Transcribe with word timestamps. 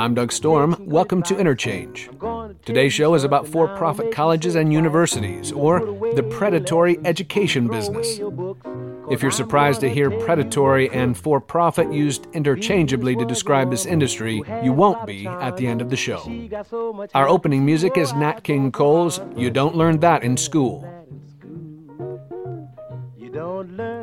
I'm 0.00 0.14
Doug 0.14 0.32
Storm. 0.32 0.76
Welcome 0.80 1.22
to 1.24 1.36
Interchange. 1.36 2.08
Today's 2.64 2.94
show 2.94 3.12
is 3.12 3.22
about 3.22 3.46
for 3.46 3.68
profit 3.76 4.10
colleges 4.12 4.54
and 4.54 4.72
universities, 4.72 5.52
or 5.52 5.80
the 6.14 6.22
predatory 6.22 6.98
education 7.04 7.68
business. 7.68 8.18
If 9.10 9.20
you're 9.20 9.30
surprised 9.30 9.82
to 9.82 9.90
hear 9.90 10.10
predatory 10.10 10.88
and 10.88 11.18
for 11.18 11.38
profit 11.38 11.92
used 11.92 12.28
interchangeably 12.32 13.14
to 13.16 13.26
describe 13.26 13.70
this 13.70 13.84
industry, 13.84 14.42
you 14.64 14.72
won't 14.72 15.06
be 15.06 15.26
at 15.26 15.58
the 15.58 15.66
end 15.66 15.82
of 15.82 15.90
the 15.90 15.96
show. 15.96 16.22
Our 17.14 17.28
opening 17.28 17.66
music 17.66 17.98
is 17.98 18.14
Nat 18.14 18.42
King 18.42 18.72
Cole's 18.72 19.20
You 19.36 19.50
Don't 19.50 19.76
Learn 19.76 20.00
That 20.00 20.22
in 20.22 20.38
School. 20.38 20.82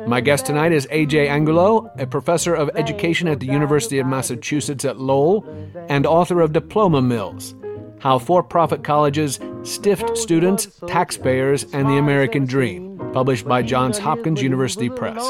My 0.06 0.20
guest 0.20 0.46
tonight 0.46 0.70
is 0.72 0.86
AJ 0.86 1.28
Angulo, 1.28 1.90
a 1.98 2.06
professor 2.06 2.54
of 2.54 2.70
education 2.76 3.26
at 3.26 3.40
the 3.40 3.46
University 3.46 3.98
of 3.98 4.06
Massachusetts 4.06 4.84
at 4.84 5.00
Lowell 5.00 5.44
and 5.88 6.06
author 6.06 6.40
of 6.40 6.52
Diploma 6.52 7.02
Mills 7.02 7.56
How 7.98 8.20
For 8.20 8.42
Profit 8.42 8.84
Colleges 8.84 9.40
Stiffed 9.64 10.16
Students, 10.16 10.68
Taxpayers, 10.86 11.64
and 11.72 11.88
the 11.88 11.96
American 11.96 12.46
Dream, 12.46 12.97
published 13.12 13.46
by 13.46 13.62
Johns 13.62 13.98
Hopkins 13.98 14.42
University 14.42 14.88
Press. 14.88 15.22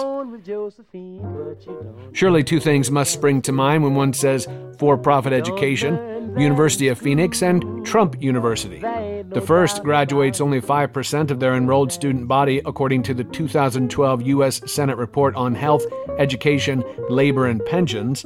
Surely 2.12 2.44
two 2.44 2.61
things 2.61 2.91
must 2.91 3.12
spring 3.12 3.42
to 3.42 3.52
mind 3.52 3.84
when 3.84 3.94
one 3.94 4.12
says 4.12 4.47
for 4.78 4.97
profit 4.97 5.33
education 5.33 6.19
University 6.36 6.89
of 6.89 6.98
Phoenix, 6.98 7.42
and 7.42 7.84
Trump 7.84 8.20
University. 8.22 8.80
The 8.80 9.42
first 9.44 9.83
graduates 9.83 10.41
only 10.41 10.61
5% 10.61 11.30
of 11.30 11.41
their 11.41 11.55
enrolled 11.55 11.92
student 11.92 12.28
body, 12.28 12.61
according 12.64 13.02
to 13.05 13.14
the 13.14 13.25
2012 13.25 14.22
U.S. 14.22 14.61
Senate 14.70 14.97
report 14.97 15.34
on 15.34 15.55
health, 15.55 15.84
education, 16.19 16.84
labor, 17.08 17.47
and 17.47 17.64
pensions. 17.64 18.24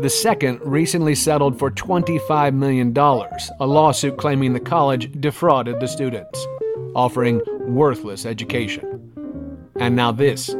The 0.00 0.10
second 0.10 0.60
recently 0.62 1.14
settled 1.14 1.58
for 1.58 1.70
$25 1.70 2.54
million, 2.54 2.96
a 2.96 3.66
lawsuit 3.66 4.16
claiming 4.16 4.52
the 4.52 4.60
college 4.60 5.10
defrauded 5.20 5.80
the 5.80 5.88
students, 5.88 6.46
offering 6.94 7.40
worthless 7.60 8.26
education. 8.26 8.86
And 9.76 9.96
now 9.96 10.12
this. 10.12 10.54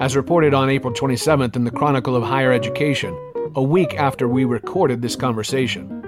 As 0.00 0.16
reported 0.16 0.54
on 0.54 0.70
April 0.70 0.92
27th 0.92 1.56
in 1.56 1.64
the 1.64 1.70
Chronicle 1.70 2.16
of 2.16 2.22
Higher 2.22 2.52
Education, 2.52 3.16
a 3.54 3.62
week 3.62 3.94
after 3.94 4.26
we 4.26 4.44
recorded 4.44 5.02
this 5.02 5.16
conversation, 5.16 6.02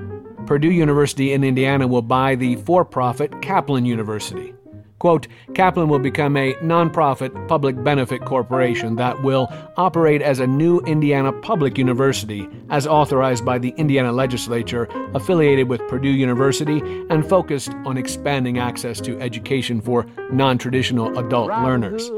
Purdue 0.46 0.70
University 0.70 1.32
in 1.32 1.44
Indiana 1.44 1.86
will 1.86 2.02
buy 2.02 2.34
the 2.34 2.56
for 2.56 2.84
profit 2.84 3.40
Kaplan 3.42 3.84
University. 3.84 4.54
Quote, 4.98 5.26
Kaplan 5.54 5.88
will 5.88 5.98
become 5.98 6.36
a 6.36 6.54
nonprofit 6.54 7.48
public 7.48 7.82
benefit 7.82 8.24
corporation 8.24 8.96
that 8.96 9.22
will 9.22 9.52
operate 9.76 10.22
as 10.22 10.40
a 10.40 10.46
new 10.46 10.78
Indiana 10.80 11.32
public 11.32 11.76
university, 11.76 12.48
as 12.70 12.86
authorized 12.86 13.44
by 13.44 13.58
the 13.58 13.74
Indiana 13.76 14.12
legislature, 14.12 14.88
affiliated 15.14 15.68
with 15.68 15.86
Purdue 15.88 16.08
University, 16.08 16.80
and 17.10 17.28
focused 17.28 17.70
on 17.84 17.98
expanding 17.98 18.58
access 18.58 19.00
to 19.00 19.20
education 19.20 19.80
for 19.80 20.06
non 20.30 20.58
traditional 20.58 21.18
adult 21.18 21.48
learners. 21.48 22.10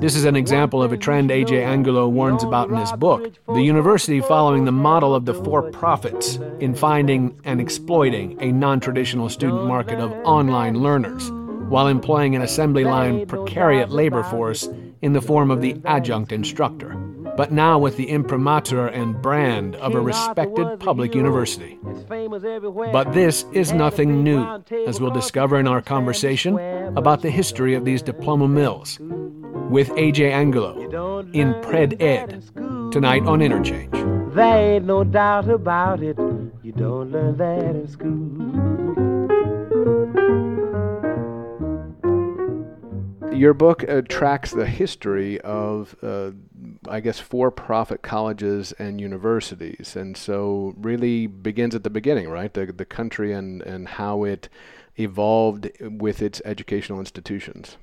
This 0.00 0.16
is 0.16 0.24
an 0.24 0.36
example 0.36 0.82
of 0.82 0.92
a 0.92 0.98
trend 0.98 1.30
A.J. 1.30 1.62
Angulo 1.62 2.08
warns 2.08 2.42
about 2.42 2.68
in 2.68 2.76
his 2.76 2.92
book 2.92 3.32
the 3.46 3.62
university 3.62 4.20
following 4.20 4.64
the 4.64 4.72
model 4.72 5.14
of 5.14 5.24
the 5.24 5.34
for 5.34 5.70
profits 5.70 6.38
in 6.60 6.74
finding 6.74 7.40
and 7.44 7.60
exploiting 7.60 8.36
a 8.42 8.52
non 8.52 8.80
traditional 8.80 9.28
student 9.28 9.66
market 9.66 9.98
of 9.98 10.12
online 10.24 10.82
learners 10.82 11.30
while 11.68 11.86
employing 11.86 12.36
an 12.36 12.42
assembly 12.42 12.84
line 12.84 13.26
precariat 13.26 13.90
labor 13.90 14.22
force 14.24 14.68
in 15.00 15.12
the 15.12 15.20
form 15.20 15.50
of 15.50 15.60
the 15.60 15.80
adjunct 15.84 16.32
instructor, 16.32 16.90
but 17.36 17.50
now 17.50 17.78
with 17.78 17.96
the 17.96 18.08
imprimatur 18.08 18.86
and 18.86 19.20
brand 19.20 19.74
of 19.76 19.94
a 19.94 20.00
respected 20.00 20.78
public 20.78 21.14
university. 21.14 21.78
But 22.08 23.12
this 23.12 23.44
is 23.52 23.72
nothing 23.72 24.22
new, 24.22 24.44
as 24.86 25.00
we'll 25.00 25.10
discover 25.10 25.58
in 25.58 25.66
our 25.66 25.82
conversation 25.82 26.58
about 26.96 27.22
the 27.22 27.30
history 27.30 27.74
of 27.74 27.84
these 27.84 28.02
diploma 28.02 28.48
mills 28.48 28.98
with 29.70 29.88
AJ 29.90 30.30
Angulo 30.30 31.20
in 31.32 31.54
Pred 31.54 32.00
Ed 32.00 32.44
tonight 32.92 33.22
on 33.24 33.40
Interchange. 33.40 33.90
There 34.34 34.74
ain't 34.74 34.86
no 34.86 35.04
doubt 35.04 35.48
about 35.48 36.02
it. 36.02 36.18
You 36.62 36.72
don't 36.72 37.10
learn 37.10 37.36
that 37.38 37.74
in 37.74 37.88
school. 37.88 39.11
Your 43.34 43.54
book 43.54 43.88
uh, 43.88 44.02
tracks 44.08 44.52
the 44.52 44.66
history 44.66 45.40
of, 45.40 45.96
uh, 46.02 46.30
I 46.88 47.00
guess, 47.00 47.18
for-profit 47.18 48.02
colleges 48.02 48.72
and 48.78 49.00
universities, 49.00 49.96
and 49.96 50.16
so 50.16 50.74
really 50.76 51.26
begins 51.26 51.74
at 51.74 51.84
the 51.84 51.90
beginning, 51.90 52.28
right? 52.28 52.52
The 52.52 52.66
the 52.66 52.84
country 52.84 53.32
and 53.32 53.62
and 53.62 53.88
how 53.88 54.24
it 54.24 54.48
evolved 54.96 55.70
with 55.80 56.22
its 56.22 56.42
educational 56.44 56.98
institutions. 57.00 57.76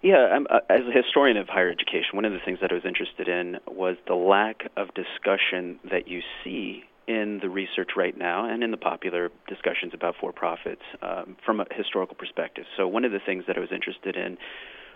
Yeah, 0.00 0.38
uh, 0.48 0.60
as 0.70 0.82
a 0.82 0.92
historian 0.92 1.36
of 1.36 1.48
higher 1.48 1.70
education, 1.70 2.10
one 2.12 2.24
of 2.24 2.32
the 2.32 2.38
things 2.44 2.60
that 2.60 2.70
I 2.70 2.74
was 2.74 2.84
interested 2.84 3.28
in 3.28 3.58
was 3.66 3.96
the 4.06 4.14
lack 4.14 4.70
of 4.76 4.88
discussion 4.94 5.80
that 5.90 6.06
you 6.06 6.22
see 6.44 6.84
in 7.08 7.38
the 7.40 7.48
research 7.48 7.90
right 7.96 8.16
now 8.16 8.48
and 8.48 8.62
in 8.62 8.70
the 8.70 8.76
popular 8.76 9.30
discussions 9.48 9.94
about 9.94 10.14
for 10.20 10.30
profits 10.30 10.82
um, 11.02 11.36
from 11.44 11.58
a 11.58 11.66
historical 11.74 12.14
perspective. 12.14 12.66
So, 12.76 12.86
one 12.86 13.04
of 13.04 13.12
the 13.12 13.18
things 13.18 13.44
that 13.46 13.56
I 13.56 13.60
was 13.60 13.72
interested 13.72 14.14
in 14.14 14.36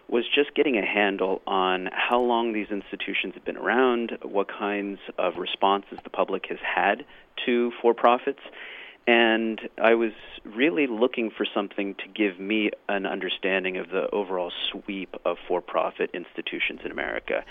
was 0.08 0.24
just 0.32 0.54
getting 0.54 0.76
a 0.76 0.84
handle 0.84 1.40
on 1.46 1.88
how 1.90 2.20
long 2.20 2.52
these 2.52 2.66
institutions 2.70 3.34
have 3.34 3.44
been 3.44 3.56
around, 3.56 4.18
what 4.22 4.46
kinds 4.48 4.98
of 5.16 5.38
responses 5.38 5.98
the 6.04 6.10
public 6.10 6.46
has 6.50 6.58
had 6.58 7.04
to 7.46 7.72
for 7.80 7.94
profits. 7.94 8.40
And 9.06 9.60
I 9.82 9.94
was 9.94 10.12
really 10.44 10.86
looking 10.86 11.30
for 11.30 11.46
something 11.46 11.94
to 11.94 12.08
give 12.14 12.38
me 12.38 12.70
an 12.88 13.06
understanding 13.06 13.78
of 13.78 13.88
the 13.88 14.08
overall 14.10 14.52
sweep 14.70 15.16
of 15.24 15.38
for 15.48 15.60
profit 15.60 16.10
institutions 16.12 16.80
in 16.84 16.92
America. 16.92 17.44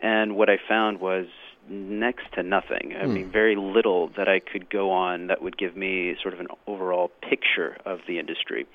And 0.00 0.36
what 0.36 0.50
I 0.50 0.58
found 0.68 1.00
was 1.00 1.26
next 1.70 2.32
to 2.34 2.42
nothing. 2.42 2.94
I 3.00 3.06
mean, 3.06 3.30
very 3.30 3.56
little 3.56 4.08
that 4.16 4.28
I 4.28 4.40
could 4.40 4.70
go 4.70 4.90
on 4.90 5.28
that 5.28 5.42
would 5.42 5.56
give 5.56 5.76
me 5.76 6.16
sort 6.22 6.34
of 6.34 6.40
an 6.40 6.48
overall 6.66 7.10
picture 7.28 7.76
of 7.84 8.00
the 8.06 8.18
industry. 8.18 8.66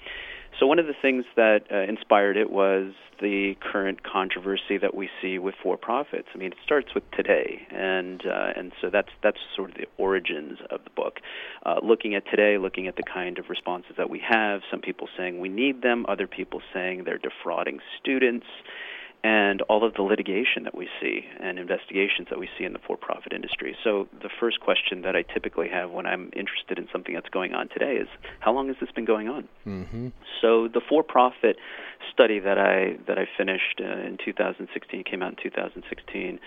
So 0.59 0.67
one 0.67 0.77
of 0.77 0.85
the 0.85 0.93
things 1.01 1.25
that 1.35 1.61
uh, 1.71 1.79
inspired 1.81 2.37
it 2.37 2.51
was 2.51 2.93
the 3.19 3.55
current 3.59 4.03
controversy 4.03 4.77
that 4.77 4.93
we 4.93 5.09
see 5.21 5.39
with 5.39 5.55
for-profits. 5.63 6.27
I 6.33 6.37
mean, 6.37 6.51
it 6.51 6.57
starts 6.63 6.93
with 6.93 7.03
today, 7.11 7.65
and 7.71 8.21
uh, 8.25 8.53
and 8.55 8.71
so 8.79 8.89
that's 8.91 9.09
that's 9.23 9.39
sort 9.55 9.71
of 9.71 9.77
the 9.77 9.87
origins 9.97 10.59
of 10.69 10.83
the 10.83 10.91
book. 10.91 11.19
Uh, 11.65 11.79
looking 11.81 12.13
at 12.13 12.25
today, 12.29 12.57
looking 12.59 12.87
at 12.87 12.95
the 12.95 13.03
kind 13.03 13.39
of 13.39 13.49
responses 13.49 13.93
that 13.97 14.09
we 14.09 14.19
have. 14.19 14.61
Some 14.69 14.81
people 14.81 15.07
saying 15.17 15.39
we 15.39 15.49
need 15.49 15.81
them, 15.81 16.05
other 16.07 16.27
people 16.27 16.61
saying 16.73 17.03
they're 17.05 17.17
defrauding 17.17 17.79
students 17.99 18.45
and 19.23 19.61
all 19.63 19.85
of 19.85 19.93
the 19.93 20.01
litigation 20.01 20.63
that 20.63 20.75
we 20.75 20.89
see 20.99 21.25
and 21.39 21.57
investigations 21.57 22.27
that 22.29 22.39
we 22.39 22.49
see 22.57 22.65
in 22.65 22.73
the 22.73 22.79
for 22.79 22.97
profit 22.97 23.31
industry. 23.31 23.75
So, 23.83 24.07
the 24.21 24.29
first 24.39 24.59
question 24.59 25.01
that 25.03 25.15
I 25.15 25.21
typically 25.21 25.69
have 25.69 25.91
when 25.91 26.05
I'm 26.05 26.29
interested 26.35 26.77
in 26.77 26.89
something 26.91 27.15
that's 27.15 27.29
going 27.29 27.53
on 27.53 27.69
today 27.69 27.95
is 27.95 28.07
how 28.41 28.51
long 28.51 28.67
has 28.67 28.75
this 28.81 28.91
been 28.91 29.05
going 29.05 29.29
on? 29.29 29.47
Mm-hmm. 29.65 30.07
So, 30.41 30.67
the 30.67 30.81
for 30.87 31.03
profit 31.03 31.57
study 32.11 32.39
that 32.39 32.57
I, 32.57 32.97
that 33.07 33.17
I 33.17 33.27
finished 33.37 33.79
uh, 33.79 34.05
in 34.05 34.17
2016 34.23 35.03
came 35.05 35.23
out 35.23 35.29
in 35.31 35.37
2016. 35.41 36.39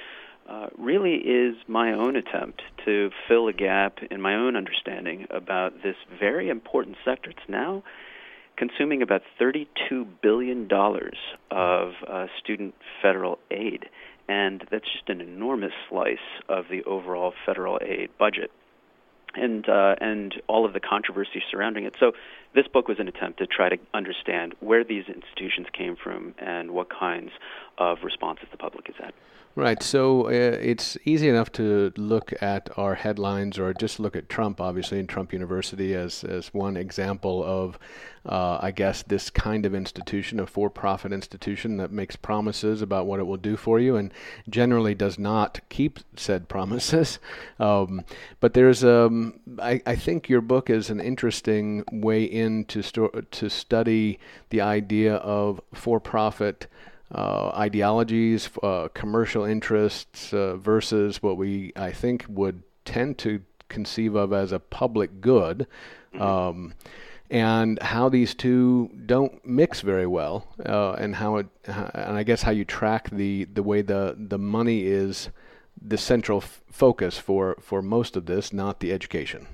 Uh, 0.49 0.69
really 0.79 1.15
is 1.15 1.57
my 1.67 1.93
own 1.93 2.15
attempt 2.15 2.63
to 2.85 3.11
fill 3.27 3.49
a 3.49 3.53
gap 3.53 3.99
in 4.13 4.21
my 4.21 4.37
own 4.37 4.55
understanding 4.55 5.27
about 5.31 5.83
this 5.83 5.97
very 6.21 6.51
important 6.51 6.97
sector. 7.05 7.31
It's 7.31 7.49
now 7.49 7.83
consuming 8.57 9.03
about 9.03 9.23
$32 9.41 9.67
billion 10.23 10.69
of 11.51 11.93
uh, 12.07 12.27
student 12.43 12.75
federal 13.03 13.39
aid. 13.51 13.87
And 14.29 14.67
that's 14.71 14.91
just 14.91 15.09
an 15.09 15.21
enormous 15.21 15.73
slice 15.89 16.19
of 16.49 16.65
the 16.71 16.83
overall 16.85 17.33
federal 17.45 17.79
aid 17.83 18.11
budget. 18.19 18.51
And, 19.35 19.69
uh, 19.69 19.97
and 20.01 20.35
all 20.47 20.65
of 20.65 20.73
the 20.73 20.81
controversy 20.81 21.43
surrounding 21.51 21.85
it. 21.85 21.95
So, 22.01 22.13
this 22.55 22.67
book 22.69 22.89
was 22.89 22.99
an 22.99 23.07
attempt 23.07 23.39
to 23.41 23.47
try 23.47 23.69
to 23.69 23.77
understand 23.93 24.55
where 24.61 24.83
these 24.83 25.05
institutions 25.09 25.67
came 25.77 25.95
from 25.95 26.35
and 26.39 26.71
what 26.71 26.89
kinds 26.89 27.33
of 27.79 27.99
responses 28.03 28.47
the 28.51 28.57
public 28.57 28.87
has 28.87 28.97
had. 28.97 29.13
Right. 29.57 29.83
So 29.83 30.27
uh, 30.27 30.29
it's 30.31 30.99
easy 31.07 31.31
enough 31.31 31.51
to 31.53 31.91
look 31.97 32.35
at 32.43 32.69
our 32.77 32.95
headlines 32.95 33.59
or 33.59 33.73
just 33.73 33.99
look 33.99 34.15
at 34.15 34.29
Trump, 34.29 34.61
obviously, 34.61 35.01
and 35.01 35.09
Trump 35.09 35.33
University 35.33 35.95
as, 35.95 36.25
as 36.25 36.53
one 36.53 36.77
example 36.77 37.43
of, 37.43 37.79
uh, 38.27 38.59
I 38.61 38.71
guess, 38.71 39.03
this 39.03 39.31
kind 39.31 39.65
of 39.65 39.75
institution, 39.75 40.41
a 40.41 40.47
for 40.47 40.69
profit 40.69 41.11
institution 41.11 41.79
that 41.79 41.91
makes 41.91 42.17
promises 42.17 42.83
about 42.83 43.07
what 43.07 43.19
it 43.19 43.23
will 43.23 43.39
do 43.39 43.57
for 43.57 43.81
you 43.81 43.97
and 43.97 44.13
generally 44.47 44.95
does 44.95 45.19
not 45.19 45.61
keep 45.71 46.01
said 46.17 46.49
promises. 46.51 47.19
Um, 47.59 48.05
but 48.41 48.53
there's, 48.53 48.85
um, 48.85 49.41
I, 49.59 49.81
I 49.87 49.97
think 49.97 50.29
your 50.29 50.43
book 50.43 50.69
is 50.69 50.91
an 50.91 51.01
interesting 51.01 51.83
way 51.91 52.25
in 52.25 52.67
to, 52.67 52.83
sto- 52.83 53.23
to 53.31 53.49
study 53.49 54.19
the 54.51 54.61
idea 54.61 55.15
of 55.15 55.63
for 55.73 55.99
profit 55.99 56.67
uh, 57.15 57.49
ideologies, 57.49 58.51
uh, 58.63 58.89
commercial 58.95 59.45
interests 59.45 60.33
uh, 60.33 60.57
versus 60.57 61.23
what 61.23 61.37
we, 61.37 61.73
I 61.77 61.93
think, 61.93 62.27
would 62.29 62.63
tend 62.85 63.19
to 63.19 63.43
conceive 63.69 64.15
of 64.15 64.33
as 64.33 64.53
a 64.53 64.59
public 64.59 65.21
good. 65.21 65.67
Mm-hmm. 66.15 66.23
Um, 66.23 66.75
and 67.31 67.83
how 67.83 68.09
these 68.09 68.35
two 68.35 68.91
don't 69.05 69.45
mix 69.45 69.81
very 69.81 70.07
well, 70.07 70.47
uh, 70.65 70.93
and 70.93 71.17
how 71.17 71.37
it, 71.37 71.47
and 71.65 72.17
I 72.17 72.23
guess 72.23 72.43
how 72.43 72.53
you 72.53 72.65
track 72.65 73.11
the 73.11 73.45
the 73.45 73.65
way 73.65 73.83
the 73.83 74.15
the 74.17 74.39
money 74.39 74.83
is 74.87 75.31
the 75.81 75.99
central 75.99 76.39
f- 76.39 76.63
focus 76.71 77.19
for 77.19 77.57
for 77.61 77.83
most 77.83 78.17
of 78.17 78.27
this, 78.27 78.53
not 78.53 78.79
the 78.79 78.93
education. 78.93 79.49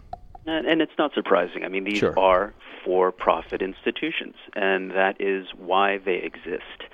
And, 0.45 0.67
and 0.67 0.83
it's 0.83 0.93
not 0.99 1.15
surprising. 1.15 1.65
I 1.65 1.69
mean, 1.69 1.85
these 1.85 1.99
sure. 1.99 2.19
are 2.19 2.53
for-profit 2.85 3.63
institutions, 3.63 4.35
and 4.55 4.91
that 4.91 5.21
is 5.21 5.47
why 5.57 5.99
they 5.99 6.17
exist. 6.17 6.85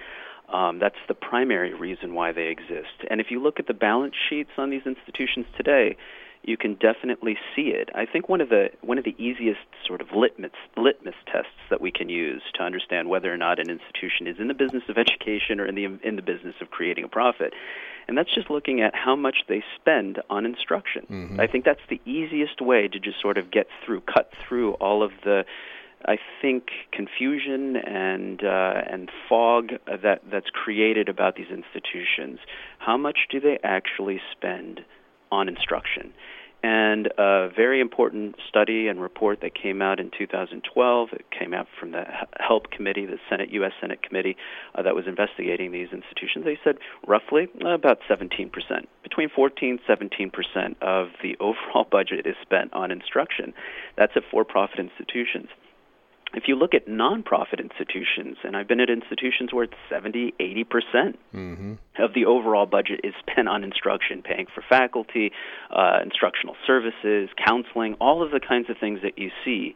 Um, 0.52 0.78
that's 0.78 0.96
the 1.08 1.14
primary 1.14 1.74
reason 1.74 2.14
why 2.14 2.32
they 2.32 2.48
exist. 2.48 3.04
And 3.10 3.20
if 3.20 3.30
you 3.30 3.42
look 3.42 3.58
at 3.60 3.66
the 3.66 3.74
balance 3.74 4.14
sheets 4.28 4.50
on 4.56 4.70
these 4.70 4.86
institutions 4.86 5.46
today, 5.56 5.96
you 6.42 6.56
can 6.56 6.74
definitely 6.74 7.36
see 7.54 7.68
it. 7.68 7.90
I 7.94 8.06
think 8.06 8.28
one 8.28 8.40
of 8.40 8.48
the 8.48 8.70
one 8.80 8.96
of 8.96 9.04
the 9.04 9.14
easiest 9.18 9.60
sort 9.86 10.00
of 10.00 10.08
litmus 10.14 10.52
litmus 10.76 11.16
tests 11.26 11.60
that 11.68 11.80
we 11.80 11.90
can 11.90 12.08
use 12.08 12.42
to 12.54 12.62
understand 12.62 13.08
whether 13.08 13.32
or 13.32 13.36
not 13.36 13.58
an 13.58 13.68
institution 13.68 14.26
is 14.26 14.36
in 14.38 14.48
the 14.48 14.54
business 14.54 14.84
of 14.88 14.96
education 14.96 15.60
or 15.60 15.66
in 15.66 15.74
the 15.74 15.84
in 15.84 16.16
the 16.16 16.22
business 16.22 16.54
of 16.60 16.70
creating 16.70 17.04
a 17.04 17.08
profit, 17.08 17.52
and 18.06 18.16
that's 18.16 18.32
just 18.34 18.50
looking 18.50 18.80
at 18.80 18.94
how 18.94 19.16
much 19.16 19.38
they 19.48 19.62
spend 19.80 20.20
on 20.30 20.46
instruction. 20.46 21.06
Mm-hmm. 21.10 21.40
I 21.40 21.46
think 21.46 21.64
that's 21.64 21.84
the 21.90 22.00
easiest 22.06 22.60
way 22.60 22.88
to 22.88 22.98
just 22.98 23.20
sort 23.20 23.36
of 23.36 23.50
get 23.50 23.66
through, 23.84 24.00
cut 24.02 24.30
through 24.48 24.74
all 24.74 25.02
of 25.02 25.10
the 25.24 25.44
I 26.06 26.16
think 26.40 26.68
confusion 26.92 27.76
and 27.76 28.42
uh, 28.44 28.82
and 28.86 29.10
fog 29.28 29.70
that 29.86 30.22
that's 30.30 30.50
created 30.50 31.08
about 31.08 31.36
these 31.36 31.50
institutions. 31.50 32.38
How 32.78 32.96
much 32.96 33.18
do 33.30 33.40
they 33.40 33.58
actually 33.64 34.20
spend 34.32 34.80
on 35.32 35.48
instruction? 35.48 36.12
And 36.60 37.06
a 37.18 37.50
very 37.54 37.80
important 37.80 38.34
study 38.48 38.88
and 38.88 39.00
report 39.00 39.42
that 39.42 39.54
came 39.54 39.80
out 39.80 40.00
in 40.00 40.10
2012, 40.16 41.08
it 41.12 41.26
came 41.30 41.54
out 41.54 41.68
from 41.78 41.92
the 41.92 42.02
HELP 42.40 42.72
Committee, 42.72 43.06
the 43.06 43.18
Senate, 43.30 43.50
U.S. 43.50 43.70
Senate 43.80 44.02
Committee 44.02 44.36
uh, 44.74 44.82
that 44.82 44.96
was 44.96 45.06
investigating 45.06 45.70
these 45.70 45.86
institutions. 45.92 46.44
They 46.44 46.58
said 46.64 46.78
roughly 47.06 47.46
about 47.60 48.00
17%, 48.10 48.50
between 49.04 49.28
14 49.28 49.78
17% 49.88 50.74
of 50.80 51.08
the 51.22 51.36
overall 51.40 51.86
budget 51.88 52.26
is 52.26 52.34
spent 52.42 52.72
on 52.72 52.90
instruction. 52.90 53.54
That's 53.96 54.12
at 54.16 54.24
for 54.28 54.44
profit 54.44 54.80
institutions 54.80 55.50
if 56.34 56.44
you 56.46 56.56
look 56.56 56.74
at 56.74 56.86
nonprofit 56.86 57.58
institutions, 57.58 58.36
and 58.44 58.56
I've 58.56 58.68
been 58.68 58.80
at 58.80 58.90
institutions 58.90 59.52
where 59.52 59.64
it's 59.64 59.74
70, 59.88 60.34
80 60.38 60.64
percent 60.64 61.18
mm-hmm. 61.34 61.74
of 61.98 62.14
the 62.14 62.26
overall 62.26 62.66
budget 62.66 63.00
is 63.04 63.14
spent 63.20 63.48
on 63.48 63.64
instruction, 63.64 64.22
paying 64.22 64.46
for 64.54 64.62
faculty, 64.68 65.32
uh, 65.70 66.00
instructional 66.02 66.56
services, 66.66 67.30
counseling, 67.44 67.94
all 67.94 68.22
of 68.22 68.30
the 68.30 68.40
kinds 68.40 68.68
of 68.68 68.76
things 68.78 69.00
that 69.02 69.18
you 69.18 69.30
see 69.44 69.74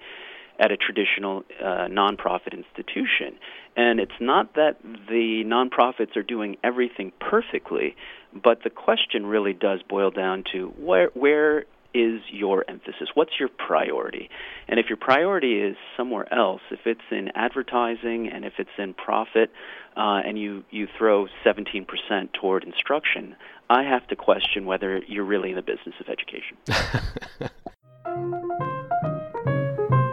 at 0.59 0.71
a 0.71 0.77
traditional 0.77 1.43
uh, 1.61 1.89
nonprofit 1.89 2.53
institution. 2.53 3.39
And 3.77 3.99
it's 3.99 4.13
not 4.21 4.55
that 4.55 4.77
the 4.83 5.43
nonprofits 5.47 6.17
are 6.17 6.23
doing 6.23 6.57
everything 6.63 7.13
perfectly, 7.19 7.97
but 8.33 8.63
the 8.63 8.71
question 8.71 9.27
really 9.27 9.55
does 9.55 9.81
boil 9.89 10.11
down 10.11 10.45
to 10.53 10.69
where 10.79 11.09
where 11.15 11.65
is 11.95 12.21
your 12.31 12.65
emphasis? 12.69 13.09
What's 13.15 13.33
your 13.39 13.49
priority? 13.49 14.31
And 14.69 14.79
if 14.79 14.87
your 14.89 14.97
priority 14.97 15.61
is 15.61 15.77
somewhere 15.97 16.33
else, 16.33 16.63
if 16.71 16.81
it's 16.87 17.01
in 17.11 17.31
advertising 17.35 18.29
and 18.33 18.45
if 18.45 18.55
it's 18.59 18.71
in 18.79 18.95
profit, 18.95 19.51
uh, 19.97 20.21
and 20.25 20.39
you, 20.39 20.65
you 20.71 20.89
throw 20.99 21.27
17% 21.45 21.87
toward 22.33 22.65
instruction, 22.65 23.37
I 23.69 23.83
have 23.83 24.07
to 24.09 24.17
question 24.17 24.65
whether 24.65 24.99
you're 25.07 25.25
really 25.25 25.51
in 25.51 25.57
the 25.57 25.63
business 25.63 25.95
of 26.01 26.09
education. 26.09 26.57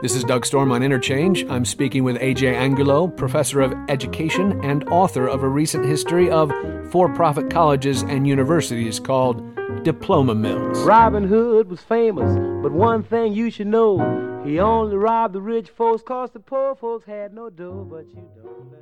This 0.02 0.16
is 0.16 0.24
Doug 0.24 0.46
Storm 0.46 0.72
on 0.72 0.82
Interchange. 0.82 1.46
I'm 1.50 1.66
speaking 1.66 2.06
with 2.06 2.16
AJ 2.20 2.54
Angulo, 2.54 3.10
professor 3.10 3.60
of 3.60 3.74
education 3.90 4.64
and 4.64 4.88
author 4.88 5.28
of 5.28 5.44
a 5.44 5.50
recent 5.50 5.86
history 5.86 6.30
of 6.32 6.54
for 6.90 7.14
profit 7.14 7.50
colleges 7.50 8.04
and 8.04 8.26
universities 8.26 8.98
called 8.98 9.59
Diploma 9.92 10.36
Mills. 10.36 10.84
Robin 10.84 11.24
Hood 11.24 11.68
was 11.68 11.80
famous, 11.80 12.32
but 12.62 12.72
one 12.72 13.02
thing 13.02 13.34
you 13.34 13.50
should 13.50 13.66
know 13.66 13.98
he 14.46 14.60
only 14.60 14.96
robbed 14.96 15.34
the 15.34 15.42
rich 15.42 15.70
folks 15.70 16.04
cause 16.04 16.30
the 16.30 16.40
poor 16.40 16.76
folks 16.76 17.08
had 17.08 17.34
no 17.34 17.50
dough, 17.50 17.88
but 17.90 18.06
you 18.10 18.22
don't 18.36 18.72
know 18.72 18.79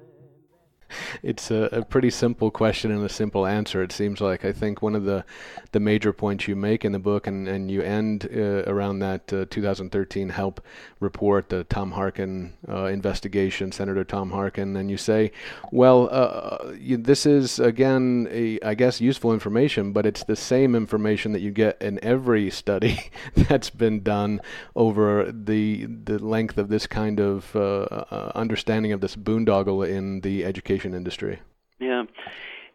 it's 1.23 1.51
a, 1.51 1.69
a, 1.71 1.85
pretty 1.85 2.09
simple 2.09 2.51
question 2.51 2.91
and 2.91 3.03
a 3.03 3.09
simple 3.09 3.45
answer. 3.45 3.81
It 3.83 3.91
seems 3.91 4.21
like 4.21 4.45
I 4.45 4.51
think 4.51 4.81
one 4.81 4.95
of 4.95 5.03
the 5.03 5.25
the 5.71 5.79
major 5.79 6.13
points 6.13 6.47
you 6.47 6.55
make 6.55 6.85
in 6.85 6.91
the 6.91 6.99
book, 6.99 7.27
and, 7.27 7.47
and 7.47 7.69
you 7.69 7.81
end 7.81 8.27
uh, 8.33 8.63
around 8.65 8.99
that 8.99 9.31
uh, 9.33 9.45
2013 9.49 10.29
HELP 10.29 10.61
report, 10.99 11.49
the 11.49 11.63
Tom 11.65 11.91
Harkin 11.91 12.53
uh, 12.67 12.85
investigation, 12.85 13.71
Senator 13.71 14.03
Tom 14.03 14.31
Harkin, 14.31 14.75
and 14.75 14.89
you 14.89 14.97
say, 14.97 15.31
well, 15.71 16.09
uh, 16.11 16.73
you, 16.77 16.97
this 16.97 17.25
is 17.25 17.59
again, 17.59 18.27
a, 18.31 18.59
I 18.61 18.73
guess, 18.73 19.01
useful 19.01 19.33
information, 19.33 19.91
but 19.91 20.05
it's 20.05 20.23
the 20.23 20.35
same 20.35 20.75
information 20.75 21.31
that 21.33 21.41
you 21.41 21.51
get 21.51 21.81
in 21.81 22.03
every 22.03 22.49
study 22.49 23.11
that's 23.35 23.69
been 23.69 24.01
done 24.01 24.41
over 24.75 25.31
the 25.31 25.85
the 25.85 26.19
length 26.19 26.57
of 26.57 26.69
this 26.69 26.87
kind 26.87 27.19
of 27.19 27.55
uh, 27.55 27.81
uh, 27.81 28.31
understanding 28.35 28.91
of 28.91 29.01
this 29.01 29.15
boondoggle 29.15 29.87
in 29.87 30.21
the 30.21 30.43
education 30.77 30.93
industry. 30.95 31.39
Yeah, 31.79 32.03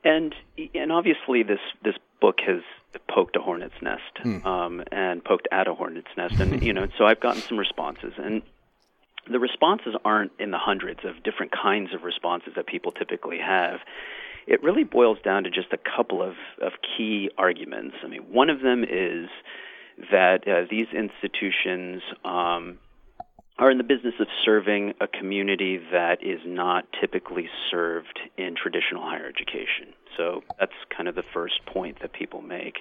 and 0.04 0.34
and 0.74 0.92
obviously 0.92 1.42
this 1.42 1.60
this 1.84 1.94
book 2.20 2.38
has 2.46 2.62
poked 3.08 3.36
a 3.36 3.40
hornet's 3.40 3.74
nest 3.82 4.02
hmm. 4.22 4.46
um, 4.46 4.82
and 4.92 5.24
poked 5.24 5.48
at 5.50 5.66
a 5.66 5.74
hornet's 5.74 6.10
nest, 6.16 6.40
and 6.40 6.62
you 6.62 6.72
know, 6.72 6.86
so 6.98 7.04
I've 7.04 7.20
gotten 7.20 7.42
some 7.42 7.58
responses, 7.58 8.12
and 8.16 8.42
the 9.30 9.38
responses 9.38 9.94
aren't 10.04 10.32
in 10.38 10.50
the 10.50 10.58
hundreds 10.58 11.00
of 11.04 11.22
different 11.22 11.52
kinds 11.52 11.94
of 11.94 12.02
responses 12.02 12.52
that 12.56 12.66
people 12.66 12.92
typically 12.92 13.38
have. 13.38 13.80
It 14.46 14.60
really 14.64 14.82
boils 14.82 15.18
down 15.24 15.44
to 15.44 15.50
just 15.50 15.72
a 15.72 15.78
couple 15.78 16.20
of, 16.20 16.34
of 16.60 16.72
key 16.96 17.30
arguments. 17.38 17.94
I 18.02 18.08
mean, 18.08 18.22
one 18.32 18.50
of 18.50 18.60
them 18.60 18.82
is 18.82 19.28
that 20.10 20.48
uh, 20.48 20.66
these 20.68 20.88
institutions 20.92 22.02
um, 22.24 22.78
are 23.58 23.70
in 23.70 23.78
the 23.78 23.84
business 23.84 24.14
of 24.18 24.26
serving 24.44 24.94
a 25.00 25.06
community 25.06 25.78
that 25.92 26.22
is 26.22 26.40
not 26.46 26.86
typically 27.00 27.48
served 27.70 28.18
in 28.38 28.54
traditional 28.54 29.02
higher 29.02 29.26
education. 29.26 29.92
So 30.16 30.42
that's 30.58 30.72
kind 30.94 31.08
of 31.08 31.14
the 31.14 31.22
first 31.34 31.64
point 31.66 31.98
that 32.00 32.12
people 32.12 32.40
make. 32.42 32.76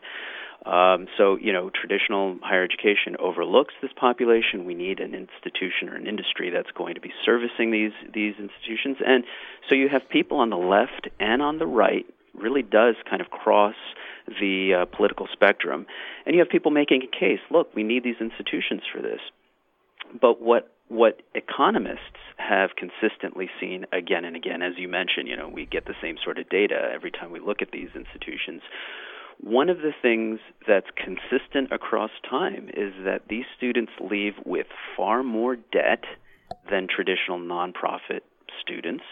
Um, 0.66 1.08
so, 1.18 1.38
you 1.38 1.52
know, 1.52 1.72
traditional 1.72 2.38
higher 2.42 2.64
education 2.64 3.16
overlooks 3.20 3.74
this 3.82 3.92
population. 3.96 4.66
We 4.66 4.76
need 4.76 5.00
an 5.00 5.16
institution 5.16 5.90
or 5.90 5.96
an 5.96 6.08
industry 6.08 6.52
that's 6.52 6.70
going 6.72 6.96
to 6.96 7.02
be 7.02 7.12
servicing 7.26 7.72
these 7.72 7.94
these 8.14 8.36
institutions. 8.38 8.98
And 9.06 9.24
so 9.68 9.76
you 9.76 9.90
have 9.90 10.08
people 10.10 10.38
on 10.38 10.52
the 10.52 10.58
left 10.58 11.10
and 11.20 11.42
on 11.42 11.58
the 11.58 11.66
right 11.66 12.06
really 12.36 12.62
does 12.62 12.96
kind 13.10 13.22
of 13.22 13.30
cross 13.30 13.76
the 14.40 14.82
uh, 14.82 14.96
political 14.96 15.28
spectrum. 15.34 15.86
And 16.26 16.36
you 16.36 16.42
have 16.42 16.50
people 16.50 16.72
making 16.72 17.02
a 17.04 17.08
case, 17.08 17.40
look, 17.50 17.76
we 17.76 17.84
need 17.84 18.04
these 18.04 18.22
institutions 18.22 18.84
for 18.94 19.02
this. 19.02 19.20
But 20.20 20.42
what 20.42 20.72
what 20.88 21.22
economists 21.36 22.20
have 22.36 22.72
consistently 22.76 23.50
seen 23.62 23.86
again 23.94 24.26
and 24.26 24.36
again, 24.36 24.62
as 24.62 24.74
you 24.78 24.90
mentioned, 24.90 25.30
you 25.30 25.38
know, 25.38 25.48
we 25.48 25.66
get 25.66 25.86
the 25.86 25.94
same 26.02 26.18
sort 26.22 26.38
of 26.38 26.50
data 26.50 26.92
every 26.94 27.12
time 27.12 27.32
we 27.32 27.40
look 27.40 27.62
at 27.62 27.72
these 27.72 27.88
institutions. 27.96 28.62
One 29.40 29.70
of 29.70 29.78
the 29.78 29.94
things 30.02 30.40
that's 30.68 30.88
consistent 30.98 31.72
across 31.72 32.12
time 32.30 32.70
is 32.74 32.94
that 33.06 33.30
these 33.30 33.46
students 33.56 33.94
leave 34.02 34.34
with 34.46 34.68
far 34.98 35.24
more 35.24 35.56
debt 35.56 36.04
than 36.70 36.88
traditional 36.94 37.40
nonprofit 37.40 38.22
students, 38.62 39.06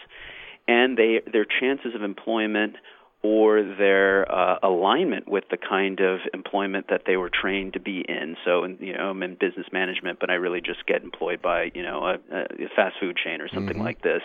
and 0.68 0.98
they, 0.98 1.22
their 1.32 1.46
chances 1.46 1.94
of 1.94 2.02
employment 2.02 2.76
or 3.22 3.62
their 3.62 4.30
uh, 4.32 4.58
alignment 4.62 5.28
with 5.28 5.44
the 5.50 5.58
kind 5.58 6.00
of 6.00 6.20
employment 6.32 6.86
that 6.88 7.02
they 7.06 7.18
were 7.18 7.28
trained 7.28 7.74
to 7.74 7.80
be 7.80 8.02
in. 8.08 8.34
So, 8.46 8.64
you 8.64 8.96
know, 8.96 9.10
I'm 9.10 9.22
in 9.22 9.34
business 9.34 9.66
management, 9.72 10.18
but 10.18 10.30
I 10.30 10.34
really 10.34 10.62
just 10.62 10.86
get 10.86 11.02
employed 11.02 11.42
by, 11.42 11.70
you 11.74 11.82
know, 11.82 12.02
a, 12.04 12.14
a 12.14 12.68
fast 12.74 12.96
food 12.98 13.18
chain 13.22 13.42
or 13.42 13.48
something 13.48 13.74
mm-hmm. 13.74 13.84
like 13.84 14.02
this 14.02 14.22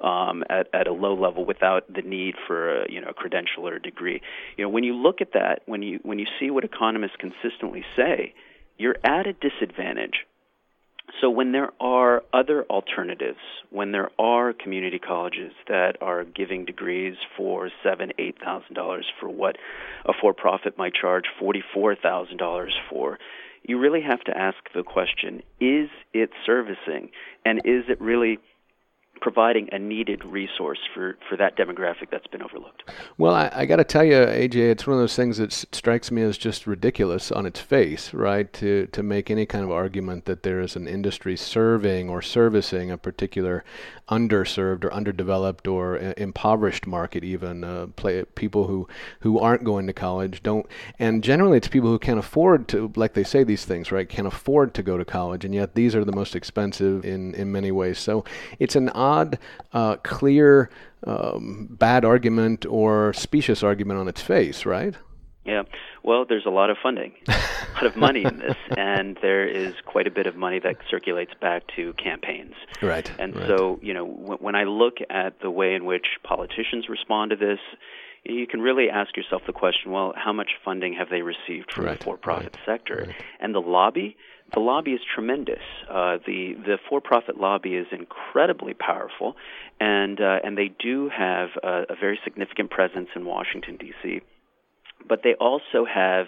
um, 0.00 0.44
at, 0.48 0.68
at 0.72 0.86
a 0.86 0.92
low 0.92 1.14
level 1.14 1.44
without 1.44 1.92
the 1.92 2.02
need 2.02 2.36
for, 2.46 2.82
a, 2.82 2.92
you 2.92 3.00
know, 3.00 3.08
a 3.08 3.14
credential 3.14 3.66
or 3.66 3.74
a 3.74 3.82
degree. 3.82 4.20
You 4.56 4.64
know, 4.64 4.68
when 4.68 4.84
you 4.84 4.94
look 4.94 5.20
at 5.20 5.32
that, 5.32 5.62
when 5.66 5.82
you 5.82 5.98
when 6.04 6.20
you 6.20 6.26
see 6.38 6.50
what 6.50 6.62
economists 6.62 7.16
consistently 7.18 7.84
say, 7.96 8.32
you're 8.78 8.96
at 9.02 9.26
a 9.26 9.32
disadvantage 9.32 10.24
so 11.20 11.30
when 11.30 11.52
there 11.52 11.70
are 11.80 12.22
other 12.32 12.64
alternatives, 12.64 13.38
when 13.70 13.92
there 13.92 14.10
are 14.18 14.52
community 14.52 14.98
colleges 14.98 15.52
that 15.68 15.96
are 16.00 16.24
giving 16.24 16.64
degrees 16.64 17.16
for 17.36 17.70
seven, 17.82 18.12
eight 18.18 18.36
thousand 18.42 18.74
dollars 18.74 19.06
for 19.20 19.28
what 19.28 19.56
a 20.04 20.12
for-profit 20.20 20.76
might 20.76 20.94
charge 20.94 21.24
forty-four 21.38 21.96
thousand 21.96 22.38
dollars 22.38 22.74
for, 22.90 23.18
you 23.62 23.78
really 23.78 24.02
have 24.02 24.20
to 24.24 24.36
ask 24.36 24.58
the 24.74 24.82
question: 24.82 25.42
Is 25.60 25.88
it 26.12 26.30
servicing, 26.44 27.10
and 27.44 27.60
is 27.64 27.84
it 27.88 28.00
really 28.00 28.38
providing 29.20 29.68
a 29.72 29.78
needed 29.78 30.24
resource 30.24 30.78
for, 30.94 31.16
for 31.28 31.36
that 31.36 31.56
demographic 31.56 32.10
that's 32.10 32.26
been 32.26 32.42
overlooked. 32.42 32.84
Well, 33.18 33.34
I, 33.34 33.50
I 33.52 33.66
got 33.66 33.76
to 33.76 33.84
tell 33.84 34.04
you, 34.04 34.14
AJ, 34.14 34.54
it's 34.70 34.86
one 34.86 34.94
of 34.94 35.00
those 35.00 35.16
things 35.16 35.38
that 35.38 35.52
strikes 35.52 36.10
me 36.10 36.22
as 36.22 36.38
just 36.38 36.66
ridiculous 36.66 37.32
on 37.32 37.46
its 37.46 37.60
face, 37.60 38.12
right? 38.12 38.52
To 38.54 38.86
to 38.86 39.02
make 39.02 39.30
any 39.30 39.46
kind 39.46 39.64
of 39.64 39.70
argument 39.70 40.26
that 40.26 40.42
there 40.42 40.60
is 40.60 40.76
an 40.76 40.86
industry 40.86 41.36
serving 41.36 42.08
or 42.08 42.22
servicing 42.22 42.90
a 42.90 42.98
particular 42.98 43.64
underserved 44.08 44.84
or 44.84 44.92
underdeveloped 44.92 45.66
or 45.66 45.98
uh, 45.98 46.12
impoverished 46.16 46.86
market, 46.86 47.24
even 47.24 47.64
uh, 47.64 47.86
play, 47.96 48.24
people 48.34 48.66
who 48.66 48.86
who 49.20 49.38
aren't 49.38 49.64
going 49.64 49.86
to 49.86 49.92
college 49.92 50.42
don't, 50.42 50.66
and 50.98 51.24
generally 51.24 51.56
it's 51.56 51.68
people 51.68 51.90
who 51.90 51.98
can't 51.98 52.18
afford 52.18 52.68
to, 52.68 52.92
like 52.96 53.14
they 53.14 53.24
say 53.24 53.42
these 53.42 53.64
things, 53.64 53.90
right? 53.90 54.08
Can't 54.08 54.28
afford 54.28 54.74
to 54.74 54.82
go 54.82 54.96
to 54.96 55.04
college, 55.04 55.44
and 55.44 55.54
yet 55.54 55.74
these 55.74 55.94
are 55.94 56.04
the 56.04 56.12
most 56.12 56.36
expensive 56.36 57.04
in 57.04 57.34
in 57.34 57.50
many 57.50 57.72
ways. 57.72 57.98
So 57.98 58.24
it's 58.58 58.76
an 58.76 58.90
odd, 59.06 59.38
uh, 59.72 59.96
clear, 60.02 60.70
um, 61.06 61.68
bad 61.70 62.04
argument 62.04 62.66
or 62.66 63.12
specious 63.12 63.62
argument 63.62 64.00
on 64.00 64.08
its 64.08 64.20
face, 64.20 64.66
right? 64.66 64.94
Yeah. 65.44 65.62
Well, 66.02 66.24
there's 66.28 66.46
a 66.46 66.50
lot 66.50 66.70
of 66.70 66.76
funding, 66.82 67.12
a 67.28 67.32
lot 67.74 67.86
of 67.86 67.96
money 67.96 68.24
in 68.24 68.38
this, 68.38 68.56
and 68.76 69.16
there 69.22 69.46
is 69.46 69.74
quite 69.84 70.06
a 70.06 70.10
bit 70.10 70.26
of 70.26 70.36
money 70.36 70.60
that 70.60 70.76
circulates 70.90 71.32
back 71.40 71.62
to 71.76 71.92
campaigns. 71.94 72.54
Right. 72.82 73.10
And 73.18 73.34
right. 73.34 73.46
so, 73.46 73.78
you 73.82 73.94
know, 73.94 74.06
w- 74.06 74.38
when 74.40 74.54
I 74.56 74.64
look 74.64 74.98
at 75.08 75.40
the 75.40 75.50
way 75.50 75.74
in 75.74 75.84
which 75.84 76.06
politicians 76.22 76.88
respond 76.88 77.30
to 77.30 77.36
this, 77.36 77.60
you 78.24 78.46
can 78.46 78.60
really 78.60 78.90
ask 78.90 79.16
yourself 79.16 79.42
the 79.46 79.52
question, 79.52 79.92
well, 79.92 80.12
how 80.16 80.32
much 80.32 80.50
funding 80.64 80.94
have 80.94 81.08
they 81.10 81.22
received 81.22 81.72
from 81.72 81.84
right. 81.84 81.98
the 81.98 82.04
for-profit 82.04 82.56
right. 82.56 82.66
sector? 82.66 83.14
And 83.40 83.54
the 83.54 83.60
lobby, 83.60 84.16
the 84.54 84.60
lobby 84.60 84.92
is 84.92 85.00
tremendous. 85.14 85.62
Uh, 85.90 86.18
the 86.26 86.54
the 86.54 86.78
for-profit 86.88 87.38
lobby 87.38 87.74
is 87.74 87.86
incredibly 87.92 88.74
powerful, 88.74 89.36
and 89.80 90.20
uh, 90.20 90.38
and 90.44 90.56
they 90.56 90.68
do 90.78 91.08
have 91.08 91.48
a, 91.62 91.82
a 91.90 91.96
very 92.00 92.18
significant 92.24 92.70
presence 92.70 93.08
in 93.16 93.24
Washington 93.24 93.76
D.C. 93.76 94.20
But 95.08 95.20
they 95.22 95.34
also 95.34 95.84
have 95.84 96.26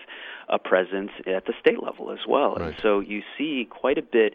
a 0.48 0.58
presence 0.58 1.10
at 1.26 1.46
the 1.46 1.54
state 1.60 1.82
level 1.82 2.10
as 2.10 2.18
well, 2.28 2.54
Right. 2.56 2.68
and 2.68 2.76
so 2.82 3.00
you 3.00 3.22
see 3.36 3.66
quite 3.70 3.98
a 3.98 4.02
bit 4.02 4.34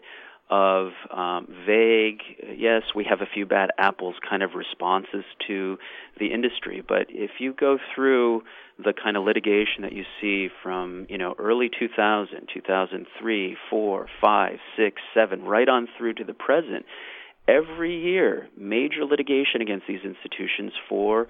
of 0.50 0.92
um, 1.10 1.46
vague, 1.66 2.20
yes, 2.56 2.82
we 2.94 3.04
have 3.08 3.20
a 3.22 3.26
few 3.32 3.46
bad 3.46 3.70
apples 3.78 4.14
kind 4.28 4.42
of 4.42 4.50
responses 4.54 5.24
to 5.46 5.78
the 6.18 6.32
industry. 6.32 6.82
But 6.86 7.06
if 7.08 7.30
you 7.38 7.54
go 7.54 7.78
through 7.94 8.42
the 8.78 8.92
kind 8.92 9.16
of 9.16 9.24
litigation 9.24 9.82
that 9.82 9.92
you 9.92 10.04
see 10.20 10.48
from 10.62 11.06
you 11.08 11.16
know 11.16 11.34
early 11.38 11.70
2000, 11.78 12.48
2003, 12.52 13.56
4, 13.70 14.08
5, 14.20 14.58
6, 14.76 15.02
7, 15.14 15.42
right 15.42 15.68
on 15.68 15.88
through 15.96 16.14
to 16.14 16.24
the 16.24 16.34
present, 16.34 16.84
every 17.48 18.00
year 18.02 18.48
major 18.56 19.04
litigation 19.04 19.60
against 19.60 19.86
these 19.86 20.00
institutions 20.04 20.72
for 20.88 21.28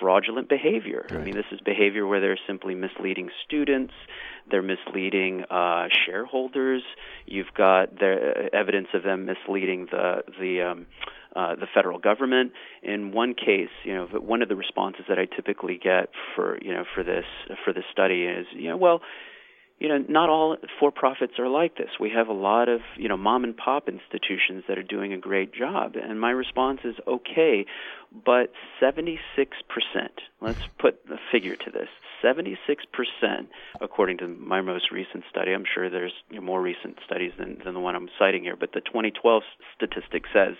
fraudulent 0.00 0.48
behavior. 0.48 1.06
I 1.10 1.18
mean, 1.18 1.34
this 1.34 1.44
is 1.52 1.60
behavior 1.60 2.06
where 2.06 2.20
they're 2.20 2.38
simply 2.46 2.74
misleading 2.74 3.30
students, 3.44 3.92
they're 4.50 4.62
misleading 4.62 5.44
uh, 5.50 5.88
shareholders. 6.06 6.82
You've 7.26 7.52
got 7.56 7.98
the 7.98 8.50
evidence 8.52 8.88
of 8.94 9.02
them 9.02 9.26
misleading 9.26 9.86
the 9.90 10.22
the 10.40 10.62
um, 10.62 10.86
uh, 11.36 11.54
the 11.54 11.66
federal 11.72 11.98
government. 11.98 12.52
In 12.82 13.12
one 13.12 13.34
case, 13.34 13.70
you 13.84 13.94
know, 13.94 14.06
one 14.06 14.42
of 14.42 14.48
the 14.48 14.56
responses 14.56 15.04
that 15.08 15.18
I 15.18 15.26
typically 15.26 15.78
get 15.82 16.10
for 16.34 16.58
you 16.60 16.72
know 16.72 16.84
for 16.94 17.04
this 17.04 17.24
for 17.64 17.72
this 17.72 17.84
study 17.92 18.24
is, 18.24 18.46
you 18.52 18.68
know, 18.68 18.76
well, 18.76 19.00
you 19.82 19.88
know, 19.88 19.98
not 20.08 20.28
all 20.28 20.56
for-profits 20.78 21.40
are 21.40 21.48
like 21.48 21.76
this. 21.76 21.88
We 21.98 22.10
have 22.10 22.28
a 22.28 22.32
lot 22.32 22.68
of, 22.68 22.82
you 22.96 23.08
know, 23.08 23.16
mom 23.16 23.42
and 23.42 23.56
pop 23.56 23.88
institutions 23.88 24.62
that 24.68 24.78
are 24.78 24.82
doing 24.84 25.12
a 25.12 25.18
great 25.18 25.52
job. 25.52 25.96
And 25.96 26.20
my 26.20 26.30
response 26.30 26.82
is 26.84 26.94
okay, 27.04 27.66
but 28.24 28.52
76%, 28.80 29.18
let's 30.40 30.60
put 30.78 31.00
a 31.10 31.16
figure 31.32 31.56
to 31.56 31.70
this. 31.72 31.88
76%, 32.22 32.56
according 33.80 34.18
to 34.18 34.28
my 34.28 34.60
most 34.60 34.92
recent 34.92 35.24
study, 35.28 35.52
I'm 35.52 35.64
sure 35.74 35.90
there's 35.90 36.14
you 36.30 36.36
know, 36.36 36.42
more 36.42 36.62
recent 36.62 36.98
studies 37.04 37.32
than, 37.36 37.58
than 37.64 37.74
the 37.74 37.80
one 37.80 37.96
I'm 37.96 38.08
citing 38.20 38.44
here, 38.44 38.54
but 38.54 38.70
the 38.74 38.82
2012 38.82 39.42
statistic 39.74 40.26
says 40.32 40.54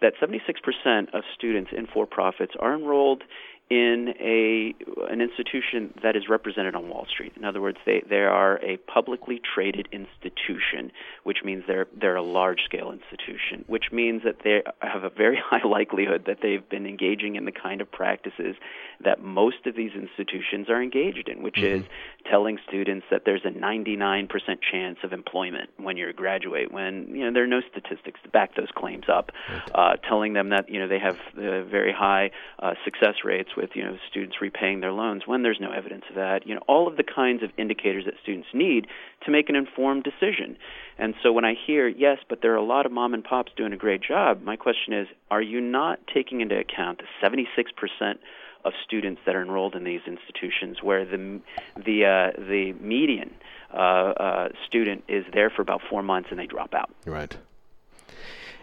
that 0.00 0.12
76% 0.22 1.12
of 1.12 1.24
students 1.36 1.70
in 1.76 1.88
for-profits 1.92 2.52
are 2.60 2.74
enrolled 2.74 3.24
in 3.70 4.14
a 4.20 4.74
an 5.10 5.22
institution 5.22 5.94
that 6.02 6.16
is 6.16 6.28
represented 6.28 6.74
on 6.74 6.88
Wall 6.90 7.06
Street. 7.10 7.32
In 7.36 7.44
other 7.44 7.62
words, 7.62 7.78
they, 7.86 8.02
they 8.08 8.20
are 8.20 8.58
a 8.62 8.76
publicly 8.76 9.40
traded 9.54 9.88
institution, 9.90 10.92
which 11.22 11.38
means 11.42 11.64
they're 11.66 11.86
they're 11.98 12.16
a 12.16 12.22
large 12.22 12.60
scale 12.64 12.92
institution, 12.92 13.64
which 13.66 13.84
means 13.90 14.22
that 14.24 14.36
they 14.44 14.62
have 14.80 15.04
a 15.04 15.08
very 15.10 15.36
high 15.44 15.66
likelihood 15.66 16.24
that 16.26 16.38
they've 16.42 16.68
been 16.68 16.86
engaging 16.86 17.36
in 17.36 17.46
the 17.46 17.52
kind 17.52 17.80
of 17.80 17.90
practices 17.90 18.54
that 19.02 19.22
most 19.22 19.66
of 19.66 19.74
these 19.74 19.92
institutions 19.94 20.68
are 20.68 20.82
engaged 20.82 21.28
in, 21.28 21.42
which 21.42 21.56
Mhm. 21.56 21.80
is 21.80 21.84
telling 22.26 22.58
students 22.68 23.06
that 23.10 23.24
there's 23.24 23.44
a 23.44 23.50
99% 23.50 24.60
chance 24.60 24.98
of 25.02 25.12
employment 25.12 25.70
when 25.78 25.96
you 25.96 26.12
graduate, 26.12 26.70
when 26.70 27.08
you 27.14 27.24
know 27.24 27.32
there 27.32 27.44
are 27.44 27.46
no 27.46 27.62
statistics 27.62 28.20
to 28.22 28.28
back 28.28 28.54
those 28.56 28.70
claims 28.74 29.08
up, 29.08 29.32
uh, 29.74 29.96
telling 30.08 30.34
them 30.34 30.50
that 30.50 30.68
you 30.68 30.78
know 30.78 30.86
they 30.86 30.98
have 30.98 31.18
uh, 31.38 31.62
very 31.64 31.92
high 31.92 32.30
uh, 32.58 32.74
success 32.84 33.24
rates 33.24 33.53
with 33.56 33.70
you 33.74 33.84
know 33.84 33.96
students 34.10 34.36
repaying 34.40 34.80
their 34.80 34.92
loans 34.92 35.22
when 35.26 35.42
there's 35.42 35.60
no 35.60 35.72
evidence 35.72 36.04
of 36.08 36.16
that. 36.16 36.46
You 36.46 36.54
know 36.54 36.62
all 36.66 36.88
of 36.88 36.96
the 36.96 37.04
kinds 37.04 37.42
of 37.42 37.50
indicators 37.56 38.04
that 38.04 38.14
students 38.22 38.48
need 38.52 38.86
to 39.24 39.30
make 39.30 39.48
an 39.48 39.56
informed 39.56 40.04
decision. 40.04 40.56
And 40.98 41.14
so 41.22 41.32
when 41.32 41.44
I 41.44 41.54
hear 41.66 41.88
yes, 41.88 42.18
but 42.28 42.40
there 42.42 42.52
are 42.52 42.56
a 42.56 42.64
lot 42.64 42.86
of 42.86 42.92
mom 42.92 43.14
and 43.14 43.24
pops 43.24 43.52
doing 43.56 43.72
a 43.72 43.76
great 43.76 44.00
job, 44.02 44.42
my 44.42 44.56
question 44.56 44.92
is, 44.92 45.08
are 45.30 45.42
you 45.42 45.60
not 45.60 45.98
taking 46.12 46.40
into 46.40 46.56
account 46.56 46.98
the 46.98 47.06
76 47.20 47.72
percent 47.72 48.20
of 48.64 48.72
students 48.84 49.20
that 49.26 49.34
are 49.34 49.42
enrolled 49.42 49.74
in 49.74 49.84
these 49.84 50.00
institutions, 50.06 50.82
where 50.82 51.04
the 51.04 51.40
the 51.76 52.04
uh, 52.04 52.40
the 52.40 52.72
median 52.80 53.34
uh, 53.72 53.76
uh, 53.76 54.48
student 54.66 55.04
is 55.08 55.24
there 55.32 55.50
for 55.50 55.62
about 55.62 55.80
four 55.88 56.02
months 56.02 56.28
and 56.30 56.38
they 56.38 56.46
drop 56.46 56.74
out. 56.74 56.90
Right. 57.06 57.36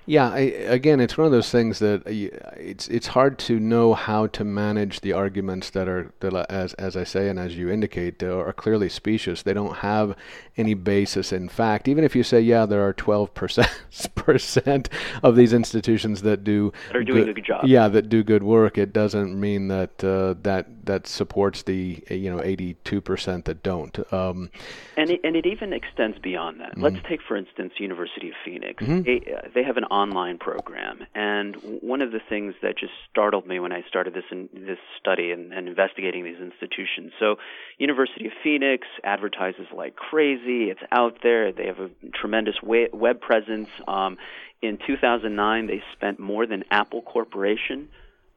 Yeah, 0.06 0.30
I, 0.30 0.40
again, 0.40 1.00
it's 1.00 1.18
one 1.18 1.26
of 1.26 1.32
those 1.32 1.52
things 1.52 1.80
that 1.80 2.08
uh, 2.08 2.10
it's 2.58 2.88
it's 2.88 3.08
hard 3.08 3.38
to 3.40 3.60
know 3.60 3.94
how 3.94 4.28
to 4.28 4.44
manage 4.44 5.02
the 5.02 5.14
arguments 5.14 5.70
that 5.72 5.88
are 5.88 6.12
that 6.22 6.34
as 6.50 6.74
as 6.74 6.98
I 6.98 7.04
say 7.04 7.30
and 7.30 7.40
as 7.40 7.56
you 7.56 7.70
indicate 7.70 8.24
are 8.24 8.52
clearly 8.54 8.90
specious. 8.90 9.44
They 9.44 9.54
don't 9.54 9.78
have 9.78 10.16
any 10.58 10.74
basis 10.74 11.32
in 11.32 11.50
fact. 11.50 11.88
Even 11.88 12.04
if 12.04 12.16
you 12.16 12.24
say, 12.24 12.42
yeah, 12.42 12.66
there 12.66 12.86
are 12.86 12.94
12 12.94 13.34
percent 13.34 13.70
percent 14.16 14.90
of 15.24 15.36
these 15.36 15.54
institutions 15.54 16.24
that 16.24 16.44
do 16.44 16.74
That 16.88 16.96
are 16.98 17.04
doing 17.04 17.30
a 17.30 17.34
good 17.34 17.46
job. 17.46 17.66
Yeah, 17.66 17.88
that 17.90 18.10
do 18.10 18.24
good 18.24 18.44
work. 18.44 18.78
It 18.78 18.94
doesn't 18.94 19.40
mean 19.40 19.68
that 19.68 20.04
uh, 20.04 20.36
that 20.42 20.86
that 20.86 21.08
supports 21.08 21.64
the 21.64 22.04
uh, 22.10 22.16
you 22.16 22.32
know 22.32 22.42
82 22.44 23.02
percent 23.02 23.46
that 23.46 23.62
don't. 23.62 23.98
Um, 24.12 24.50
And 24.98 25.10
it, 25.10 25.22
and 25.24 25.36
it 25.36 25.46
even 25.46 25.74
extends 25.74 26.18
beyond 26.20 26.60
that. 26.60 26.72
Mm-hmm. 26.72 26.84
Let's 26.84 27.08
take, 27.08 27.22
for 27.28 27.36
instance, 27.38 27.74
University 27.78 28.30
of 28.30 28.36
Phoenix. 28.44 28.84
Mhm. 28.84 29.06
They, 29.06 29.34
uh, 29.34 29.48
they 29.54 29.64
have 29.64 29.78
an 29.78 29.86
online 29.92 30.38
program, 30.38 31.06
and 31.14 31.56
one 31.82 32.02
of 32.02 32.12
the 32.12 32.22
things 32.30 32.56
that 32.62 32.78
just 32.78 32.94
startled 33.10 33.46
me 33.46 33.60
when 33.60 33.72
I 33.72 33.84
started 33.88 34.14
this 34.14 34.24
in, 34.32 34.50
this 34.54 34.80
study 35.00 35.32
and, 35.32 35.52
and 35.54 35.68
investigating 35.68 36.24
these 36.24 36.40
institutions. 36.40 37.12
So, 37.20 37.36
University 37.78 38.28
of 38.28 38.32
Phoenix 38.44 38.88
advertises 39.04 39.68
like 39.76 39.96
crazy. 39.96 40.70
It's 40.72 40.82
out 40.92 41.18
there. 41.22 41.52
They 41.52 41.68
have 41.68 41.80
a 41.80 41.90
tremendous 42.14 42.56
web 42.64 43.22
presence. 43.22 43.70
Um, 43.88 44.18
in 44.62 44.78
2009, 44.88 45.68
they 45.68 45.84
spent 45.94 46.20
more 46.20 46.46
than 46.48 46.64
Apple 46.72 47.02
Corporation 47.02 47.90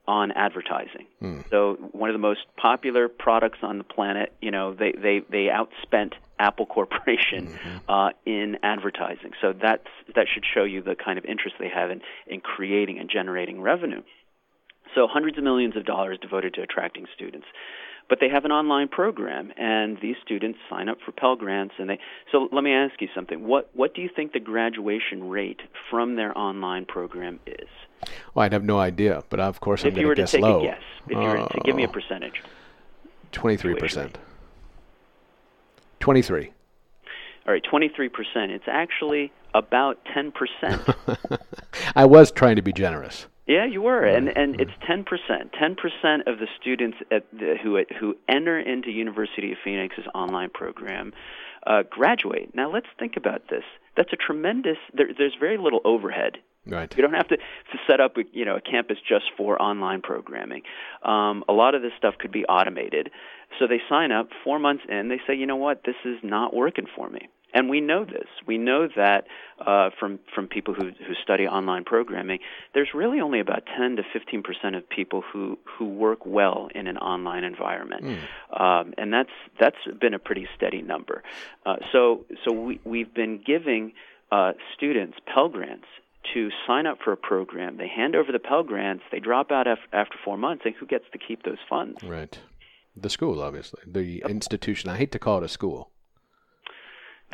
on 0.06 0.32
advertising. 0.32 1.06
So 1.50 1.74
one 1.92 2.10
of 2.10 2.14
the 2.14 2.18
most 2.18 2.40
popular 2.56 3.08
products 3.08 3.58
on 3.62 3.78
the 3.78 3.84
planet, 3.84 4.34
you 4.40 4.50
know, 4.50 4.74
they 4.74 4.92
they 4.92 5.22
they 5.30 5.46
outspent 5.46 6.12
Apple 6.38 6.66
Corporation 6.66 7.58
uh, 7.88 8.10
in 8.26 8.58
advertising. 8.62 9.32
So 9.40 9.52
that's 9.52 9.88
that 10.14 10.26
should 10.32 10.44
show 10.52 10.64
you 10.64 10.82
the 10.82 10.94
kind 10.94 11.18
of 11.18 11.24
interest 11.24 11.56
they 11.58 11.70
have 11.70 11.90
in 11.90 12.02
in 12.26 12.40
creating 12.40 12.98
and 12.98 13.08
generating 13.08 13.60
revenue. 13.60 14.02
So 14.94 15.08
hundreds 15.10 15.38
of 15.38 15.44
millions 15.44 15.76
of 15.76 15.84
dollars 15.84 16.18
devoted 16.20 16.54
to 16.54 16.62
attracting 16.62 17.06
students. 17.14 17.46
But 18.06 18.18
they 18.20 18.28
have 18.28 18.44
an 18.44 18.52
online 18.52 18.88
program, 18.88 19.50
and 19.56 19.96
these 20.02 20.16
students 20.22 20.58
sign 20.68 20.90
up 20.90 20.98
for 21.06 21.12
Pell 21.12 21.36
Grants. 21.36 21.74
And 21.78 21.88
they 21.88 21.98
so 22.30 22.48
let 22.52 22.62
me 22.62 22.72
ask 22.72 23.00
you 23.00 23.08
something. 23.14 23.46
What 23.46 23.70
what 23.72 23.94
do 23.94 24.02
you 24.02 24.10
think 24.14 24.32
the 24.32 24.40
graduation 24.40 25.28
rate 25.30 25.60
from 25.90 26.16
their 26.16 26.36
online 26.36 26.84
program 26.84 27.40
is? 27.46 27.68
Well, 28.34 28.44
I'd 28.44 28.52
have 28.52 28.64
no 28.64 28.78
idea, 28.78 29.22
but 29.30 29.40
of 29.40 29.60
course 29.60 29.82
I'm 29.82 29.88
if 29.88 29.94
you 29.96 30.02
going 30.02 30.08
were 30.08 30.14
to 30.14 30.22
to 30.22 30.22
guess 30.22 30.30
take 30.32 30.42
low. 30.42 30.60
a 30.60 30.62
guess, 30.62 30.80
if 31.06 31.10
you 31.12 31.18
were 31.18 31.36
to 31.36 31.60
give 31.64 31.76
me 31.76 31.84
a 31.84 31.88
Oh, 31.88 31.92
percentage. 31.92 32.42
23%. 33.32 34.14
23. 36.00 36.52
All 37.46 37.52
right, 37.52 37.62
23%. 37.62 38.10
It's 38.50 38.64
actually 38.68 39.32
about 39.54 39.98
10%. 40.16 41.40
I 41.96 42.04
was 42.04 42.30
trying 42.32 42.56
to 42.56 42.62
be 42.62 42.72
generous. 42.72 43.26
yeah, 43.46 43.66
you 43.66 43.82
were. 43.82 44.04
And 44.04 44.28
and 44.36 44.60
it's 44.60 44.70
10%. 44.88 45.04
10% 45.04 46.26
of 46.26 46.38
the 46.38 46.46
students 46.60 46.96
at 47.10 47.24
the, 47.32 47.56
who 47.62 47.78
who 48.00 48.16
enter 48.28 48.58
into 48.58 48.90
University 48.90 49.52
of 49.52 49.58
Phoenix's 49.62 50.06
online 50.14 50.50
program 50.50 51.12
uh, 51.66 51.82
graduate. 51.88 52.54
Now 52.54 52.70
let's 52.72 52.86
think 52.98 53.16
about 53.16 53.48
this. 53.50 53.64
That's 53.96 54.12
a 54.12 54.16
tremendous 54.16 54.78
there, 54.94 55.08
there's 55.16 55.36
very 55.38 55.58
little 55.58 55.80
overhead 55.84 56.38
Right. 56.66 56.92
You 56.96 57.02
don't 57.02 57.14
have 57.14 57.28
to, 57.28 57.36
to 57.36 57.78
set 57.86 58.00
up, 58.00 58.16
a, 58.16 58.22
you 58.32 58.44
know, 58.44 58.56
a 58.56 58.60
campus 58.60 58.96
just 59.06 59.26
for 59.36 59.60
online 59.60 60.00
programming. 60.00 60.62
Um, 61.02 61.44
a 61.48 61.52
lot 61.52 61.74
of 61.74 61.82
this 61.82 61.92
stuff 61.98 62.14
could 62.18 62.32
be 62.32 62.44
automated. 62.46 63.10
So 63.58 63.66
they 63.66 63.80
sign 63.88 64.12
up. 64.12 64.28
Four 64.42 64.58
months 64.58 64.84
in, 64.88 65.08
they 65.08 65.20
say, 65.26 65.34
you 65.34 65.46
know 65.46 65.56
what, 65.56 65.82
this 65.84 65.96
is 66.04 66.16
not 66.22 66.54
working 66.54 66.86
for 66.96 67.08
me. 67.08 67.28
And 67.52 67.70
we 67.70 67.80
know 67.80 68.04
this. 68.04 68.26
We 68.46 68.58
know 68.58 68.88
that 68.96 69.26
uh, 69.64 69.90
from 70.00 70.18
from 70.34 70.48
people 70.48 70.74
who 70.74 70.86
who 70.86 71.14
study 71.22 71.46
online 71.46 71.84
programming, 71.84 72.40
there's 72.74 72.88
really 72.92 73.20
only 73.20 73.38
about 73.38 73.62
10 73.78 73.94
to 73.94 74.02
15 74.12 74.42
percent 74.42 74.74
of 74.74 74.88
people 74.88 75.22
who 75.32 75.56
who 75.64 75.88
work 75.88 76.26
well 76.26 76.68
in 76.74 76.88
an 76.88 76.98
online 76.98 77.44
environment, 77.44 78.02
mm. 78.02 78.60
um, 78.60 78.92
and 78.98 79.12
that's 79.12 79.30
that's 79.60 79.76
been 80.00 80.14
a 80.14 80.18
pretty 80.18 80.48
steady 80.56 80.82
number. 80.82 81.22
Uh, 81.64 81.76
so 81.92 82.24
so 82.44 82.50
we 82.50 82.80
we've 82.82 83.14
been 83.14 83.40
giving 83.46 83.92
uh, 84.32 84.54
students 84.74 85.16
Pell 85.32 85.48
grants 85.48 85.86
to 86.32 86.48
sign 86.66 86.86
up 86.86 86.98
for 87.04 87.12
a 87.12 87.16
program. 87.16 87.76
They 87.76 87.88
hand 87.88 88.16
over 88.16 88.32
the 88.32 88.38
Pell 88.38 88.62
grants. 88.62 89.04
They 89.12 89.20
drop 89.20 89.50
out 89.50 89.66
af- 89.66 89.78
after 89.92 90.16
four 90.24 90.38
months, 90.38 90.62
and 90.64 90.74
who 90.74 90.86
gets 90.86 91.04
to 91.12 91.18
keep 91.18 91.42
those 91.42 91.58
funds? 91.68 92.02
Right. 92.02 92.38
The 92.96 93.10
school, 93.10 93.42
obviously, 93.42 93.82
the 93.86 94.04
yep. 94.04 94.30
institution. 94.30 94.88
I 94.88 94.96
hate 94.96 95.12
to 95.12 95.18
call 95.18 95.38
it 95.38 95.44
a 95.44 95.48
school 95.48 95.90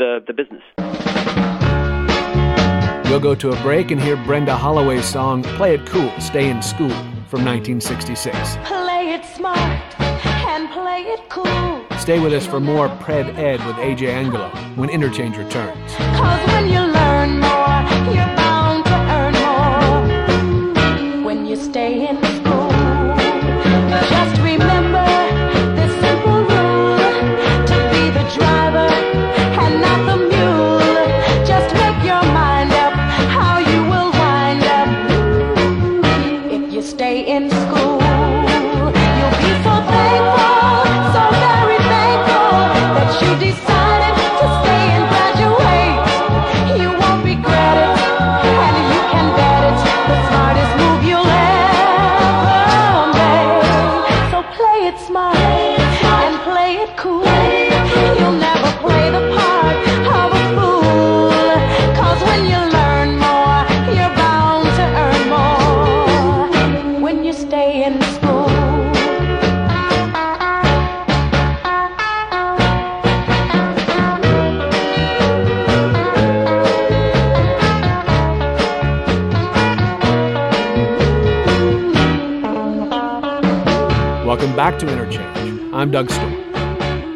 the, 0.00 0.24
the 0.26 0.32
business. 0.32 0.62
We'll 3.10 3.20
go 3.20 3.34
to 3.34 3.50
a 3.50 3.62
break 3.62 3.90
and 3.90 4.00
hear 4.00 4.16
Brenda 4.16 4.56
Holloway's 4.56 5.04
song 5.04 5.42
Play 5.42 5.74
It 5.74 5.86
Cool, 5.86 6.12
Stay 6.20 6.48
in 6.48 6.62
School 6.62 6.90
from 7.28 7.44
1966. 7.44 8.56
Play 8.64 9.12
it 9.12 9.24
smart 9.24 10.00
and 10.00 10.70
play 10.70 11.02
it 11.02 11.28
cool. 11.28 11.84
Stay 11.98 12.18
with 12.18 12.32
us 12.32 12.46
for 12.46 12.60
more 12.60 12.88
Pred 12.88 13.36
Ed 13.36 13.64
with 13.66 13.76
AJ 13.76 14.08
Angulo 14.08 14.48
when 14.76 14.88
Interchange 14.88 15.36
returns. 15.36 15.92
Cause 15.94 16.46
when 16.48 16.68
you 16.70 16.80
learn 16.80 17.40
more, 17.40 18.14
you're 18.14 18.49
When 21.90 22.29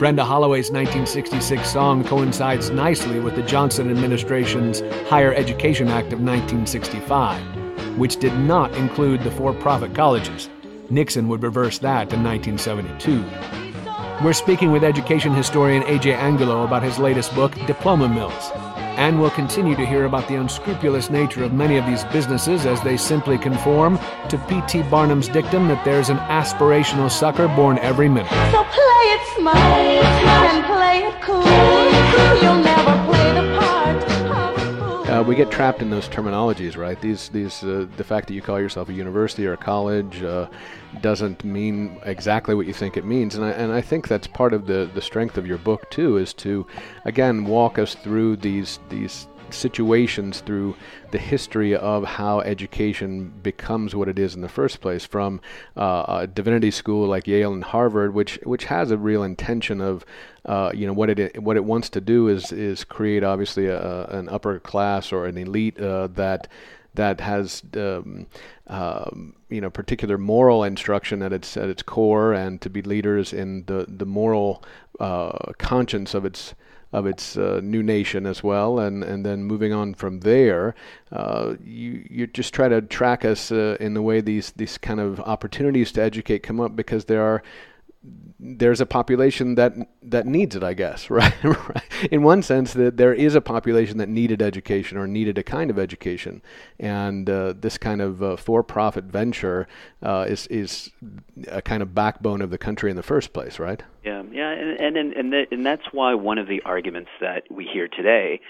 Brenda 0.05 0.23
Holloway's 0.23 0.71
1966 0.71 1.67
song 1.67 2.05
coincides 2.05 2.69
nicely 2.69 3.21
with 3.21 3.37
the 3.37 3.43
Johnson 3.43 3.90
administration's 3.90 4.81
Higher 5.09 5.33
Education 5.33 5.88
Act 5.88 6.12
of 6.12 6.21
1965, 6.21 7.97
which 7.97 8.17
did 8.19 8.38
not 8.40 8.71
include 8.77 9.23
the 9.23 9.31
for 9.31 9.55
profit 9.55 9.95
colleges. 9.95 10.51
Nixon 10.90 11.27
would 11.29 11.43
reverse 11.43 11.79
that 11.79 12.12
in 12.12 12.23
1972. 12.23 13.25
We're 14.23 14.35
speaking 14.35 14.73
with 14.73 14.85
education 14.85 15.33
historian 15.33 15.83
A.J. 15.85 16.12
Angulo 16.12 16.64
about 16.64 16.83
his 16.83 16.99
latest 16.99 17.35
book, 17.35 17.55
Diploma 17.67 18.07
Mills. 18.07 18.51
And 18.99 19.19
we'll 19.19 19.31
continue 19.31 19.75
to 19.75 19.87
hear 19.87 20.05
about 20.05 20.29
the 20.29 20.35
unscrupulous 20.35 21.09
nature 21.09 21.45
of 21.45 21.55
many 21.55 21.79
of 21.79 21.87
these 21.87 22.05
businesses 22.05 22.67
as 22.67 22.83
they 22.83 22.99
simply 22.99 23.38
conform 23.38 23.99
to 24.35 24.47
P.T. 24.47 24.83
Barnum's 24.90 25.29
dictum 25.29 25.68
that 25.68 25.85
there's 25.85 26.09
an 26.09 26.16
aspirational 26.16 27.09
sucker 27.09 27.47
born 27.47 27.79
every 27.79 28.09
minute. 28.09 28.31
So 28.51 28.64
play 28.64 29.05
it 29.14 29.20
smart 29.37 29.57
and 29.57 30.64
play 30.64 31.05
it 31.05 31.23
cool. 31.23 31.44
You'll 32.42 32.61
never 32.61 33.07
play 33.07 33.33
the 33.33 33.59
part 33.61 33.97
of 33.97 34.03
a 34.03 35.05
fool. 35.05 35.12
Uh, 35.14 35.23
we 35.23 35.37
get 35.37 35.53
trapped 35.53 35.83
in 35.83 35.90
those 35.90 36.09
terminologies, 36.09 36.77
right? 36.77 37.01
These, 37.01 37.29
these, 37.29 37.62
uh, 37.62 37.87
the 37.97 38.03
fact 38.03 38.27
that 38.27 38.35
you 38.35 38.42
call 38.42 38.59
yourself 38.59 38.88
a 38.88 38.92
university 38.92 39.47
or 39.47 39.53
a 39.53 39.57
college 39.57 40.20
uh, 40.25 40.49
doesn't 41.01 41.44
mean 41.44 42.01
exactly 42.05 42.57
what 42.57 42.66
you 42.66 42.73
think 42.73 42.97
it 42.97 43.05
means, 43.05 43.37
and 43.37 43.44
I, 43.44 43.51
and 43.51 43.70
I 43.70 43.83
think 43.83 44.09
that's 44.09 44.27
part 44.27 44.53
of 44.53 44.66
the, 44.66 44.90
the 44.92 45.01
strength 45.01 45.38
of 45.38 45.47
your 45.47 45.59
book 45.59 45.88
too, 45.90 46.16
is 46.16 46.35
to, 46.35 46.66
again, 47.05 47.44
walk 47.44 47.79
us 47.79 47.94
through 47.94 48.38
these 48.38 48.81
these 48.88 49.29
situations 49.55 50.40
through 50.40 50.77
the 51.11 51.19
history 51.19 51.75
of 51.75 52.05
how 52.05 52.40
education 52.40 53.33
becomes 53.43 53.95
what 53.95 54.09
it 54.09 54.19
is 54.19 54.35
in 54.35 54.40
the 54.40 54.49
first 54.49 54.81
place 54.81 55.05
from 55.05 55.40
uh, 55.77 56.05
a 56.09 56.27
divinity 56.27 56.71
school 56.71 57.07
like 57.07 57.27
Yale 57.27 57.53
and 57.53 57.64
Harvard 57.64 58.14
which 58.14 58.38
which 58.45 58.64
has 58.64 58.90
a 58.90 58.99
real 58.99 59.23
intention 59.23 59.81
of 59.81 60.05
uh, 60.45 60.71
you 60.75 60.87
know 60.87 60.93
what 60.93 61.11
it 61.11 61.43
what 61.43 61.57
it 61.57 61.64
wants 61.64 61.88
to 61.90 62.01
do 62.01 62.29
is 62.29 62.53
is 62.53 62.85
create 62.85 63.25
obviously 63.25 63.67
a, 63.67 64.05
an 64.07 64.29
upper 64.29 64.59
class 64.59 65.12
or 65.12 65.27
an 65.27 65.38
elite 65.38 65.79
uh, 65.81 66.09
that 66.09 66.49
that 66.95 67.21
has 67.21 67.62
um, 67.75 68.27
um, 68.69 69.35
you 69.49 69.61
know 69.61 69.71
particular 69.71 70.17
moral 70.17 70.64
instruction 70.64 71.23
at 71.23 71.33
its 71.33 71.57
at 71.57 71.69
its 71.69 71.83
core 71.83 72.33
and 72.33 72.61
to 72.61 72.71
be 72.71 72.83
leaders 72.83 73.33
in 73.33 73.64
the 73.67 73.85
the 73.88 74.07
moral 74.07 74.62
uh, 75.01 75.53
conscience 75.59 76.14
of 76.14 76.25
its 76.25 76.55
of 76.94 77.07
its 77.07 77.37
uh, 77.37 77.61
new 77.61 77.83
nation 77.83 78.24
as 78.24 78.44
well, 78.44 78.78
and, 78.78 79.02
and 79.02 79.26
then 79.26 79.42
moving 79.42 79.72
on 79.72 79.94
from 79.94 80.20
there, 80.20 80.76
uh, 81.11 81.54
you 81.64 82.07
you 82.09 82.26
just 82.28 82.54
try 82.54 82.68
to 82.68 82.80
track 82.80 83.24
us 83.24 83.50
uh, 83.50 83.76
in 83.80 83.94
the 83.94 84.00
way 84.00 84.20
these 84.20 84.52
these 84.52 84.78
kind 84.78 85.00
of 85.00 85.18
opportunities 85.20 85.90
to 85.90 86.00
educate 86.00 86.44
come 86.44 86.61
up 86.61 86.76
because 86.76 87.07
there 87.07 87.22
are 87.22 87.42
there's 88.38 88.81
a 88.81 88.87
population 88.87 89.55
that 89.55 89.75
that 90.03 90.27
needs 90.27 90.55
it, 90.55 90.62
I 90.62 90.75
guess, 90.75 91.09
right? 91.11 91.33
In 92.11 92.23
one 92.23 92.43
sense, 92.43 92.75
that 92.75 92.97
there 92.97 93.14
is 93.14 93.35
a 93.35 93.40
population 93.40 93.99
that 93.99 94.09
needed 94.09 94.43
education 94.43 94.99
or 94.99 95.07
needed 95.07 95.38
a 95.38 95.43
kind 95.43 95.71
of 95.71 95.79
education, 95.79 96.43
and 96.79 97.29
uh, 97.31 97.55
this 97.59 97.79
kind 97.79 98.03
of 98.03 98.23
uh, 98.23 98.37
for-profit 98.37 99.05
venture 99.05 99.67
uh, 100.03 100.27
is 100.29 100.47
is 100.49 100.90
a 101.49 101.62
kind 101.62 101.83
of 101.83 101.95
backbone 101.95 102.43
of 102.43 102.51
the 102.51 102.59
country 102.59 102.90
in 102.90 102.97
the 102.97 103.03
first 103.03 103.33
place, 103.33 103.59
right? 103.59 103.83
Yeah, 104.05 104.23
yeah, 104.31 104.51
and 104.51 104.97
and 104.97 105.12
and, 105.12 105.33
the, 105.33 105.47
and 105.51 105.64
that's 105.64 105.87
why 105.93 106.14
one 106.14 106.38
of 106.38 106.47
the 106.47 106.61
arguments 106.62 107.11
that 107.21 107.45
we 107.51 107.64
hear 107.64 107.88
today 107.88 108.40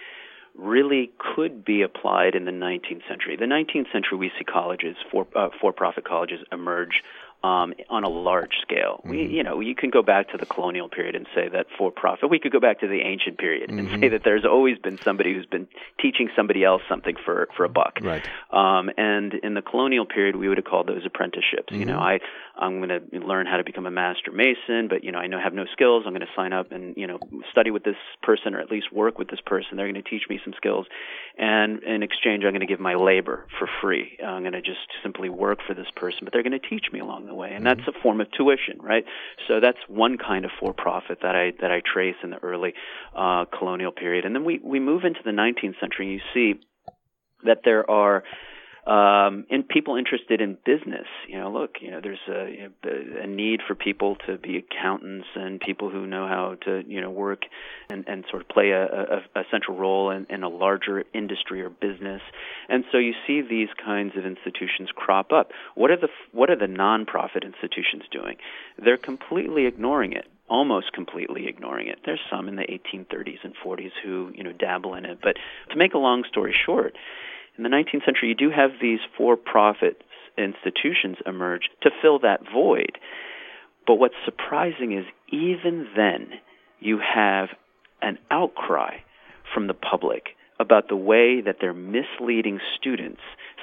really 0.56 1.10
could 1.18 1.64
be 1.64 1.82
applied 1.82 2.34
in 2.34 2.44
the 2.44 2.52
19th 2.52 3.02
century. 3.08 3.36
The 3.36 3.44
19th 3.44 3.90
century, 3.92 4.16
we 4.16 4.30
see 4.38 4.44
colleges, 4.44 4.96
for 5.10 5.26
uh, 5.34 5.48
for-profit 5.60 6.04
colleges, 6.04 6.40
emerge 6.52 7.02
um, 7.44 7.74
on 7.90 8.04
a 8.04 8.08
large 8.08 8.54
scale. 8.62 9.00
Mm-hmm. 9.00 9.10
We, 9.10 9.26
you 9.26 9.42
know, 9.42 9.60
you 9.60 9.74
can 9.74 9.90
go 9.90 10.02
back 10.02 10.30
to 10.30 10.38
the 10.38 10.46
colonial 10.46 10.88
period 10.88 11.14
and 11.14 11.26
say 11.34 11.46
that 11.50 11.66
for 11.76 11.90
profit. 11.90 12.30
We 12.30 12.38
could 12.38 12.52
go 12.52 12.58
back 12.58 12.80
to 12.80 12.88
the 12.88 13.00
ancient 13.02 13.36
period 13.36 13.68
mm-hmm. 13.68 13.80
and 13.80 14.00
say 14.00 14.08
that 14.08 14.22
there's 14.24 14.46
always 14.46 14.78
been 14.78 14.98
somebody 14.98 15.34
who's 15.34 15.44
been 15.44 15.68
teaching 16.00 16.30
somebody 16.34 16.64
else 16.64 16.80
something 16.88 17.16
for 17.22 17.48
for 17.54 17.64
a 17.64 17.68
buck. 17.68 17.98
Right. 18.00 18.26
Um, 18.50 18.88
and 18.96 19.34
in 19.34 19.52
the 19.52 19.60
colonial 19.60 20.06
period, 20.06 20.36
we 20.36 20.48
would 20.48 20.56
have 20.56 20.64
called 20.64 20.86
those 20.86 21.04
apprenticeships. 21.04 21.70
Mm-hmm. 21.70 21.80
You 21.80 21.86
know, 21.86 21.98
I 21.98 22.20
I'm 22.56 22.80
going 22.80 22.88
to 22.88 23.18
learn 23.18 23.46
how 23.46 23.56
to 23.56 23.64
become 23.64 23.86
a 23.86 23.90
master 23.90 24.30
mason, 24.30 24.86
but 24.88 25.02
you 25.02 25.10
know, 25.10 25.18
I 25.18 25.26
know 25.26 25.38
I 25.38 25.42
have 25.42 25.54
no 25.54 25.64
skills. 25.72 26.04
I'm 26.06 26.12
going 26.12 26.20
to 26.20 26.32
sign 26.36 26.52
up 26.52 26.70
and 26.70 26.96
you 26.96 27.06
know 27.06 27.18
study 27.50 27.70
with 27.70 27.82
this 27.82 27.96
person 28.22 28.54
or 28.54 28.60
at 28.60 28.70
least 28.70 28.92
work 28.92 29.18
with 29.18 29.28
this 29.28 29.40
person. 29.44 29.76
They're 29.76 29.90
going 29.90 30.02
to 30.02 30.08
teach 30.08 30.24
me 30.28 30.40
some 30.44 30.54
skills, 30.56 30.86
and 31.36 31.82
in 31.82 32.02
exchange, 32.02 32.44
I'm 32.44 32.52
going 32.52 32.60
to 32.60 32.66
give 32.66 32.80
my 32.80 32.94
labor 32.94 33.46
for 33.58 33.68
free. 33.80 34.18
I'm 34.24 34.42
going 34.42 34.52
to 34.52 34.62
just 34.62 34.86
simply 35.02 35.28
work 35.28 35.58
for 35.66 35.74
this 35.74 35.88
person, 35.96 36.20
but 36.22 36.32
they're 36.32 36.42
going 36.44 36.58
to 36.58 36.68
teach 36.68 36.86
me 36.92 37.00
along 37.00 37.26
the 37.26 37.34
way, 37.34 37.52
and 37.52 37.66
that's 37.66 37.86
a 37.88 37.92
form 38.02 38.20
of 38.20 38.30
tuition, 38.32 38.80
right? 38.80 39.04
So 39.48 39.60
that's 39.60 39.78
one 39.88 40.16
kind 40.16 40.44
of 40.44 40.52
for-profit 40.60 41.18
that 41.22 41.34
I 41.34 41.52
that 41.60 41.72
I 41.72 41.80
trace 41.80 42.16
in 42.22 42.30
the 42.30 42.38
early 42.38 42.74
uh, 43.16 43.46
colonial 43.46 43.92
period, 43.92 44.24
and 44.24 44.34
then 44.34 44.44
we 44.44 44.60
we 44.62 44.78
move 44.78 45.04
into 45.04 45.20
the 45.24 45.32
19th 45.32 45.80
century. 45.80 46.06
and 46.06 46.12
You 46.12 46.20
see 46.32 46.60
that 47.44 47.60
there 47.64 47.88
are 47.90 48.24
um, 48.86 49.46
and 49.50 49.66
people 49.66 49.96
interested 49.96 50.40
in 50.40 50.58
business. 50.64 51.06
You 51.26 51.38
know, 51.38 51.50
look, 51.50 51.76
you 51.80 51.90
know, 51.90 52.00
there's 52.02 52.18
a, 52.28 52.50
you 52.50 52.68
know, 52.68 53.22
a 53.22 53.26
need 53.26 53.60
for 53.66 53.74
people 53.74 54.16
to 54.26 54.36
be 54.36 54.58
accountants 54.58 55.26
and 55.34 55.58
people 55.60 55.90
who 55.90 56.06
know 56.06 56.28
how 56.28 56.56
to, 56.64 56.82
you 56.86 57.00
know, 57.00 57.10
work 57.10 57.42
and, 57.88 58.04
and 58.06 58.24
sort 58.28 58.42
of 58.42 58.48
play 58.48 58.70
a, 58.70 58.84
a, 58.84 59.40
a 59.40 59.44
central 59.50 59.78
role 59.78 60.10
in, 60.10 60.26
in 60.28 60.42
a 60.42 60.48
larger 60.48 61.04
industry 61.14 61.62
or 61.62 61.70
business. 61.70 62.20
And 62.68 62.84
so 62.92 62.98
you 62.98 63.14
see 63.26 63.40
these 63.40 63.68
kinds 63.82 64.16
of 64.16 64.26
institutions 64.26 64.90
crop 64.94 65.32
up. 65.32 65.50
What 65.74 65.90
are 65.90 65.96
the 65.96 66.08
what 66.32 66.50
are 66.50 66.56
the 66.56 66.66
nonprofit 66.66 67.42
institutions 67.42 68.04
doing? 68.10 68.36
They're 68.78 68.98
completely 68.98 69.66
ignoring 69.66 70.12
it 70.12 70.26
almost 70.46 70.92
completely 70.92 71.46
ignoring 71.48 71.88
it. 71.88 71.98
There's 72.04 72.20
some 72.30 72.48
in 72.48 72.56
the 72.56 72.64
1830s 72.64 73.38
and 73.44 73.54
40s 73.64 73.92
who, 74.04 74.30
you 74.34 74.44
know, 74.44 74.52
dabble 74.52 74.94
in 74.94 75.06
it, 75.06 75.18
but 75.22 75.36
to 75.70 75.76
make 75.76 75.94
a 75.94 75.98
long 75.98 76.24
story 76.28 76.54
short, 76.66 76.94
in 77.56 77.64
the 77.64 77.70
19th 77.70 78.04
century, 78.04 78.28
you 78.28 78.34
do 78.34 78.50
have 78.50 78.70
these 78.80 79.00
for 79.16 79.36
profit 79.36 80.02
institutions 80.36 81.18
emerge 81.26 81.70
to 81.82 81.90
fill 82.02 82.18
that 82.20 82.40
void. 82.52 82.98
But 83.86 83.96
what's 83.96 84.14
surprising 84.24 84.92
is 84.92 85.04
even 85.30 85.86
then, 85.96 86.30
you 86.80 86.98
have 86.98 87.48
an 88.02 88.18
outcry 88.30 88.98
from 89.52 89.66
the 89.66 89.74
public 89.74 90.30
about 90.60 90.88
the 90.88 90.96
way 90.96 91.40
that 91.40 91.56
they're 91.60 91.74
misleading 91.74 92.60
students 92.76 93.20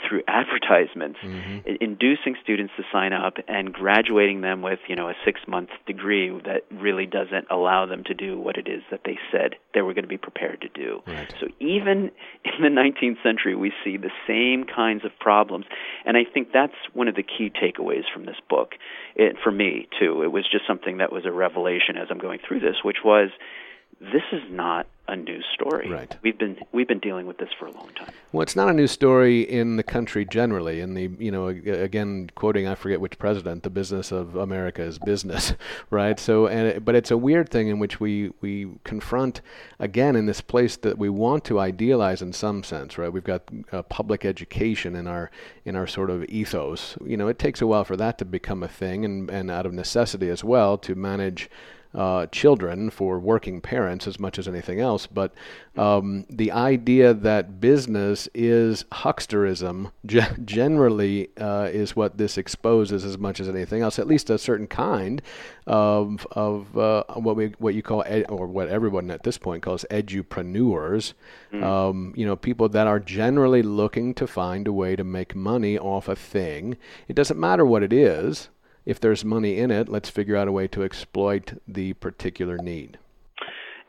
through 0.08 0.22
advertisements, 0.28 1.20
mm-hmm. 1.24 1.60
inducing 1.80 2.36
students 2.44 2.74
to 2.78 2.84
sign 2.92 3.14
up 3.14 3.36
and 3.48 3.74
graduating 3.74 4.42
them 4.42 4.62
with, 4.62 4.80
you 4.88 4.96
know, 4.96 5.10
a 5.10 5.14
6-month 5.26 5.70
degree 5.86 6.30
that 6.46 6.64
really 6.72 7.06
doesn't 7.06 7.46
allow 7.50 7.86
them 7.86 8.04
to 8.04 8.14
do 8.14 8.40
what 8.40 8.58
it 8.58 8.68
is 8.68 8.82
that 8.92 9.02
they 9.06 9.18
said 9.32 9.56
they 9.74 9.82
were 9.82 9.94
going 9.94 10.04
to 10.04 10.10
be 10.10 10.18
prepared 10.18 10.62
to 10.62 10.70
do. 10.70 11.02
Right. 11.08 11.34
So 11.40 11.48
even 11.60 12.12
in 12.46 12.62
the 12.62 12.70
19th 12.70 13.22
century 13.24 13.56
we 13.56 13.72
see 13.84 13.98
the 13.98 14.12
same 14.28 14.66
kinds 14.66 15.06
of 15.06 15.12
problems 15.20 15.66
and 16.06 16.18
I 16.18 16.24
think 16.32 16.50
that's 16.54 16.74
one 16.94 17.08
of 17.08 17.16
the 17.16 17.24
key 17.24 17.52
takeaways 17.52 18.04
from 18.14 18.26
this 18.26 18.38
book. 18.50 18.74
It, 19.16 19.38
for 19.44 19.52
me 19.52 19.88
too. 20.00 20.24
It 20.24 20.32
was 20.32 20.46
just 20.50 20.66
something 20.68 20.98
that 20.98 21.12
was 21.12 21.26
a 21.26 21.32
revelation 21.32 21.98
as 21.98 22.08
I'm 22.10 22.20
going 22.20 22.40
through 22.46 22.60
this, 22.62 22.78
which 22.84 22.98
was 23.04 23.30
this 24.02 24.24
is 24.32 24.42
not 24.50 24.88
a 25.08 25.16
new 25.16 25.42
story. 25.54 25.90
Right. 25.92 26.16
We've 26.24 26.38
been 26.38 26.58
we've 26.72 26.88
been 26.88 27.00
dealing 27.00 27.28
with 27.28 27.38
this 27.38 27.50
for 27.60 27.68
a 27.68 27.72
long 27.72 27.90
time. 27.96 28.10
Well, 28.32 28.42
it's 28.42 28.56
not 28.56 28.70
a 28.70 28.74
new 28.74 28.88
story 28.88 29.42
in 29.42 29.76
the 29.76 29.84
country 29.84 30.26
generally. 30.26 30.80
In 30.80 30.96
the 30.96 31.12
you 31.20 31.32
know 31.32 31.48
again 31.48 32.32
quoting 32.34 32.66
I 32.66 32.74
forget 32.74 33.00
which 33.00 33.20
president, 33.20 33.62
the 33.62 33.70
business 33.70 34.12
of 34.12 34.36
America 34.36 34.82
is 34.82 34.98
business, 34.98 35.54
right? 35.92 36.20
So 36.20 36.48
and 36.48 36.68
it, 36.68 36.86
but 36.86 36.96
it's 36.96 37.12
a 37.12 37.18
weird 37.18 37.50
thing 37.50 37.68
in 37.68 37.78
which 37.78 38.00
we 38.00 38.32
we 38.42 38.70
confront 38.86 39.42
again 39.80 40.16
in 40.16 40.26
this 40.26 40.42
place 40.42 40.78
that 40.78 40.98
we 40.98 41.10
want 41.10 41.44
to 41.46 41.60
idealize 41.60 42.22
in 42.24 42.34
some 42.34 42.64
sense, 42.64 42.98
right? 42.98 43.12
We've 43.12 43.24
got 43.24 43.44
uh, 43.72 43.84
public 43.84 44.26
education 44.26 44.96
in 44.96 45.06
our 45.06 45.30
in 45.64 45.76
our 45.76 45.88
sort 45.88 46.10
of 46.10 46.24
ethos. 46.26 46.98
You 47.06 47.18
know, 47.18 47.28
it 47.28 47.38
takes 47.38 47.62
a 47.62 47.68
while 47.68 47.84
for 47.84 47.98
that 47.98 48.18
to 48.20 48.26
become 48.26 48.64
a 48.64 48.68
thing, 48.68 49.06
and 49.06 49.30
and 49.30 49.52
out 49.52 49.68
of 49.68 49.74
necessity 49.74 50.30
as 50.30 50.44
well 50.44 50.78
to 50.80 50.96
manage 50.96 51.50
uh, 51.94 52.26
children 52.28 52.90
for 52.90 53.20
working 53.20 53.60
parents 53.60 54.08
as 54.08 54.20
much 54.20 54.40
as 54.40 54.48
anything 54.48 54.80
else. 54.80 55.08
But 55.08 55.34
um, 55.76 56.26
the 56.30 56.52
idea 56.52 57.14
that 57.14 57.60
business 57.60 58.30
is 58.34 58.86
hucksterism 58.92 59.92
ge- 60.06 60.46
generally 60.46 61.30
uh, 61.38 61.70
is 61.72 61.96
what 61.96 62.18
this 62.18 62.38
exposes 62.38 63.04
as 63.04 63.18
much 63.18 63.40
as 63.40 63.50
anything 63.50 63.82
else. 63.82 64.00
At 64.00 64.08
least 64.08 64.30
a 64.30 64.38
certain 64.38 64.68
kind 64.68 65.22
of 65.68 66.26
of 66.32 66.78
uh, 66.78 67.04
what 67.16 67.36
we 67.36 67.48
what 67.58 67.76
you 67.76 67.82
call 67.82 68.04
ed- 68.06 68.26
or 68.30 68.48
what 68.48 68.70
everyone 68.70 69.12
at 69.12 69.24
this 69.24 69.38
point 69.38 69.64
calls 69.64 69.86
edupreneurs. 69.92 71.14
Mm. 71.52 71.64
Um, 71.64 72.14
you 72.16 72.26
know, 72.26 72.36
people 72.36 72.70
that 72.70 72.88
are 72.88 73.00
generally 73.00 73.62
looking 73.62 74.14
to 74.16 74.28
find 74.28 74.68
a 74.68 74.74
way 74.74 74.96
to 74.96 75.04
make 75.04 75.36
money 75.36 75.78
off 75.78 76.08
a 76.08 76.16
thing. 76.16 76.78
It 77.08 77.16
doesn't 77.16 77.40
matter 77.40 77.66
what 77.66 77.84
it 77.84 77.92
is 77.92 78.50
if 78.86 79.00
there's 79.00 79.24
money 79.24 79.58
in 79.58 79.72
it, 79.72 79.90
let's 79.90 80.10
figure 80.10 80.36
out 80.36 80.48
a 80.48 80.52
way 80.52 80.68
to 80.70 80.84
exploit 80.84 81.60
the 81.68 81.94
particular 81.94 82.58
need. 82.58 82.98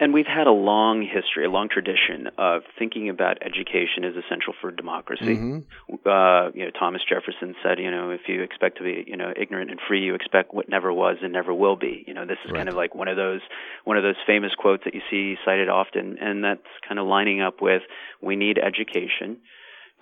And 0.02 0.12
we've 0.12 0.26
had 0.26 0.48
a 0.48 0.52
long 0.52 1.02
history, 1.02 1.44
a 1.44 1.48
long 1.48 1.68
tradition 1.68 2.28
of 2.37 2.62
thinking 2.76 3.09
about 3.09 3.38
education 3.40 4.02
as 4.05 4.14
essential 4.16 4.52
for 4.61 4.72
democracy. 4.72 5.37
Mm-hmm. 5.37 5.94
Uh, 6.05 6.50
you 6.55 6.64
know, 6.64 6.72
Thomas 6.76 7.02
Jefferson 7.09 7.55
said, 7.62 7.78
you 7.78 7.88
know, 7.88 8.11
if 8.11 8.22
you 8.26 8.42
expect 8.42 8.78
to 8.78 8.83
be, 8.83 9.05
you 9.07 9.16
know, 9.16 9.33
ignorant 9.37 9.70
and 9.70 9.78
free, 9.87 10.02
you 10.02 10.16
expect 10.16 10.52
what 10.52 10.68
never 10.68 10.92
was 10.92 11.18
and 11.22 11.33
never 11.33 11.55
will 11.55 11.76
be. 11.76 12.02
You 12.05 12.14
know, 12.14 12.26
this 12.26 12.38
is 12.44 12.50
right. 12.50 12.59
kind 12.59 12.68
of 12.68 12.74
like 12.74 12.96
one 12.96 13.07
of 13.07 13.16
those 13.16 13.42
one 13.85 13.96
of 13.96 14.02
those 14.02 14.16
famous 14.26 14.52
quotes 14.59 14.83
that 14.85 14.94
you 14.94 15.02
see 15.09 15.37
cited 15.44 15.68
often, 15.68 16.18
and 16.20 16.42
that's 16.42 16.66
kind 16.88 16.98
of 16.98 17.07
lining 17.07 17.40
up 17.40 17.62
with 17.62 17.83
we 18.20 18.35
need 18.35 18.59
education 18.59 19.38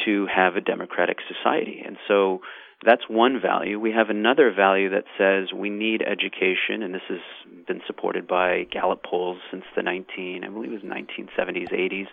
to 0.07 0.27
have 0.35 0.57
a 0.57 0.63
democratic 0.63 1.19
society. 1.29 1.83
And 1.85 1.99
so 2.09 2.41
that's 2.85 3.03
one 3.09 3.41
value. 3.41 3.79
We 3.79 3.93
have 3.93 4.09
another 4.09 4.51
value 4.53 4.91
that 4.91 5.05
says 5.19 5.53
we 5.53 5.69
need 5.69 6.03
education, 6.03 6.83
and 6.83 6.95
this 6.95 7.03
has 7.09 7.19
been 7.67 7.83
supported 7.87 8.27
by 8.27 8.65
Gallup 8.71 9.03
polls 9.03 9.39
since 9.51 9.65
the 9.77 9.83
19, 9.83 10.45
I 10.45 10.49
believe 10.49 10.73
it 10.73 10.83
was 10.83 10.91
1970s, 10.91 11.71
80s, 11.71 12.07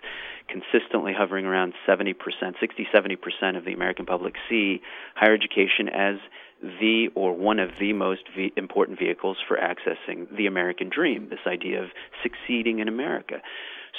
consistently 0.46 1.14
hovering 1.16 1.46
around 1.46 1.72
70%, 1.86 2.14
60, 2.60 2.88
70% 2.94 3.56
of 3.56 3.64
the 3.64 3.72
American 3.72 4.04
public 4.04 4.34
see 4.48 4.82
higher 5.14 5.32
education 5.32 5.88
as 5.88 6.16
the 6.60 7.08
or 7.14 7.32
one 7.34 7.60
of 7.60 7.70
the 7.78 7.92
most 7.92 8.22
important 8.56 8.98
vehicles 8.98 9.38
for 9.46 9.56
accessing 9.56 10.34
the 10.36 10.46
American 10.46 10.90
dream, 10.90 11.28
this 11.30 11.46
idea 11.46 11.82
of 11.82 11.90
succeeding 12.22 12.80
in 12.80 12.88
America. 12.88 13.40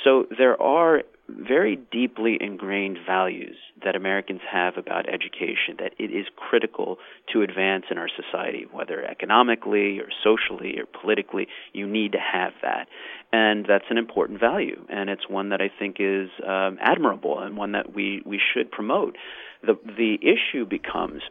So 0.03 0.25
there 0.37 0.61
are 0.61 1.03
very 1.29 1.77
deeply 1.91 2.37
ingrained 2.39 2.97
values 3.05 3.55
that 3.83 3.95
Americans 3.95 4.41
have 4.51 4.77
about 4.77 5.07
education 5.07 5.75
that 5.77 5.93
it 5.97 6.11
is 6.11 6.25
critical 6.35 6.97
to 7.31 7.41
advance 7.41 7.85
in 7.91 7.97
our 7.97 8.09
society, 8.09 8.65
whether 8.71 9.03
economically 9.05 9.99
or 9.99 10.07
socially 10.23 10.79
or 10.79 10.85
politically, 10.85 11.47
you 11.73 11.87
need 11.87 12.13
to 12.13 12.17
have 12.19 12.53
that. 12.61 12.87
And 13.31 13.65
that's 13.67 13.85
an 13.89 13.97
important 13.97 14.39
value, 14.39 14.83
and 14.89 15.09
it's 15.09 15.29
one 15.29 15.49
that 15.49 15.61
I 15.61 15.69
think 15.77 15.97
is 15.99 16.29
um, 16.45 16.77
admirable 16.81 17.39
and 17.39 17.55
one 17.55 17.73
that 17.73 17.93
we, 17.93 18.23
we 18.25 18.39
should 18.53 18.71
promote. 18.71 19.15
The, 19.61 19.77
the 19.85 20.17
issue 20.21 20.65
becomes 20.65 21.21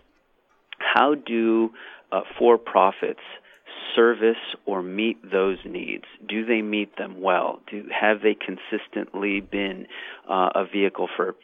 how 0.78 1.14
do 1.14 1.70
uh, 2.12 2.20
for 2.38 2.56
profits 2.56 3.20
service 3.94 4.36
or 4.66 4.82
meet 4.82 5.18
those 5.30 5.58
needs? 5.64 6.04
Do 6.26 6.44
they 6.44 6.62
meet 6.62 6.96
them 6.96 7.20
well? 7.20 7.60
Do 7.70 7.84
have 7.88 8.18
they 8.22 8.34
consistently 8.34 9.40
been 9.40 9.86
uh, 10.28 10.50
a 10.54 10.64
vehicle 10.64 11.08
for 11.16 11.34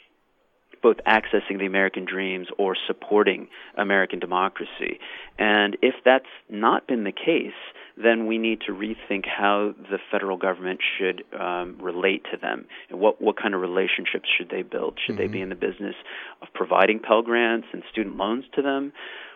both 0.82 0.96
accessing 1.06 1.58
the 1.58 1.66
American 1.66 2.04
dreams 2.04 2.48
or 2.58 2.76
supporting 2.86 3.48
American 3.76 4.18
democracy? 4.18 4.98
And 5.38 5.76
if 5.82 5.94
that's 6.04 6.24
not 6.48 6.86
been 6.86 7.04
the 7.04 7.12
case, 7.12 7.52
then 7.96 8.26
we 8.26 8.38
need 8.38 8.60
to 8.66 8.72
rethink 8.72 9.24
how 9.26 9.74
the 9.90 9.98
federal 10.10 10.36
government 10.36 10.80
should 10.98 11.22
um, 11.38 11.78
relate 11.80 12.24
to 12.32 12.36
them. 12.36 12.66
And 12.90 12.98
what, 12.98 13.22
what 13.22 13.40
kind 13.40 13.54
of 13.54 13.60
relationships 13.60 14.28
should 14.36 14.50
they 14.50 14.62
build? 14.62 14.98
Should 15.04 15.14
mm-hmm. 15.14 15.22
they 15.22 15.28
be 15.28 15.40
in 15.40 15.48
the 15.48 15.54
business 15.54 15.94
of 16.42 16.48
providing 16.54 16.98
Pell 16.98 17.22
Grants 17.22 17.68
and 17.72 17.82
student 17.90 18.16
loans 18.16 18.44
to 18.54 18.62
them? 18.62 18.92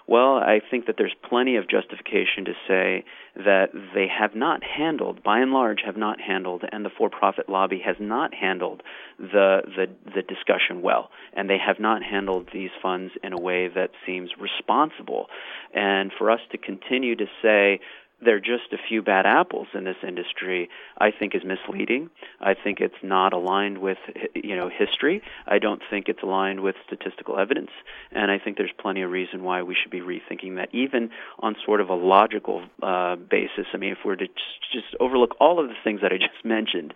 Well, 0.09 0.37
I 0.37 0.62
think 0.71 0.87
that 0.87 0.94
there's 0.97 1.14
plenty 1.29 1.57
of 1.57 1.68
justification 1.68 2.47
to 2.47 2.53
say 2.66 3.05
that 3.37 3.66
they 3.94 4.07
have 4.09 4.35
not 4.35 4.62
handled, 4.64 5.23
by 5.23 5.40
and 5.40 5.53
large, 5.53 5.81
have 5.85 5.99
not 5.99 6.18
handled, 6.18 6.64
and 6.73 6.83
the 6.83 6.90
for-profit 6.97 7.51
lobby 7.51 7.83
has 7.85 7.97
not 8.01 8.33
handled 8.33 8.83
the 9.18 9.61
the, 9.77 9.87
the 10.14 10.23
discussion 10.23 10.81
well, 10.81 11.11
and 11.35 11.51
they 11.51 11.59
have 11.59 11.79
not 11.79 12.03
handled 12.03 12.49
these 12.55 12.71
funds 12.81 13.12
in 13.23 13.35
a 13.35 13.38
way 13.38 13.68
that 13.68 13.90
seems 14.07 14.31
responsible. 14.40 15.27
And 15.75 16.11
for 16.16 16.31
us 16.31 16.40
to 16.53 16.59
continue 16.59 17.14
to 17.16 17.27
say 17.42 17.81
there 18.20 18.37
are 18.37 18.40
just 18.40 18.72
a 18.72 18.78
few 18.88 19.00
bad 19.00 19.26
apples 19.26 19.68
in 19.74 19.85
this 19.85 19.96
industry, 20.07 20.68
I 20.98 21.11
think 21.16 21.35
is 21.35 21.42
misleading. 21.44 22.11
I 22.40 22.54
think 22.54 22.81
it's 22.81 22.94
not 23.02 23.33
aligned 23.33 23.78
with 23.78 23.98
you 24.35 24.57
know 24.57 24.68
history. 24.68 25.22
I 25.46 25.59
don't 25.59 25.83
think 25.88 26.09
it's 26.09 26.22
aligned 26.22 26.61
with 26.61 26.74
statistical 26.87 27.38
evidence, 27.38 27.70
and 28.11 28.31
I 28.31 28.38
think 28.38 28.57
there's 28.57 28.72
plenty 28.78 29.02
of 29.02 29.11
reason 29.11 29.44
why 29.44 29.62
we 29.62 29.76
should 29.81 29.92
be 29.92 30.00
rethinking 30.00 30.57
that, 30.57 30.68
even 30.72 31.11
on 31.38 31.54
sort 31.64 31.81
of 31.81 31.90
a 31.90 31.94
logical 31.94 32.64
uh, 32.83 33.16
basis. 33.16 33.66
I 33.72 33.76
mean, 33.76 33.92
if 33.92 33.98
we're 34.04 34.16
to 34.16 34.26
just 34.72 34.96
overlook 34.98 35.37
all 35.40 35.61
of 35.61 35.68
the 35.68 35.76
things 35.85 36.00
that 36.02 36.12
I 36.12 36.16
just 36.18 36.44
mentioned, 36.44 36.94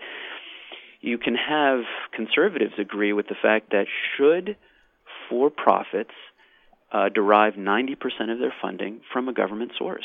you 1.01 1.19
can 1.19 1.37
have 1.37 1.81
conservatives 2.13 2.75
agree 2.79 3.13
with 3.13 3.29
the 3.29 3.37
fact 3.41 3.71
that 3.71 3.87
should 4.17 4.57
for-profits 5.29 6.11
uh, 6.91 7.09
derive 7.09 7.55
90% 7.55 7.97
of 8.31 8.39
their 8.39 8.55
funding 8.61 9.01
from 9.13 9.29
a 9.29 9.33
government 9.33 9.73
source 9.79 10.05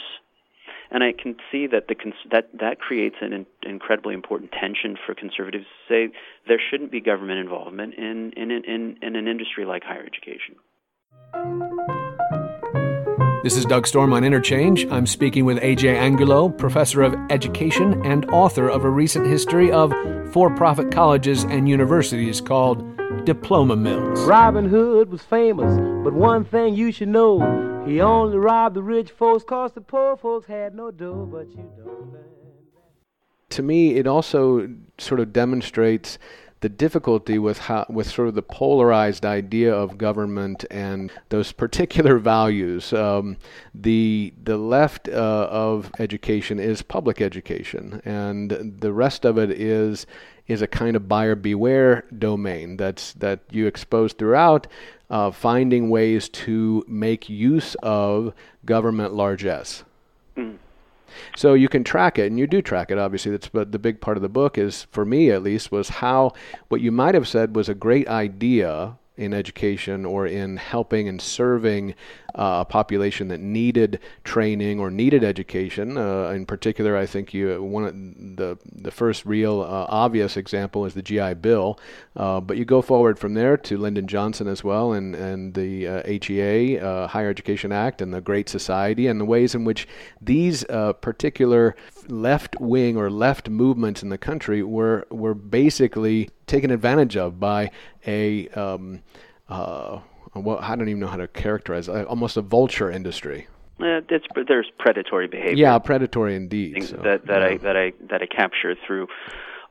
and 0.92 1.04
I 1.04 1.12
can 1.12 1.36
see 1.52 1.68
that 1.68 1.88
the 1.88 1.96
that 2.32 2.50
that 2.60 2.80
creates 2.80 3.18
an 3.22 3.34
in- 3.34 3.46
incredibly 3.64 4.14
important 4.14 4.52
tension 4.52 4.98
for 5.06 5.14
conservatives 5.14 5.66
to 5.66 5.94
say 5.94 6.14
there 6.48 6.60
shouldn't 6.70 6.92
be 6.92 7.02
government 7.02 7.40
involvement 7.40 7.94
in 7.96 8.32
in, 8.38 8.52
in, 8.52 8.98
in 9.02 9.16
an 9.16 9.28
industry 9.28 9.66
like 9.66 9.84
higher 9.84 10.06
education. 10.06 10.56
This 13.44 13.56
is 13.56 13.66
Doug 13.66 13.88
Storm 13.88 14.12
on 14.12 14.24
Interchange. 14.26 14.86
I'm 14.92 15.06
speaking 15.06 15.46
with 15.46 15.60
AJ 15.60 15.96
Angulo, 15.96 16.50
professor 16.50 17.02
of 17.02 17.16
education 17.30 18.06
and 18.06 18.26
author 18.30 18.68
of 18.68 18.84
a 18.84 18.90
recent 18.90 19.26
history 19.28 19.72
of 19.72 19.94
for 20.34 20.54
profit 20.54 20.92
colleges 20.92 21.44
and 21.44 21.70
universities 21.70 22.42
called 22.42 22.84
diploma 23.24 23.76
mills. 23.76 24.22
Robin 24.22 24.70
Hood 24.70 25.10
was 25.10 25.22
famous, 25.22 25.76
but 26.04 26.14
one 26.14 26.46
thing 26.46 26.76
you 26.76 26.92
should 26.92 27.10
know, 27.10 27.84
he 27.86 28.02
only 28.02 28.38
robbed 28.38 28.76
the 28.76 28.84
rich 28.84 29.12
folks 29.12 29.44
cause 29.44 29.72
the 29.74 29.82
poor 29.82 30.18
folks 30.18 30.48
had 30.48 30.76
no 30.76 30.92
dough, 30.92 31.28
but 31.32 31.50
you 31.50 31.70
don't 31.78 32.14
learn. 32.14 32.24
To 33.52 33.64
me, 33.64 33.96
it 33.96 34.08
also 34.08 34.70
sort 34.98 35.20
of 35.20 35.32
demonstrates 35.32 36.20
the 36.60 36.70
difficulty 36.70 37.38
with 37.38 37.60
how, 37.60 37.86
with 37.88 38.10
sort 38.10 38.28
of 38.28 38.36
the 38.36 38.42
polarized 38.42 39.26
idea 39.26 39.74
of 39.74 39.98
government 39.98 40.66
and 40.72 41.12
those 41.30 41.52
particular 41.52 42.18
values. 42.34 42.94
Um, 42.94 43.38
the 43.74 44.34
the 44.44 44.58
left 44.58 45.08
uh, 45.08 45.48
of 45.50 45.92
education 46.00 46.60
is 46.60 46.82
public 46.82 47.22
education, 47.22 48.02
and 48.06 48.76
the 48.80 48.92
rest 48.92 49.24
of 49.24 49.38
it 49.38 49.52
is 49.52 50.08
is 50.48 50.62
a 50.62 50.68
kind 50.68 50.96
of 50.96 51.08
buyer 51.08 51.36
beware 51.36 52.06
domain 52.18 52.78
that's 52.78 53.14
that 53.14 53.40
you 53.52 53.68
expose 53.68 54.14
throughout, 54.14 54.68
uh, 55.10 55.32
finding 55.32 55.90
ways 55.90 56.30
to 56.30 56.84
make 56.88 57.30
use 57.30 57.76
of 57.84 58.34
government 58.66 59.14
largesse. 59.14 59.84
Mm. 60.36 60.58
So 61.36 61.54
you 61.54 61.70
can 61.70 61.84
track 61.84 62.20
it, 62.20 62.28
and 62.28 62.38
you 62.38 62.48
do 62.48 62.62
track 62.62 62.92
it. 62.92 62.98
Obviously, 62.98 63.32
that's 63.32 63.48
but 63.48 63.72
the 63.72 63.80
big 63.80 64.02
part 64.02 64.18
of 64.18 64.24
the 64.24 64.30
book 64.30 64.58
is, 64.58 64.88
for 64.92 65.06
me 65.06 65.32
at 65.32 65.44
least, 65.44 65.72
was 65.72 65.90
how 65.90 66.34
what 66.68 66.82
you 66.82 66.92
might 66.92 67.16
have 67.16 67.28
said 67.28 67.56
was 67.56 67.70
a 67.70 67.76
great 67.76 68.08
idea 68.08 68.98
in 69.18 69.34
education 69.34 70.06
or 70.06 70.28
in 70.28 70.58
helping 70.58 71.08
and 71.08 71.22
serving 71.22 71.96
uh, 72.36 72.60
a 72.62 72.66
population 72.66 73.30
that 73.30 73.40
needed 73.40 74.00
training 74.24 74.80
or 74.80 74.92
needed 74.92 75.24
education. 75.24 75.98
Uh, 75.98 76.30
in 76.30 76.46
particular, 76.46 76.96
I 76.96 77.06
think 77.06 77.34
you 77.34 77.62
one 77.64 78.36
the 78.38 78.58
the 78.72 78.92
first 78.92 79.26
real 79.26 79.62
uh, 79.62 79.86
obvious 79.90 80.38
example 80.38 80.86
is 80.86 80.94
the 80.94 81.02
GI 81.02 81.36
Bill, 81.36 81.80
uh, 82.16 82.40
but 82.40 82.58
you 82.58 82.66
go 82.66 82.82
forward 82.82 83.18
from 83.18 83.34
there 83.34 83.58
to 83.58 83.78
Lyndon 83.78 84.08
Johnson 84.08 84.48
as 84.48 84.64
well, 84.64 84.94
and 84.94 85.16
and 85.16 85.56
the 85.56 85.86
HEA 86.06 86.80
uh, 86.80 86.88
uh, 86.88 87.08
Higher 87.08 87.30
Education 87.30 87.72
Act 87.72 88.02
and 88.02 88.14
the 88.14 88.22
Great 88.22 88.50
Society, 88.50 89.08
and 89.08 89.20
the 89.20 89.26
ways 89.26 89.56
in 89.56 89.64
which 89.64 89.88
these 90.22 90.64
particular 91.02 91.76
left 92.10 92.60
wing 92.60 92.98
or 92.98 93.10
left 93.10 93.50
movements 93.50 94.04
in 94.04 94.10
the 94.10 94.18
country 94.18 94.64
were 94.64 95.06
were 95.10 95.34
basically 95.34 96.30
taken 96.46 96.72
advantage 96.72 97.18
of 97.18 97.40
by 97.40 97.72
a 98.06 98.48
um, 98.50 99.02
uh, 99.50 100.00
well, 100.36 100.60
I 100.62 100.76
don't 100.76 100.90
even 100.90 101.00
know 101.00 101.08
how 101.08 101.18
to 101.18 101.28
characterize 101.28 101.88
it, 101.88 102.08
almost 102.08 102.38
a 102.38 102.42
vulture 102.42 102.92
industry. 102.92 103.48
Uh, 103.80 104.02
it's, 104.10 104.26
there's 104.48 104.72
predatory 104.80 105.28
behavior. 105.28 105.56
Yeah, 105.56 105.78
predatory 105.80 106.36
indeed. 106.36 106.84
So, 106.84 106.98
that 106.98 107.28
that 107.28 107.42
yeah. 107.42 107.48
I 107.48 107.58
that 107.58 107.78
I 107.78 107.94
that 108.10 108.22
I 108.22 108.26
capture 108.26 108.76
through 108.86 109.08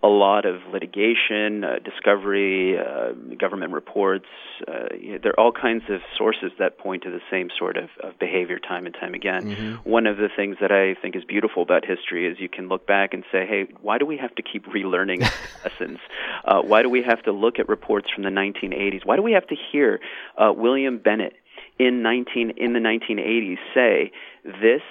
a 0.06 0.08
lot 0.08 0.46
of 0.46 0.60
litigation, 0.72 1.64
uh, 1.64 1.80
discovery, 1.84 2.78
uh, 2.78 3.12
government 3.36 3.72
reports. 3.72 4.26
Uh, 4.66 4.94
you 4.96 5.12
know, 5.12 5.18
there 5.20 5.32
are 5.32 5.40
all 5.40 5.50
kinds 5.50 5.82
of 5.88 6.00
sources 6.16 6.52
that 6.60 6.78
point 6.78 7.02
to 7.02 7.10
the 7.10 7.20
same 7.28 7.48
sort 7.58 7.76
of, 7.76 7.88
of 8.04 8.16
behavior 8.20 8.60
time 8.60 8.86
and 8.86 8.94
time 8.94 9.14
again. 9.14 9.42
Mm-hmm. 9.50 9.90
One 9.90 10.06
of 10.06 10.16
the 10.16 10.28
things 10.34 10.58
that 10.60 10.70
I 10.70 10.94
think 11.02 11.16
is 11.16 11.24
beautiful 11.24 11.60
about 11.60 11.84
history 11.84 12.28
is 12.30 12.38
you 12.38 12.48
can 12.48 12.68
look 12.68 12.86
back 12.86 13.14
and 13.14 13.24
say, 13.32 13.46
hey, 13.46 13.66
why 13.80 13.98
do 13.98 14.06
we 14.06 14.16
have 14.16 14.32
to 14.36 14.42
keep 14.42 14.66
relearning 14.66 15.20
lessons? 15.64 15.98
Uh, 16.44 16.62
why 16.62 16.82
do 16.82 16.88
we 16.88 17.02
have 17.02 17.22
to 17.24 17.32
look 17.32 17.58
at 17.58 17.68
reports 17.68 18.06
from 18.14 18.22
the 18.22 18.30
1980s? 18.30 19.04
Why 19.04 19.16
do 19.16 19.22
we 19.22 19.32
have 19.32 19.48
to 19.48 19.56
hear 19.72 19.98
uh, 20.38 20.52
William 20.56 20.98
Bennett 20.98 21.34
in 21.80 22.02
19 22.02 22.52
in 22.56 22.74
the 22.74 22.78
1980s 22.78 23.58
say 23.74 24.12
this 24.44 24.82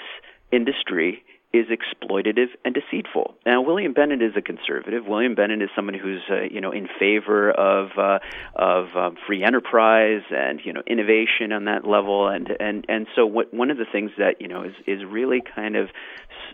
industry 0.51 1.23
is 1.55 1.67
exploitative 1.67 2.47
and 2.63 2.75
deceitful. 2.75 3.35
Now, 3.45 3.61
William 3.61 3.93
Bennett 3.93 4.21
is 4.21 4.33
a 4.35 4.41
conservative. 4.41 5.05
William 5.07 5.35
Bennett 5.35 5.61
is 5.61 5.69
someone 5.75 5.95
who's 5.95 6.21
uh, 6.29 6.43
you 6.51 6.61
know 6.61 6.71
in 6.71 6.87
favor 6.99 7.51
of 7.51 7.91
uh, 7.97 8.19
of 8.55 8.95
um, 8.95 9.17
free 9.25 9.43
enterprise 9.43 10.23
and 10.31 10.59
you 10.63 10.73
know 10.73 10.81
innovation 10.85 11.51
on 11.51 11.65
that 11.65 11.87
level. 11.87 12.27
And 12.27 12.49
and 12.59 12.85
and 12.89 13.07
so 13.15 13.25
what, 13.25 13.53
one 13.53 13.71
of 13.71 13.77
the 13.77 13.85
things 13.91 14.11
that 14.17 14.41
you 14.41 14.47
know 14.47 14.63
is 14.63 14.73
is 14.85 15.03
really 15.05 15.41
kind 15.55 15.75
of 15.75 15.87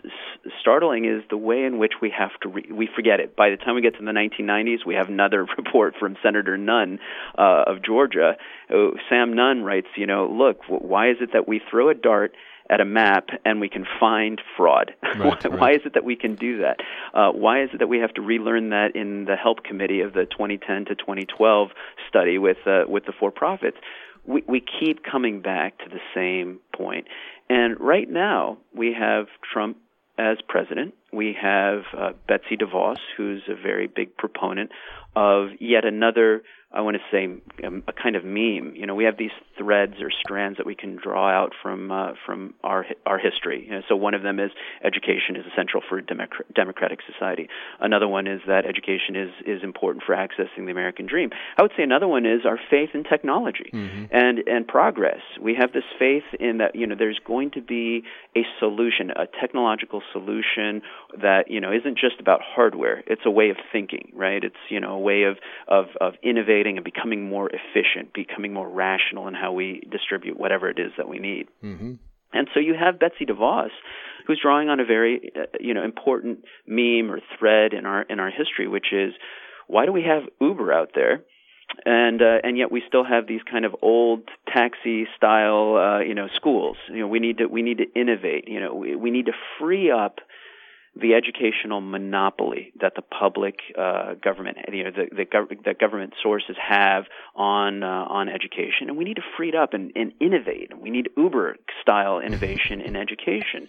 s- 0.04 0.10
startling 0.60 1.04
is 1.04 1.22
the 1.30 1.36
way 1.36 1.64
in 1.64 1.78
which 1.78 1.94
we 2.00 2.10
have 2.16 2.30
to 2.42 2.48
re- 2.48 2.70
we 2.70 2.88
forget 2.94 3.20
it. 3.20 3.36
By 3.36 3.50
the 3.50 3.56
time 3.56 3.74
we 3.74 3.82
get 3.82 3.96
to 3.98 4.04
the 4.04 4.12
1990s, 4.12 4.86
we 4.86 4.94
have 4.94 5.08
another 5.08 5.44
report 5.56 5.94
from 5.98 6.16
Senator 6.22 6.56
Nunn 6.56 6.98
uh, 7.36 7.64
of 7.66 7.84
Georgia. 7.84 8.36
Oh, 8.72 8.92
Sam 9.08 9.34
Nunn 9.34 9.62
writes, 9.62 9.88
you 9.96 10.06
know, 10.06 10.28
look, 10.30 10.60
why 10.68 11.10
is 11.10 11.16
it 11.20 11.30
that 11.32 11.48
we 11.48 11.60
throw 11.70 11.88
a 11.90 11.94
dart 11.94 12.34
at 12.70 12.80
a 12.80 12.84
map 12.84 13.28
and 13.44 13.60
we 13.60 13.68
can 13.68 13.86
find 14.00 14.40
fraud. 14.56 14.92
Right, 15.22 15.44
why, 15.44 15.56
right. 15.56 15.74
is 15.76 15.82
it 15.84 15.94
that 15.94 16.04
we 16.04 16.16
can 16.16 16.36
do 16.36 16.58
that? 16.62 16.78
Uh, 17.12 17.30
why 17.32 17.62
is 17.62 17.70
it 17.74 17.78
that 17.78 17.88
we 17.88 17.98
have 17.98 18.14
to 18.14 18.22
relearn 18.22 18.70
that 18.70 18.96
in 18.96 19.26
the 19.26 19.36
help 19.36 19.62
committee 19.62 20.00
of 20.00 20.14
the 20.14 20.24
2010 20.24 20.86
to 20.86 20.94
2012 20.94 21.68
study 22.08 22.38
with 22.38 22.56
uh, 22.66 22.84
with 22.88 23.04
the 23.04 23.12
for-profits? 23.12 23.76
We, 24.26 24.42
we 24.48 24.60
keep 24.80 25.04
coming 25.04 25.42
back 25.42 25.78
to 25.78 25.84
the 25.90 26.00
same 26.14 26.60
point. 26.74 27.06
And 27.50 27.78
right 27.78 28.08
now 28.08 28.58
we 28.74 28.94
have 28.98 29.26
Trump 29.52 29.76
as 30.18 30.38
president. 30.48 30.94
We 31.12 31.36
have 31.40 31.82
uh, 31.96 32.12
Betsy 32.26 32.56
DeVos, 32.56 32.96
who's 33.16 33.42
a 33.48 33.54
very 33.54 33.86
big 33.86 34.16
proponent 34.16 34.70
of 35.14 35.48
yet 35.60 35.84
another 35.84 36.42
I 36.74 36.80
want 36.80 36.96
to 36.96 37.02
say 37.10 37.66
um, 37.66 37.82
a 37.86 37.92
kind 37.92 38.16
of 38.16 38.24
meme. 38.24 38.74
You 38.74 38.86
know, 38.86 38.94
we 38.94 39.04
have 39.04 39.18
these 39.18 39.30
threads 39.58 39.94
or 40.00 40.10
strands 40.10 40.56
that 40.56 40.66
we 40.66 40.74
can 40.74 40.96
draw 40.96 41.30
out 41.30 41.52
from 41.62 41.92
uh, 41.92 42.12
from 42.24 42.54
our 42.64 42.86
our 43.04 43.18
history. 43.18 43.64
You 43.66 43.72
know, 43.72 43.82
so 43.88 43.96
one 43.96 44.14
of 44.14 44.22
them 44.22 44.40
is 44.40 44.50
education 44.82 45.36
is 45.36 45.44
essential 45.52 45.80
for 45.86 45.98
a 45.98 46.02
democratic 46.02 47.00
society. 47.10 47.48
Another 47.80 48.08
one 48.08 48.26
is 48.26 48.40
that 48.46 48.64
education 48.64 49.16
is 49.16 49.30
is 49.46 49.62
important 49.62 50.04
for 50.04 50.14
accessing 50.14 50.64
the 50.64 50.70
American 50.70 51.06
dream. 51.06 51.30
I 51.58 51.62
would 51.62 51.72
say 51.76 51.82
another 51.82 52.08
one 52.08 52.24
is 52.24 52.46
our 52.46 52.58
faith 52.70 52.90
in 52.94 53.04
technology 53.04 53.70
mm-hmm. 53.72 54.04
and 54.10 54.38
and 54.46 54.66
progress. 54.66 55.20
We 55.40 55.54
have 55.54 55.72
this 55.72 55.84
faith 55.98 56.24
in 56.40 56.58
that 56.58 56.74
you 56.74 56.86
know 56.86 56.94
there's 56.98 57.20
going 57.24 57.50
to 57.52 57.60
be 57.60 58.02
a 58.34 58.42
solution, 58.58 59.10
a 59.10 59.26
technological 59.40 60.02
solution 60.12 60.80
that 61.20 61.50
you 61.50 61.60
know 61.60 61.70
isn't 61.72 61.98
just 61.98 62.18
about 62.18 62.40
hardware. 62.42 63.02
It's 63.06 63.22
a 63.26 63.30
way 63.30 63.50
of 63.50 63.56
thinking, 63.70 64.10
right? 64.14 64.42
It's 64.42 64.56
you 64.70 64.80
know 64.80 64.94
a 64.94 64.98
way 64.98 65.24
of 65.24 65.36
of 65.68 65.86
of 66.00 66.14
innovating 66.22 66.61
and 66.76 66.84
becoming 66.84 67.28
more 67.28 67.48
efficient, 67.48 68.12
becoming 68.14 68.52
more 68.52 68.68
rational 68.68 69.28
in 69.28 69.34
how 69.34 69.52
we 69.52 69.82
distribute 69.90 70.38
whatever 70.38 70.68
it 70.68 70.78
is 70.78 70.92
that 70.96 71.08
we 71.08 71.18
need. 71.18 71.48
Mm-hmm. 71.62 71.94
And 72.34 72.48
so 72.54 72.60
you 72.60 72.74
have 72.74 72.98
Betsy 72.98 73.26
DeVos, 73.26 73.70
who's 74.26 74.40
drawing 74.42 74.68
on 74.68 74.80
a 74.80 74.84
very 74.84 75.32
uh, 75.36 75.46
you 75.60 75.74
know 75.74 75.84
important 75.84 76.44
meme 76.66 77.10
or 77.10 77.20
thread 77.38 77.74
in 77.74 77.86
our 77.86 78.02
in 78.02 78.20
our 78.20 78.30
history, 78.30 78.68
which 78.68 78.92
is 78.92 79.12
why 79.66 79.86
do 79.86 79.92
we 79.92 80.02
have 80.02 80.22
Uber 80.40 80.72
out 80.72 80.90
there? 80.94 81.22
and 81.84 82.20
uh, 82.20 82.38
and 82.44 82.58
yet 82.58 82.70
we 82.70 82.82
still 82.86 83.04
have 83.04 83.26
these 83.26 83.40
kind 83.50 83.64
of 83.64 83.74
old 83.82 84.22
taxi 84.52 85.06
style 85.16 85.76
uh, 85.76 86.00
you 86.00 86.14
know 86.14 86.28
schools. 86.34 86.76
You 86.88 87.00
know 87.00 87.08
we 87.08 87.18
need 87.18 87.38
to 87.38 87.46
we 87.46 87.62
need 87.62 87.78
to 87.78 87.92
innovate. 87.94 88.48
You 88.48 88.60
know 88.60 88.74
we, 88.74 88.96
we 88.96 89.10
need 89.10 89.26
to 89.26 89.32
free 89.58 89.90
up 89.90 90.20
the 90.94 91.14
educational 91.14 91.80
monopoly 91.80 92.72
that 92.80 92.94
the 92.94 93.02
public 93.02 93.60
uh, 93.78 94.14
government, 94.22 94.58
you 94.72 94.84
know, 94.84 94.90
the, 94.90 95.14
the 95.14 95.24
gov- 95.24 95.64
that 95.64 95.78
government 95.78 96.12
sources 96.22 96.56
have 96.60 97.04
on 97.34 97.82
uh, 97.82 97.86
on 97.86 98.28
education, 98.28 98.88
and 98.88 98.96
we 98.96 99.04
need 99.04 99.16
to 99.16 99.22
free 99.36 99.48
it 99.48 99.54
up 99.54 99.72
and, 99.72 99.92
and 99.96 100.12
innovate. 100.20 100.70
We 100.78 100.90
need 100.90 101.08
Uber 101.16 101.56
style 101.80 102.20
innovation 102.26 102.80
in 102.80 102.96
education. 102.96 103.68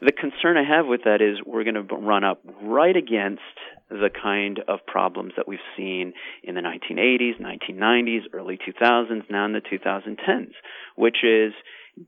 The 0.00 0.12
concern 0.12 0.56
I 0.56 0.64
have 0.64 0.86
with 0.86 1.04
that 1.04 1.20
is 1.20 1.38
we're 1.44 1.64
going 1.64 1.74
to 1.74 1.94
run 1.94 2.22
up 2.22 2.40
right 2.62 2.96
against 2.96 3.42
the 3.88 4.10
kind 4.10 4.60
of 4.68 4.86
problems 4.86 5.32
that 5.36 5.48
we've 5.48 5.58
seen 5.76 6.12
in 6.42 6.54
the 6.54 6.60
1980s, 6.60 7.40
1990s, 7.40 8.22
early 8.32 8.58
2000s, 8.58 9.28
now 9.28 9.44
in 9.44 9.52
the 9.52 9.60
2010s, 9.60 10.52
which 10.94 11.24
is 11.24 11.52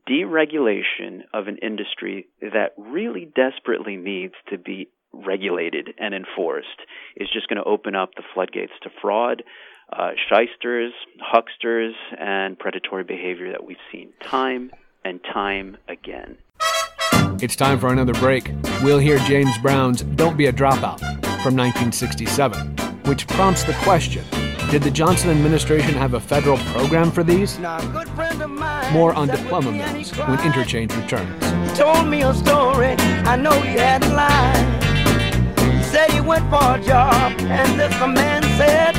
deregulation 0.09 1.21
of 1.33 1.47
an 1.47 1.57
industry 1.57 2.27
that 2.41 2.73
really 2.77 3.25
desperately 3.35 3.95
needs 3.95 4.33
to 4.49 4.57
be 4.57 4.89
regulated 5.13 5.89
and 5.97 6.13
enforced 6.13 6.67
is 7.15 7.27
just 7.33 7.47
going 7.47 7.61
to 7.61 7.69
open 7.69 7.95
up 7.95 8.15
the 8.15 8.23
floodgates 8.33 8.71
to 8.83 8.89
fraud, 9.01 9.43
uh, 9.91 10.11
shysters, 10.29 10.93
hucksters, 11.19 11.93
and 12.17 12.57
predatory 12.57 13.03
behavior 13.03 13.51
that 13.51 13.65
we've 13.65 13.77
seen 13.91 14.09
time 14.23 14.71
and 15.03 15.19
time 15.33 15.77
again. 15.87 16.37
It's 17.41 17.55
time 17.55 17.79
for 17.79 17.91
another 17.91 18.13
break. 18.13 18.51
We'll 18.83 18.99
hear 18.99 19.17
James 19.19 19.57
Brown's 19.57 20.01
Don't 20.01 20.37
Be 20.37 20.45
a 20.45 20.53
Dropout 20.53 20.99
from 21.43 21.55
1967, 21.55 22.77
which 23.05 23.27
prompts 23.27 23.63
the 23.63 23.73
question 23.73 24.23
did 24.71 24.83
the 24.83 24.91
Johnson 24.91 25.29
administration 25.31 25.95
have 25.95 26.13
a 26.13 26.19
federal 26.21 26.57
program 26.57 27.11
for 27.11 27.23
these? 27.25 27.59
More 28.91 29.13
on 29.13 29.29
diploma 29.29 29.71
mills 29.71 30.11
when 30.17 30.39
Interchange 30.41 30.93
returns. 30.93 31.69
He 31.69 31.77
told 31.77 32.07
me 32.09 32.23
a 32.23 32.33
story, 32.33 32.95
I 33.23 33.37
know 33.37 33.61
he 33.61 33.75
hadn't 33.77 34.13
lied. 34.13 34.83
He 35.77 35.83
said 35.83 36.11
he 36.11 36.19
went 36.19 36.43
for 36.49 36.75
a 36.75 36.81
job, 36.83 37.31
and 37.39 37.79
this 37.79 37.95
a 38.01 38.07
man 38.07 38.43
said, 38.59 38.97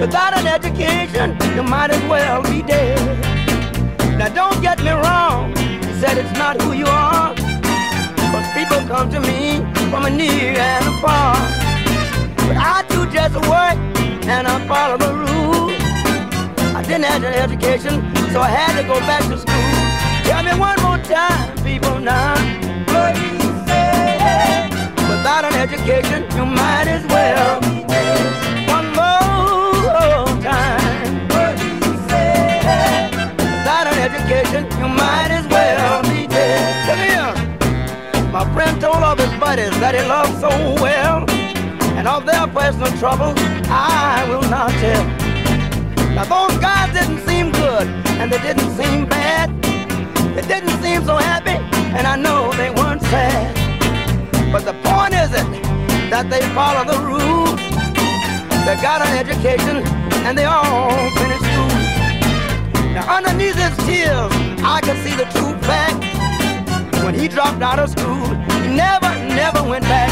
without 0.00 0.36
an 0.38 0.46
education, 0.46 1.36
you 1.54 1.62
might 1.62 1.90
as 1.90 2.02
well 2.08 2.42
be 2.42 2.62
dead. 2.62 2.98
Now 4.18 4.30
don't 4.30 4.62
get 4.62 4.78
me 4.78 4.90
wrong, 4.90 5.54
he 5.54 5.92
said 6.00 6.16
it's 6.16 6.32
not 6.38 6.62
who 6.62 6.72
you 6.72 6.86
are, 6.86 7.34
but 8.32 8.44
people 8.54 8.80
come 8.88 9.10
to 9.10 9.20
me 9.20 9.58
from 9.90 10.06
a 10.06 10.10
near 10.10 10.56
and 10.56 10.86
a 10.86 10.92
far. 11.02 11.34
But 12.48 12.56
I 12.56 12.84
do 12.88 13.04
just 13.12 13.34
work 13.34 13.76
and 14.26 14.46
I 14.46 14.66
followed 14.66 15.02
the 15.02 15.12
rules. 15.12 15.74
I 16.74 16.82
didn't 16.82 17.04
have 17.04 17.22
an 17.22 17.34
education, 17.34 18.00
so 18.34 18.40
I 18.40 18.50
had 18.50 18.74
to 18.82 18.84
go 18.88 18.98
back 19.06 19.22
to 19.30 19.38
school. 19.38 19.70
Tell 20.26 20.42
me 20.42 20.58
one 20.58 20.74
more 20.82 20.98
time, 21.06 21.54
people 21.62 22.00
now. 22.00 22.34
What 22.90 23.16
he 23.16 23.30
said. 23.62 24.70
Without 25.08 25.44
an 25.44 25.54
education, 25.54 26.26
you 26.34 26.44
might 26.44 26.88
as 26.88 27.06
well. 27.14 27.60
One 28.76 28.88
more 28.98 30.26
time. 30.42 31.28
What 31.30 31.54
he 31.62 31.78
said. 32.10 33.14
Without 33.38 33.86
an 33.92 33.98
education, 34.08 34.62
you 34.80 34.88
might 34.88 35.30
as 35.30 35.46
well 35.46 36.02
be 36.02 36.26
dead. 36.26 36.66
Look 36.88 37.02
here. 37.06 38.32
My 38.32 38.44
friend 38.52 38.80
told 38.80 39.04
all 39.04 39.14
his 39.14 39.30
buddies 39.38 39.78
that 39.78 39.94
he 39.94 40.02
loved 40.08 40.40
so 40.40 40.50
well. 40.82 41.30
And 41.96 42.08
of 42.08 42.26
their 42.26 42.48
personal 42.48 42.90
troubles, 42.98 43.38
I 43.70 44.26
will 44.28 44.42
not 44.50 44.72
tell. 44.82 45.23
Now 46.14 46.22
those 46.22 46.56
guys 46.58 46.92
didn't 46.92 47.26
seem 47.26 47.50
good, 47.50 47.88
and 48.20 48.30
they 48.30 48.38
didn't 48.38 48.70
seem 48.76 49.04
bad. 49.04 49.50
They 50.36 50.42
didn't 50.42 50.80
seem 50.80 51.04
so 51.04 51.16
happy, 51.16 51.58
and 51.96 52.06
I 52.06 52.14
know 52.14 52.52
they 52.52 52.70
weren't 52.70 53.02
sad. 53.02 53.50
But 54.52 54.64
the 54.64 54.74
point 54.86 55.12
isn't 55.12 55.50
that 56.10 56.30
they 56.30 56.40
follow 56.54 56.84
the 56.86 56.98
rules. 57.02 57.58
They 58.64 58.76
got 58.80 59.02
an 59.02 59.18
education, 59.18 59.82
and 60.24 60.38
they 60.38 60.44
all 60.44 61.10
finished 61.18 61.46
school. 61.50 61.74
Now 62.94 63.16
underneath 63.16 63.56
his 63.56 63.76
tears, 63.84 64.30
I 64.62 64.80
can 64.84 64.96
see 65.02 65.16
the 65.16 65.26
true 65.34 65.58
fact. 65.66 65.98
When 67.02 67.14
he 67.14 67.26
dropped 67.26 67.60
out 67.60 67.80
of 67.80 67.90
school, 67.90 68.24
he 68.62 68.68
never, 68.70 69.10
never 69.34 69.64
went 69.68 69.84
back. 69.84 70.10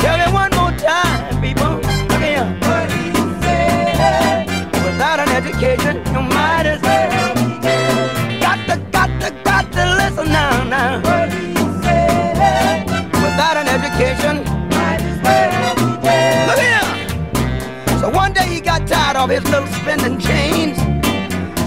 Tell 0.00 0.18
me 0.18 0.26
one 0.34 0.50
more 0.58 0.76
time, 0.76 1.40
people. 1.40 1.78
Here. 2.18 2.73
Without 4.94 5.18
an 5.18 5.28
education, 5.30 5.96
you 6.14 6.22
might 6.22 6.66
as 6.66 6.80
well. 6.80 7.34
Got 8.38 8.58
to, 8.68 8.76
got 8.92 9.10
to, 9.20 9.30
got 9.42 9.72
to 9.72 9.84
listen 9.96 10.28
now, 10.28 10.62
now. 10.62 11.02
What 11.02 11.32
he 11.32 11.52
said. 11.82 12.86
Without 13.10 13.56
an 13.56 13.66
education, 13.66 14.44
might 14.70 15.02
as 15.02 15.20
well. 15.20 15.74
Look 16.46 16.60
here. 16.62 17.98
So 17.98 18.08
one 18.08 18.32
day 18.34 18.46
he 18.46 18.60
got 18.60 18.86
tired 18.86 19.16
of 19.16 19.30
his 19.30 19.42
little 19.50 19.66
spending 19.66 20.20
chains. 20.20 20.78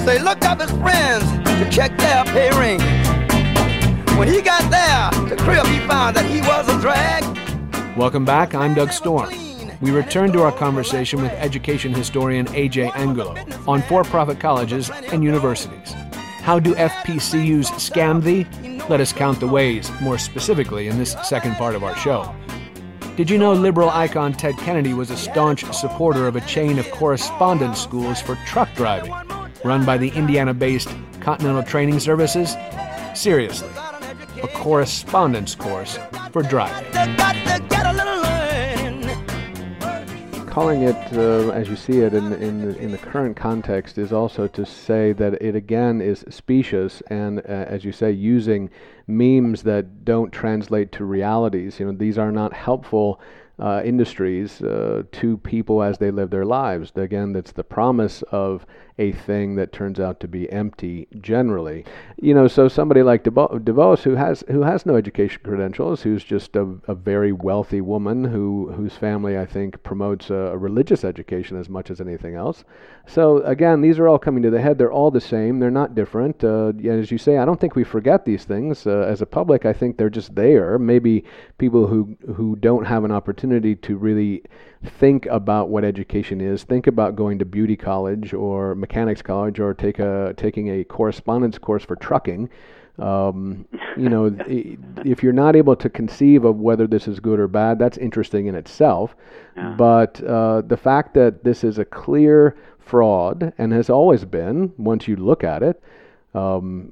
So 0.06 0.13
he 0.13 0.20
looked 0.20 0.46
up 0.46 0.62
his 0.62 0.72
friends 0.72 1.26
to 1.60 1.70
check 1.70 1.98
their 1.98 2.24
pay 2.24 2.50
ring. 2.58 2.80
When 4.18 4.30
he 4.30 4.42
got 4.42 4.63
there, 4.72 5.12
the 5.28 5.36
crib 5.36 5.66
he 5.68 5.80
found 5.80 6.16
that 6.16 6.26
he 6.26 6.40
was 6.40 6.70
a 6.70 6.80
drag. 6.80 7.26
Welcome 7.98 8.24
back. 8.24 8.56
I'm 8.56 8.74
Doug 8.74 8.94
Storm. 8.94 9.46
We 9.80 9.92
return 9.92 10.32
to 10.32 10.42
our 10.42 10.52
conversation 10.52 11.22
with 11.22 11.32
education 11.34 11.94
historian 11.94 12.48
A.J. 12.56 12.92
Angulo 12.96 13.36
on 13.68 13.84
for 13.84 14.04
profit 14.04 14.40
colleges 14.40 14.90
and 14.90 15.24
universities. 15.24 15.94
How 16.42 16.60
do 16.60 16.74
FPCUs 16.74 17.68
scam 17.74 18.24
thee? 18.24 18.48
Let 18.90 19.02
us 19.02 19.13
count 19.13 19.40
the 19.40 19.48
ways, 19.48 19.92
more 20.02 20.18
specifically 20.18 20.88
in 20.88 20.98
this 20.98 21.16
second 21.24 21.56
part 21.56 21.76
of 21.76 21.84
our 21.84 21.96
show. 21.98 22.34
Did 23.16 23.30
you 23.30 23.38
know 23.38 23.54
liberal 23.54 23.90
icon 23.90 24.34
Ted 24.34 24.58
Kennedy 24.58 24.94
was 24.94 25.12
a 25.12 25.18
staunch 25.18 25.63
supporter 25.74 26.28
of 26.28 26.36
a 26.36 26.42
chain 26.42 26.80
of 26.80 26.90
correspondence 26.92 27.80
schools 27.82 28.22
for 28.22 28.36
truck 28.48 28.74
driving, 28.76 29.13
run 29.63 29.86
by 29.86 29.98
the 29.98 30.10
Indiana 30.10 30.54
based 30.54 30.90
Continental 31.20 31.63
Training 31.63 32.00
Services? 32.00 32.56
Seriously, 33.13 33.70
a 34.42 34.48
correspondence 34.48 35.54
course 35.54 36.00
for 36.32 36.42
driving. 36.42 37.77
Calling 40.58 40.82
it 40.82 41.13
uh, 41.13 41.52
as 41.52 41.70
you 41.70 41.76
see 41.76 42.00
it 42.00 42.15
in 42.15 42.34
in 42.34 42.62
the, 42.62 42.76
in 42.80 42.91
the 42.91 42.98
current 42.98 43.38
context 43.38 44.00
is 44.00 44.12
also 44.12 44.48
to 44.48 44.65
say 44.65 45.13
that 45.13 45.39
it 45.39 45.56
again 45.56 46.02
is 46.02 46.26
specious 46.32 47.04
and 47.12 47.38
uh, 47.41 47.43
as 47.76 47.86
you 47.86 47.91
say 47.91 48.12
using 48.12 48.67
memes 49.06 49.62
that 49.62 50.04
don't 50.04 50.32
translate 50.32 50.91
to 50.91 51.06
realities. 51.06 51.80
You 51.80 51.86
know 51.86 51.91
these 51.91 52.17
are 52.17 52.32
not 52.32 52.54
helpful 52.54 53.22
uh, 53.60 53.84
industries 53.86 54.60
uh, 54.63 55.04
to 55.12 55.38
people 55.38 55.84
as 55.84 56.00
they 56.00 56.10
live 56.10 56.32
their 56.32 56.46
lives. 56.60 56.91
Again 56.96 57.34
that's 57.34 57.52
the 57.52 57.63
promise 57.63 58.24
of 58.32 58.65
a 58.99 59.12
thing 59.12 59.55
that 59.55 59.71
turns 59.71 59.99
out 59.99 60.19
to 60.19 60.27
be 60.27 60.51
empty 60.51 61.07
generally. 61.19 61.86
You 62.19 62.33
know 62.33 62.47
so 62.47 62.67
somebody 62.67 63.03
like 63.03 63.23
DeVos, 63.23 64.01
who 64.01 64.15
has 64.15 64.43
who 64.49 64.63
has 64.63 64.86
no 64.86 64.95
education 64.95 65.41
credentials 65.43 66.01
who's 66.01 66.23
just 66.23 66.55
a, 66.55 66.77
a 66.88 66.95
very 66.95 67.31
wealthy 67.31 67.81
woman 67.81 68.23
who 68.23 68.71
whose 68.75 68.93
family 68.93 69.38
I 69.38 69.45
think 69.45 69.81
promotes 69.83 70.29
a, 70.29 70.36
a 70.36 70.57
religious 70.57 71.03
education 71.03 71.60
as 71.60 71.69
much 71.69 71.91
as 71.91 72.01
anything 72.01 72.36
else. 72.36 72.63
So 73.05 73.38
again 73.43 73.81
these 73.81 73.99
are 73.99 74.07
all 74.07 74.19
coming 74.19 74.43
to 74.43 74.49
the 74.49 74.62
head. 74.62 74.77
They're 74.77 74.91
all 74.91 75.12
the 75.12 75.21
same. 75.21 75.60
They're 75.60 75.69
not 75.71 75.95
different. 75.95 76.43
Uh, 76.43 76.73
as 76.89 77.12
you 77.12 77.17
say 77.17 77.38
I 77.38 77.45
don't 77.45 77.60
think 77.60 77.75
we 77.75 77.83
forget 77.83 78.25
these 78.25 78.45
things. 78.45 78.88
Uh, 78.88 79.05
as 79.07 79.21
a 79.21 79.25
public 79.25 79.65
I 79.65 79.73
think 79.73 79.97
they're 79.97 80.10
just 80.10 80.33
there. 80.33 80.79
Maybe 80.79 81.23
people 81.57 81.88
who 81.88 82.17
who 82.36 82.55
don't 82.55 82.86
have 82.86 83.03
an 83.03 83.12
opportunity 83.12 83.75
to 83.75 83.97
really 83.97 84.43
think 84.84 85.26
about 85.28 85.70
what 85.70 85.84
education 85.84 86.42
is. 86.42 86.63
Think 86.63 86.88
about 86.88 87.16
going 87.16 87.40
to 87.40 87.46
beauty 87.46 87.76
college 87.76 88.34
or 88.34 88.76
mechanics 88.76 89.22
college 89.22 89.60
or 89.60 89.74
take 89.74 90.00
a 90.00 90.34
taking 90.38 90.70
a 90.70 90.84
correspondence 90.84 91.58
course 91.58 91.84
for 91.84 91.96
trucking. 91.96 92.50
Um, 93.00 93.68
you 93.96 94.10
know 94.10 94.36
if 95.06 95.22
you're 95.22 95.34
not 95.34 95.56
able 95.56 95.76
to 95.76 95.90
conceive 95.90 96.46
of 96.46 96.58
whether 96.58 96.88
this 96.88 97.08
is 97.08 97.20
good 97.20 97.40
or 97.40 97.48
bad 97.48 97.80
that's 97.80 97.98
interesting 97.98 98.48
in 98.48 98.56
itself. 98.56 99.16
Yeah. 99.56 99.76
but 99.78 100.24
uh, 100.24 100.62
the 100.62 100.78
fact 100.78 101.13
that 101.16 101.44
this 101.44 101.63
is 101.63 101.80
a 101.80 101.86
clear 101.86 102.56
fraud 102.80 103.54
and 103.58 103.74
has 103.74 103.90
always 103.90 104.24
been 104.26 104.72
once 104.78 105.08
you 105.08 105.16
look 105.16 105.44
at 105.44 105.62
it 105.62 105.82
um, 106.34 106.92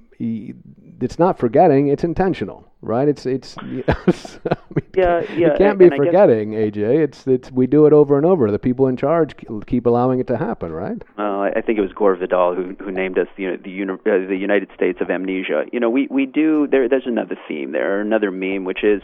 it's 1.02 1.20
not 1.20 1.38
forgetting 1.38 1.88
it's 1.88 2.04
intentional 2.04 2.66
right 2.82 3.08
it's 3.08 3.26
it's 3.26 3.56
you 3.66 3.84
know, 3.88 3.96
I 4.08 4.56
mean, 4.76 4.86
Yeah, 4.96 5.22
yeah, 5.34 5.48
it 5.48 5.58
can't 5.58 5.62
and- 5.62 5.80
be 5.80 5.86
and 5.86 5.94
I 5.94 5.98
guess- 5.98 6.06
forgetting 6.06 6.52
aj 6.52 6.78
it's 6.78 7.28
it's 7.28 7.52
we 7.52 7.68
do 7.68 7.86
it 7.86 7.94
over 7.94 8.18
and 8.18 8.26
over 8.26 8.50
the 8.52 8.60
people 8.60 8.88
in 8.88 8.96
charge 8.98 9.36
keep 9.68 9.86
allowing 9.86 10.20
it 10.20 10.28
to 10.28 10.38
happen 10.38 10.72
right 10.72 11.02
Well, 11.18 11.42
I 11.42 11.50
I 11.58 11.62
think 11.62 11.78
it 11.78 11.82
was 11.82 11.94
Gore 11.94 12.16
Vidal 12.16 12.56
who 12.56 12.76
who 12.84 12.92
named 12.92 13.18
us 13.18 13.28
the 13.38 13.58
the, 13.64 13.70
uni- 13.72 13.94
uh, 13.94 14.28
the 14.28 14.38
United 14.38 14.70
States 14.76 15.00
of 15.02 15.10
amnesia. 15.10 15.66
You 15.74 15.80
know, 15.80 15.90
we 15.90 16.08
we 16.10 16.26
do 16.26 16.68
there. 16.68 16.88
There's 16.90 17.06
another 17.08 17.38
theme 17.48 17.72
there, 17.72 18.00
another 18.02 18.32
meme, 18.32 18.64
which 18.66 18.84
is 18.84 19.02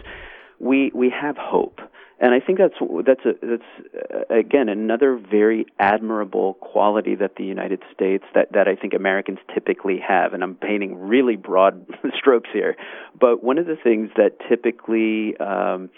we 0.59 0.91
we 0.93 1.09
have 1.09 1.37
hope, 1.37 1.79
and 2.21 2.35
I 2.35 2.39
think 2.39 2.59
that's 2.59 2.75
that's 3.05 3.25
a, 3.25 3.33
that's 3.45 4.29
uh, 4.29 4.33
again 4.33 4.69
another 4.69 5.17
very 5.17 5.65
admirable 5.79 6.53
quality 6.55 7.15
that 7.15 7.35
the 7.35 7.43
United 7.43 7.81
States 7.93 8.23
that 8.35 8.51
that 8.53 8.67
I 8.67 8.75
think 8.75 8.93
Americans 8.93 9.39
typically 9.53 9.99
have. 10.07 10.33
And 10.33 10.43
I'm 10.43 10.53
painting 10.53 10.99
really 10.99 11.35
broad 11.35 11.83
strokes 12.17 12.49
here, 12.53 12.77
but 13.19 13.43
one 13.43 13.57
of 13.57 13.65
the 13.65 13.75
things 13.75 14.11
that 14.17 14.37
typically 14.47 15.35
um, 15.37 15.89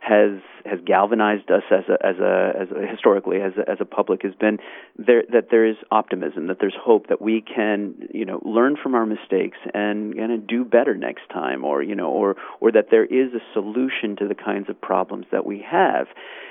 has 0.00 0.40
has 0.68 0.78
galvanized 0.84 1.50
us 1.50 1.62
as 1.70 1.84
a 1.88 2.06
as 2.06 2.16
a 2.16 2.52
as 2.60 2.68
a, 2.70 2.86
historically 2.86 3.40
as 3.40 3.52
a, 3.56 3.68
as 3.70 3.78
a 3.80 3.84
public 3.84 4.22
has 4.22 4.34
been 4.34 4.58
there 4.96 5.22
that 5.32 5.48
there 5.50 5.66
is 5.66 5.76
optimism 5.90 6.46
that 6.46 6.58
there's 6.60 6.76
hope 6.78 7.08
that 7.08 7.20
we 7.20 7.40
can 7.40 7.94
you 8.12 8.24
know 8.24 8.40
learn 8.44 8.76
from 8.80 8.94
our 8.94 9.06
mistakes 9.06 9.58
and 9.74 10.14
and 10.14 10.46
do 10.46 10.64
better 10.64 10.94
next 10.94 11.28
time 11.32 11.64
or 11.64 11.82
you 11.82 11.94
know 11.94 12.10
or 12.10 12.36
or 12.60 12.72
that 12.72 12.88
there 12.90 13.04
is 13.04 13.32
a 13.34 13.40
solution 13.52 14.16
to 14.16 14.28
the 14.28 14.34
kinds 14.34 14.68
of 14.68 14.80
problems 14.80 15.26
that 15.32 15.46
we 15.46 15.64
have. 15.68 16.06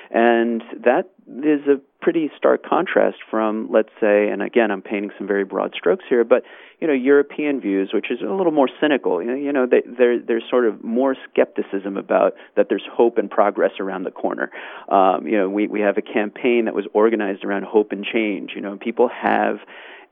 And 0.10 0.64
that 0.86 1.10
is 1.28 1.68
a 1.68 1.82
pretty 2.00 2.32
stark 2.38 2.64
contrast 2.66 3.18
from 3.30 3.70
let's 3.70 3.90
say 4.00 4.30
and 4.30 4.42
again 4.42 4.72
I'm 4.72 4.82
painting 4.82 5.12
some 5.18 5.28
very 5.28 5.44
broad 5.44 5.74
strokes 5.76 6.06
here 6.08 6.24
but 6.24 6.44
you 6.80 6.88
know 6.88 6.94
European 6.94 7.60
views 7.60 7.90
which 7.94 8.10
is 8.10 8.20
a 8.22 8.32
little 8.32 8.54
more 8.54 8.70
cynical. 8.80 9.22
You 9.22 9.32
know, 9.32 9.36
you 9.36 9.52
know 9.52 9.66
they, 9.66 9.82
there 9.86 10.18
there's 10.18 10.46
sort 10.50 10.66
of 10.66 10.82
more 10.82 11.16
skepticism 11.30 11.98
about 11.98 12.36
that 12.56 12.68
there's 12.70 12.86
hope 12.90 13.18
and 13.18 13.30
progress 13.30 13.72
around 13.82 14.04
the 14.08 14.22
corner 14.22 14.52
um, 14.90 15.28
you 15.28 15.38
know 15.38 15.50
we 15.50 15.68
we 15.68 15.82
have 15.82 15.98
a 15.98 16.02
campaign 16.02 16.66
that 16.66 16.74
was 16.74 16.86
organized 16.94 17.44
around 17.44 17.64
hope 17.64 17.92
and 17.92 18.06
change 18.06 18.52
you 18.56 18.62
know 18.62 18.78
people 18.78 19.10
have 19.10 19.58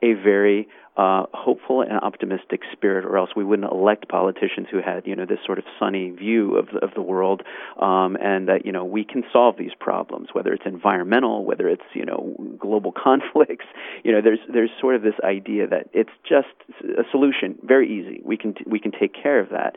a 0.01 0.13
very 0.13 0.67
uh, 0.97 1.25
hopeful 1.33 1.81
and 1.81 1.99
optimistic 1.99 2.61
spirit, 2.71 3.03
or 3.03 3.17
else 3.17 3.31
we 3.35 3.43
wouldn't 3.43 3.69
elect 3.69 4.07
politicians 4.07 4.67
who 4.71 4.81
had, 4.81 5.05
you 5.05 5.13
know, 5.13 5.25
this 5.25 5.39
sort 5.45 5.57
of 5.57 5.65
sunny 5.77 6.09
view 6.09 6.55
of 6.55 6.67
the, 6.67 6.77
of 6.79 6.93
the 6.93 7.01
world, 7.01 7.41
um, 7.81 8.15
and 8.21 8.47
that 8.47 8.65
you 8.65 8.71
know 8.71 8.85
we 8.85 9.03
can 9.03 9.23
solve 9.33 9.57
these 9.57 9.73
problems, 9.77 10.29
whether 10.31 10.53
it's 10.53 10.65
environmental, 10.65 11.43
whether 11.43 11.67
it's 11.67 11.83
you 11.93 12.05
know 12.05 12.35
global 12.57 12.91
conflicts. 13.03 13.65
You 14.03 14.13
know, 14.13 14.21
there's 14.21 14.39
there's 14.51 14.69
sort 14.79 14.95
of 14.95 15.01
this 15.01 15.15
idea 15.21 15.67
that 15.67 15.89
it's 15.91 16.11
just 16.27 16.47
a 16.83 17.03
solution, 17.11 17.57
very 17.61 17.91
easy. 17.91 18.21
We 18.23 18.37
can 18.37 18.55
we 18.65 18.79
can 18.79 18.91
take 18.91 19.13
care 19.13 19.39
of 19.39 19.49
that. 19.49 19.75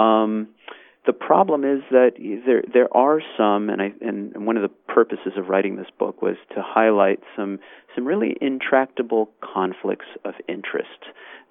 Um, 0.00 0.48
the 1.06 1.12
problem 1.12 1.64
is 1.64 1.82
that 1.90 2.12
there 2.46 2.62
there 2.72 2.96
are 2.96 3.20
some, 3.36 3.68
and 3.68 3.82
I 3.82 3.92
and 4.00 4.46
one 4.46 4.56
of 4.56 4.62
the 4.62 4.92
purposes 4.92 5.32
of 5.36 5.48
writing 5.48 5.76
this 5.76 5.90
book 5.98 6.22
was 6.22 6.36
to 6.54 6.62
highlight 6.62 7.20
some 7.36 7.58
some 7.94 8.06
really 8.06 8.36
intractable 8.40 9.30
conflicts 9.40 10.06
of 10.24 10.34
interest 10.48 10.88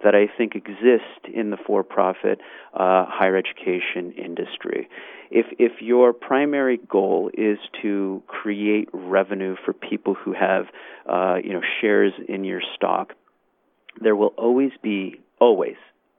that 0.04 0.16
I 0.16 0.28
think 0.38 0.56
exist 0.56 1.34
in 1.34 1.52
the 1.52 1.58
for-profit 1.58 2.42
uh, 2.74 3.06
higher 3.08 3.38
education 3.38 4.12
industry. 4.14 4.90
If 5.30 5.46
if 5.60 5.82
your 5.82 6.14
primary 6.14 6.78
goal 6.90 7.30
is 7.34 7.60
to 7.84 8.24
create 8.28 8.90
revenue 8.92 9.56
for 9.64 9.74
people 9.74 10.16
who 10.16 10.34
have 10.34 10.66
uh, 11.08 11.36
you 11.44 11.54
know 11.54 11.62
shares 11.80 12.14
in 12.28 12.44
your 12.44 12.62
stock, 12.76 13.14
there 14.02 14.16
will 14.16 14.34
always 14.36 14.72
be 14.82 15.22
always 15.40 15.76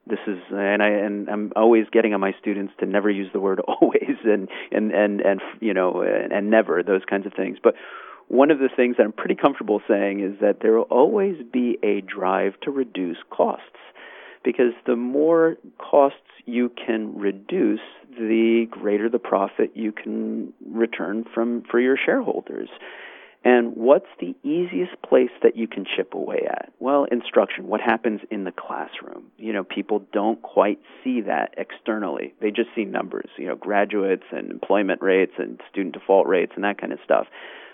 this 0.07 0.19
is 0.27 0.39
and 0.51 0.83
I 0.83 0.89
and 0.89 1.29
I'm 1.29 1.53
always 1.57 1.87
getting 1.91 2.13
on 2.15 2.21
my 2.21 2.35
students 2.41 2.75
to 2.81 2.87
never 2.87 3.09
use 3.11 3.31
the 3.33 3.41
word 3.41 3.61
always 3.69 4.17
and 4.25 4.49
and 4.71 4.93
and 4.93 5.21
and 5.21 5.41
you 5.61 5.75
know 5.75 6.03
and, 6.03 6.33
and 6.33 6.51
never 6.51 6.83
those 6.83 7.03
kinds 7.09 7.27
of 7.27 7.33
things. 7.33 7.59
But 7.63 7.75
one 8.29 8.51
of 8.51 8.59
the 8.59 8.69
things 8.75 8.97
that 8.97 9.05
I'm 9.05 9.13
pretty 9.13 9.35
comfortable 9.35 9.81
saying 9.87 10.21
is 10.21 10.41
that 10.41 10.59
there 10.61 10.73
will 10.73 10.83
always 10.83 11.37
be 11.53 11.79
a 11.83 12.01
drive 12.01 12.59
to 12.63 12.71
reduce 12.71 13.19
costs 13.31 13.79
because 14.43 14.73
the 14.87 14.97
more 14.97 15.57
costs 15.79 16.19
you 16.47 16.71
can 16.71 17.17
reduce, 17.17 17.81
the 18.19 18.67
greater 18.71 19.09
the 19.09 19.19
profit 19.19 19.73
you 19.75 19.93
can 19.93 20.53
return 20.67 21.25
from 21.35 21.63
for 21.71 21.81
your 21.81 21.97
shareholders. 21.97 22.69
And 23.45 23.77
what's 23.77 24.09
the 24.21 24.35
easiest 24.43 25.01
place 25.03 25.31
that 25.43 25.55
you 25.55 25.69
can 25.69 25.85
chip 25.85 26.15
away 26.15 26.47
at? 26.49 26.73
Well, 26.79 27.05
instruction. 27.05 27.67
What 27.67 27.83
happens 27.83 28.23
in 28.31 28.45
the 28.45 28.53
classroom? 28.53 29.25
You 29.37 29.53
know, 29.53 29.65
people 29.65 30.03
don't 30.13 30.41
quite 30.41 30.81
see 31.03 31.21
that 31.21 31.55
externally. 31.59 32.35
They 32.41 32.51
just 32.51 32.71
see 32.75 32.87
numbers, 32.87 33.29
you 33.37 33.47
know, 33.47 33.55
graduates 33.55 34.25
and 34.33 34.51
employment 34.51 35.03
rates 35.03 35.35
and 35.37 35.61
student 35.71 35.93
default 35.93 36.27
rates 36.27 36.53
and 36.55 36.65
that 36.65 36.81
kind 36.81 36.95
of 36.95 37.01
stuff. 37.05 37.27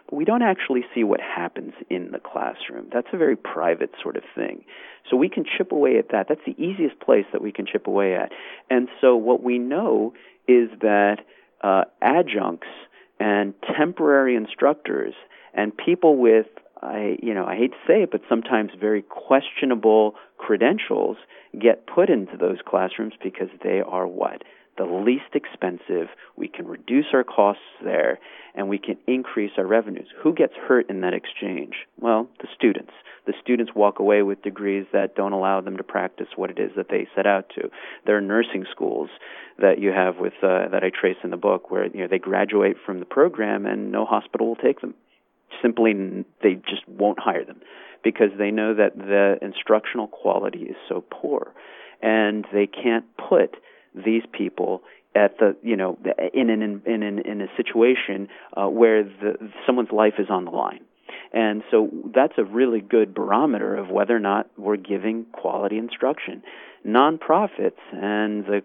But 0.06 0.16
we 0.16 0.24
don't 0.24 0.42
actually 0.42 0.84
see 0.92 1.04
what 1.04 1.20
happens 1.20 1.74
in 1.88 2.10
the 2.10 2.18
classroom. 2.18 2.88
That's 2.92 3.06
a 3.12 3.16
very 3.16 3.36
private 3.36 3.92
sort 4.02 4.16
of 4.16 4.24
thing. 4.34 4.64
So 5.08 5.16
we 5.16 5.28
can 5.28 5.44
chip 5.44 5.70
away 5.70 5.98
at 5.98 6.08
that. 6.10 6.26
That's 6.28 6.44
the 6.44 6.60
easiest 6.60 6.98
place 6.98 7.26
that 7.32 7.42
we 7.42 7.52
can 7.52 7.64
chip 7.64 7.86
away 7.86 8.16
at. 8.16 8.32
And 8.68 8.88
so 9.00 9.14
what 9.14 9.40
we 9.40 9.58
know 9.58 10.14
is 10.48 10.68
that 10.80 11.18
uh, 11.62 11.84
adjuncts 12.02 12.66
and 13.20 13.54
temporary 13.76 14.34
instructors 14.34 15.14
and 15.54 15.76
people 15.76 16.16
with 16.16 16.46
I 16.82 17.16
you 17.22 17.34
know 17.34 17.44
I 17.44 17.56
hate 17.56 17.72
to 17.72 17.78
say 17.86 18.02
it, 18.02 18.10
but 18.10 18.22
sometimes 18.28 18.70
very 18.78 19.02
questionable 19.02 20.14
credentials 20.38 21.16
get 21.60 21.86
put 21.86 22.08
into 22.08 22.36
those 22.36 22.58
classrooms 22.66 23.14
because 23.22 23.48
they 23.62 23.80
are 23.80 24.06
what 24.06 24.42
the 24.80 24.84
least 24.84 25.34
expensive. 25.34 26.08
We 26.36 26.48
can 26.48 26.66
reduce 26.66 27.06
our 27.12 27.24
costs 27.24 27.62
there, 27.84 28.18
and 28.54 28.68
we 28.68 28.78
can 28.78 28.96
increase 29.06 29.52
our 29.58 29.66
revenues. 29.66 30.08
Who 30.22 30.32
gets 30.32 30.54
hurt 30.54 30.88
in 30.88 31.02
that 31.02 31.12
exchange? 31.12 31.74
Well, 31.98 32.28
the 32.40 32.48
students. 32.54 32.92
The 33.26 33.34
students 33.42 33.72
walk 33.74 33.98
away 33.98 34.22
with 34.22 34.42
degrees 34.42 34.86
that 34.92 35.14
don't 35.14 35.32
allow 35.32 35.60
them 35.60 35.76
to 35.76 35.82
practice 35.82 36.28
what 36.36 36.50
it 36.50 36.58
is 36.58 36.70
that 36.76 36.88
they 36.88 37.06
set 37.14 37.26
out 37.26 37.50
to. 37.56 37.70
There 38.06 38.16
are 38.16 38.22
nursing 38.22 38.64
schools 38.70 39.10
that 39.58 39.78
you 39.78 39.90
have 39.90 40.16
with 40.16 40.32
uh, 40.42 40.68
that 40.68 40.82
I 40.82 40.90
trace 40.90 41.18
in 41.22 41.30
the 41.30 41.36
book 41.36 41.70
where 41.70 41.86
you 41.86 42.00
know 42.00 42.08
they 42.08 42.18
graduate 42.18 42.76
from 42.84 43.00
the 43.00 43.04
program 43.04 43.66
and 43.66 43.92
no 43.92 44.06
hospital 44.06 44.48
will 44.48 44.56
take 44.56 44.80
them 44.80 44.94
simply 45.62 46.24
they 46.42 46.54
just 46.54 46.86
won't 46.88 47.18
hire 47.18 47.44
them 47.44 47.60
because 48.02 48.30
they 48.38 48.50
know 48.50 48.74
that 48.74 48.96
the 48.96 49.38
instructional 49.42 50.08
quality 50.08 50.62
is 50.62 50.76
so 50.88 51.04
poor. 51.10 51.52
And 52.02 52.46
they 52.52 52.66
can't 52.66 53.04
put 53.16 53.56
these 53.94 54.22
people 54.32 54.82
at 55.14 55.38
the 55.38 55.56
you 55.62 55.76
know 55.76 55.98
in 56.32 56.50
an 56.50 56.82
in 56.86 57.02
an 57.02 57.18
in 57.18 57.40
a 57.40 57.46
situation 57.56 58.28
uh, 58.56 58.68
where 58.68 59.02
the 59.02 59.36
someone's 59.66 59.90
life 59.90 60.14
is 60.18 60.28
on 60.30 60.44
the 60.44 60.50
line. 60.50 60.80
And 61.32 61.62
so 61.70 61.90
that's 62.14 62.34
a 62.38 62.44
really 62.44 62.80
good 62.80 63.14
barometer 63.14 63.76
of 63.76 63.88
whether 63.88 64.16
or 64.16 64.20
not 64.20 64.48
we're 64.56 64.76
giving 64.76 65.26
quality 65.32 65.78
instruction. 65.78 66.42
Nonprofits 66.86 67.78
and 67.92 68.46
the 68.46 68.62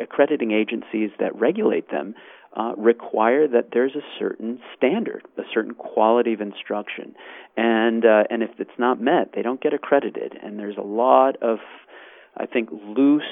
accrediting 0.00 0.50
agencies 0.52 1.10
that 1.18 1.34
regulate 1.34 1.90
them 1.90 2.14
uh, 2.56 2.72
require 2.76 3.46
that 3.46 3.68
there's 3.72 3.94
a 3.94 4.02
certain 4.18 4.60
standard, 4.76 5.22
a 5.38 5.42
certain 5.54 5.74
quality 5.74 6.32
of 6.32 6.40
instruction, 6.40 7.14
and 7.56 8.04
uh, 8.04 8.24
and 8.28 8.42
if 8.42 8.50
it's 8.58 8.78
not 8.78 9.00
met, 9.00 9.32
they 9.34 9.42
don't 9.42 9.60
get 9.60 9.72
accredited. 9.72 10.34
And 10.42 10.58
there's 10.58 10.76
a 10.76 10.82
lot 10.82 11.40
of 11.42 11.58
I 12.36 12.46
think 12.46 12.70
loose 12.72 13.22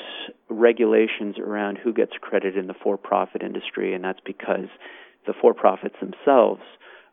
regulations 0.48 1.36
around 1.38 1.78
who 1.78 1.92
gets 1.92 2.12
accredited 2.16 2.58
in 2.58 2.66
the 2.66 2.74
for-profit 2.74 3.42
industry, 3.42 3.94
and 3.94 4.04
that's 4.04 4.20
because 4.24 4.68
the 5.26 5.34
for-profits 5.40 5.96
themselves 6.00 6.62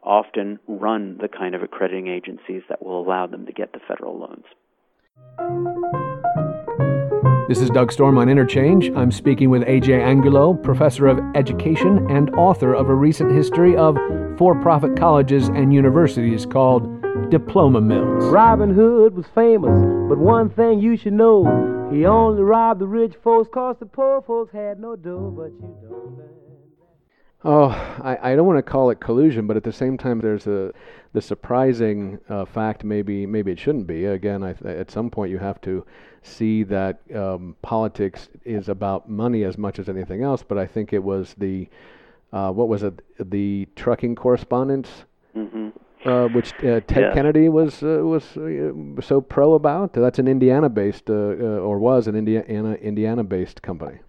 often 0.03 0.59
run 0.67 1.17
the 1.19 1.27
kind 1.27 1.55
of 1.55 1.63
accrediting 1.63 2.07
agencies 2.07 2.61
that 2.69 2.83
will 2.83 3.01
allow 3.01 3.25
them 3.25 3.45
to 3.45 3.51
get 3.51 3.73
the 3.73 3.79
federal 3.87 4.19
loans. 4.19 5.94
This 7.47 7.61
is 7.61 7.69
Doug 7.69 7.91
Storm 7.91 8.17
on 8.17 8.27
Interchange. 8.27 8.89
I'm 8.95 9.11
speaking 9.11 9.51
with 9.51 9.61
AJ 9.67 10.01
Angulo, 10.01 10.55
professor 10.55 11.05
of 11.05 11.19
education 11.35 12.09
and 12.09 12.31
author 12.31 12.73
of 12.73 12.89
a 12.89 12.95
recent 12.95 13.31
history 13.31 13.77
of 13.77 13.95
for 14.35 14.59
profit 14.59 14.97
colleges 14.97 15.49
and 15.49 15.71
universities 15.71 16.43
called 16.47 16.89
Diploma 17.29 17.81
Mills. 17.81 18.25
Robin 18.31 18.73
Hood 18.73 19.13
was 19.13 19.27
famous, 19.35 19.79
but 20.09 20.17
one 20.17 20.49
thing 20.49 20.79
you 20.79 20.97
should 20.97 21.13
know 21.13 21.87
he 21.93 22.07
only 22.07 22.41
robbed 22.41 22.81
the 22.81 22.87
rich 22.87 23.13
folks 23.23 23.47
cause 23.53 23.75
the 23.79 23.85
poor 23.85 24.23
folks 24.23 24.51
had 24.51 24.79
no 24.79 24.95
dough, 24.95 25.31
but 25.37 25.51
you 25.51 25.75
don't 25.83 26.17
know. 26.17 26.35
Oh, 27.47 27.69
I, 28.03 28.31
I 28.31 28.35
don't 28.35 28.47
want 28.47 28.57
to 28.57 28.63
call 28.63 28.89
it 28.89 28.99
collusion, 28.99 29.45
but 29.45 29.55
at 29.55 29.63
the 29.63 29.71
same 29.71 29.99
time, 29.99 30.19
there's 30.19 30.47
a 30.47 30.73
the 31.13 31.21
surprising 31.21 32.17
uh, 32.27 32.45
fact. 32.45 32.83
Maybe 32.83 33.27
maybe 33.27 33.51
it 33.51 33.59
shouldn't 33.59 33.85
be. 33.85 34.05
Again, 34.05 34.41
I, 34.43 34.55
at 34.67 34.89
some 34.89 35.11
point, 35.11 35.29
you 35.29 35.37
have 35.37 35.61
to 35.61 35.85
see 36.25 36.63
that 36.63 36.99
um, 37.15 37.55
politics 37.61 38.29
is 38.43 38.69
about 38.69 39.09
money 39.09 39.43
as 39.43 39.57
much 39.57 39.79
as 39.79 39.89
anything 39.89 40.23
else. 40.23 40.43
But 40.43 40.57
I 40.57 40.65
think 40.65 40.93
it 40.93 41.03
was 41.03 41.35
the 41.37 41.67
uh, 42.33 42.51
what 42.51 42.67
was 42.67 42.83
it? 42.83 43.01
The 43.19 43.67
trucking 43.75 44.15
correspondence, 44.15 45.05
mm-hmm. 45.35 45.69
uh, 46.07 46.27
which 46.29 46.53
uh, 46.55 46.81
Ted 46.81 47.03
Yeah. 47.03 47.13
Kennedy 47.13 47.47
was 47.49 47.81
uh, 47.81 48.01
was 48.03 48.37
uh, 48.37 49.01
so 49.01 49.21
pro 49.21 49.53
about. 49.53 49.93
That's 49.93 50.19
an 50.19 50.27
Indiana-based, 50.27 51.09
uh, 51.09 51.13
uh, 51.13 51.67
or 51.67 51.79
was 51.79 52.07
an 52.07 52.15
Indiana 52.15 52.73
Indiana-based 52.73 53.61
company. 53.61 53.99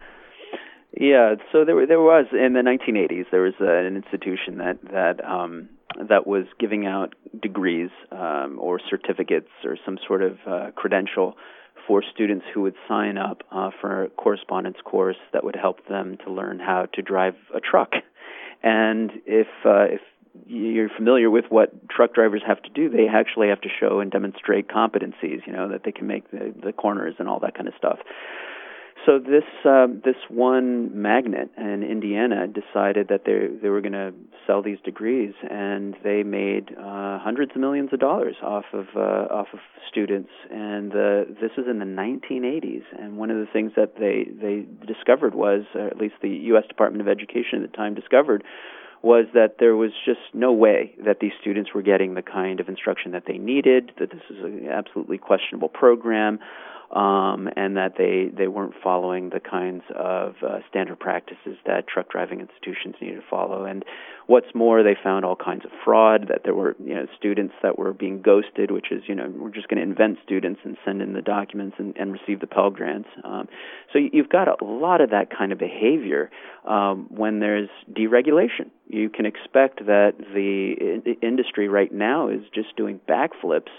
Yeah, 0.98 1.34
so 1.52 1.64
there 1.64 1.86
there 1.86 2.00
was 2.00 2.26
in 2.32 2.54
the 2.54 2.62
1980s 2.62 3.26
there 3.30 3.42
was 3.42 3.54
an 3.60 3.96
institution 3.96 4.58
that 4.58 4.78
that 4.90 5.24
um, 5.24 5.68
that 6.08 6.26
was 6.26 6.46
giving 6.58 6.86
out 6.86 7.14
degrees 7.40 7.90
um, 8.10 8.58
or 8.58 8.80
certificates 8.90 9.50
or 9.62 9.76
some 9.84 9.98
sort 10.06 10.22
of 10.22 10.38
uh, 10.46 10.70
credential 10.74 11.36
for 11.86 12.02
students 12.14 12.44
who 12.52 12.62
would 12.62 12.74
sign 12.88 13.18
up 13.18 13.42
uh, 13.50 13.70
for 13.80 14.04
a 14.04 14.08
correspondence 14.10 14.76
course 14.84 15.16
that 15.32 15.44
would 15.44 15.56
help 15.56 15.86
them 15.88 16.18
to 16.24 16.32
learn 16.32 16.58
how 16.58 16.86
to 16.94 17.02
drive 17.02 17.34
a 17.54 17.60
truck. 17.60 17.92
And 18.62 19.10
if 19.26 19.48
uh, 19.64 19.94
if 19.94 20.00
you're 20.46 20.90
familiar 20.90 21.30
with 21.30 21.46
what 21.48 21.88
truck 21.88 22.14
drivers 22.14 22.42
have 22.46 22.62
to 22.62 22.70
do, 22.70 22.88
they 22.90 23.08
actually 23.08 23.48
have 23.48 23.60
to 23.62 23.68
show 23.80 24.00
and 24.00 24.10
demonstrate 24.10 24.68
competencies, 24.68 25.46
you 25.46 25.52
know, 25.52 25.68
that 25.68 25.82
they 25.84 25.92
can 25.92 26.06
make 26.06 26.30
the, 26.30 26.54
the 26.62 26.72
corners 26.72 27.14
and 27.18 27.28
all 27.28 27.40
that 27.40 27.54
kind 27.54 27.68
of 27.68 27.74
stuff. 27.78 27.98
So 29.06 29.20
this 29.20 29.44
um, 29.64 30.02
this 30.04 30.16
one 30.28 31.00
magnet 31.00 31.50
in 31.56 31.84
Indiana 31.84 32.48
decided 32.48 33.06
that 33.06 33.22
they 33.24 33.46
they 33.62 33.68
were 33.68 33.80
going 33.80 33.92
to 33.92 34.12
sell 34.48 34.62
these 34.62 34.78
degrees, 34.84 35.32
and 35.48 35.94
they 36.02 36.24
made 36.24 36.72
uh, 36.76 37.20
hundreds 37.20 37.52
of 37.54 37.60
millions 37.60 37.90
of 37.92 38.00
dollars 38.00 38.34
off 38.42 38.64
of 38.72 38.86
uh, 38.96 39.32
off 39.32 39.46
of 39.52 39.60
students. 39.88 40.30
And 40.50 40.90
uh, 40.90 41.30
this 41.40 41.52
was 41.56 41.66
in 41.70 41.78
the 41.78 41.84
1980s. 41.84 42.82
And 42.98 43.16
one 43.16 43.30
of 43.30 43.36
the 43.36 43.46
things 43.52 43.72
that 43.76 43.94
they 43.96 44.26
they 44.28 44.66
discovered 44.84 45.36
was, 45.36 45.62
or 45.76 45.86
at 45.86 45.98
least 45.98 46.14
the 46.20 46.30
U.S. 46.50 46.64
Department 46.66 47.00
of 47.00 47.06
Education 47.06 47.62
at 47.62 47.70
the 47.70 47.76
time 47.76 47.94
discovered, 47.94 48.42
was 49.02 49.26
that 49.34 49.58
there 49.60 49.76
was 49.76 49.92
just 50.04 50.34
no 50.34 50.52
way 50.52 50.96
that 51.04 51.20
these 51.20 51.32
students 51.40 51.70
were 51.72 51.82
getting 51.82 52.14
the 52.14 52.22
kind 52.22 52.58
of 52.58 52.68
instruction 52.68 53.12
that 53.12 53.22
they 53.28 53.38
needed. 53.38 53.92
That 54.00 54.10
this 54.10 54.22
is 54.30 54.42
an 54.42 54.66
absolutely 54.68 55.18
questionable 55.18 55.68
program 55.68 56.40
um, 56.92 57.48
and 57.56 57.76
that 57.76 57.94
they, 57.98 58.30
they 58.36 58.46
weren't 58.46 58.74
following 58.82 59.30
the 59.30 59.40
kinds 59.40 59.82
of 59.94 60.34
uh, 60.42 60.58
standard 60.68 61.00
practices 61.00 61.56
that 61.66 61.86
truck 61.88 62.10
driving 62.10 62.40
institutions 62.40 62.94
needed 63.00 63.16
to 63.16 63.26
follow. 63.28 63.64
And 63.64 63.84
what's 64.26 64.54
more, 64.54 64.82
they 64.82 64.96
found 65.02 65.24
all 65.24 65.36
kinds 65.36 65.64
of 65.64 65.70
fraud. 65.84 66.26
That 66.28 66.42
there 66.44 66.54
were 66.54 66.76
you 66.84 66.94
know 66.94 67.06
students 67.16 67.54
that 67.62 67.78
were 67.78 67.92
being 67.92 68.22
ghosted, 68.22 68.70
which 68.70 68.92
is 68.92 69.02
you 69.06 69.14
know 69.14 69.32
we're 69.36 69.50
just 69.50 69.68
going 69.68 69.78
to 69.78 69.82
invent 69.82 70.18
students 70.24 70.60
and 70.64 70.76
send 70.84 71.02
in 71.02 71.12
the 71.12 71.22
documents 71.22 71.76
and, 71.78 71.96
and 71.96 72.12
receive 72.12 72.40
the 72.40 72.46
Pell 72.46 72.70
grants. 72.70 73.08
Um, 73.24 73.48
so 73.92 73.98
you've 73.98 74.28
got 74.28 74.48
a 74.48 74.64
lot 74.64 75.00
of 75.00 75.10
that 75.10 75.36
kind 75.36 75.52
of 75.52 75.58
behavior 75.58 76.30
um, 76.66 77.06
when 77.10 77.40
there's 77.40 77.68
deregulation. 77.92 78.70
You 78.88 79.08
can 79.08 79.26
expect 79.26 79.86
that 79.86 80.14
the 80.18 81.16
industry 81.20 81.68
right 81.68 81.92
now 81.92 82.28
is 82.28 82.42
just 82.54 82.76
doing 82.76 83.00
backflips 83.08 83.70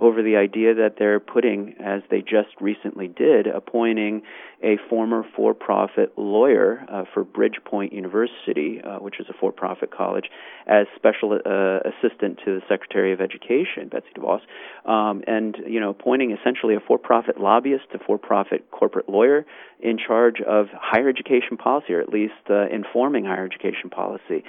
over 0.00 0.22
the 0.22 0.36
idea 0.36 0.74
that 0.74 0.94
they're 0.98 1.20
putting, 1.20 1.74
as 1.84 2.02
they 2.10 2.20
just 2.20 2.48
recently 2.60 3.08
did, 3.08 3.46
appointing 3.46 4.22
a 4.62 4.76
former 4.88 5.24
for 5.36 5.54
profit 5.54 6.12
lawyer 6.16 6.84
uh, 6.90 7.04
for 7.12 7.24
Bridgepoint 7.24 7.92
University, 7.92 8.80
uh, 8.82 8.98
which 8.98 9.20
is 9.20 9.26
a 9.28 9.32
for 9.32 9.52
profit 9.52 9.90
college, 9.90 10.26
as 10.66 10.86
special 10.96 11.32
uh, 11.32 11.80
assistant 11.88 12.38
to 12.44 12.58
the 12.58 12.62
Secretary 12.68 13.12
of 13.12 13.20
Education, 13.20 13.88
Betsy 13.88 14.08
DeVos, 14.16 14.40
um, 14.88 15.22
and 15.26 15.56
you 15.66 15.80
know, 15.80 15.90
appointing 15.90 16.36
essentially 16.38 16.74
a 16.74 16.80
for 16.80 16.98
profit 16.98 17.40
lobbyist, 17.40 17.86
a 17.94 17.98
for 17.98 18.18
profit 18.18 18.70
corporate 18.70 19.08
lawyer 19.08 19.46
in 19.80 19.98
charge 19.98 20.40
of 20.40 20.66
higher 20.72 21.08
education 21.08 21.56
policy, 21.56 21.92
or 21.92 22.00
at 22.00 22.08
least 22.08 22.34
uh, 22.50 22.68
informing 22.68 23.24
higher 23.24 23.44
education 23.44 23.90
policy. 23.90 24.44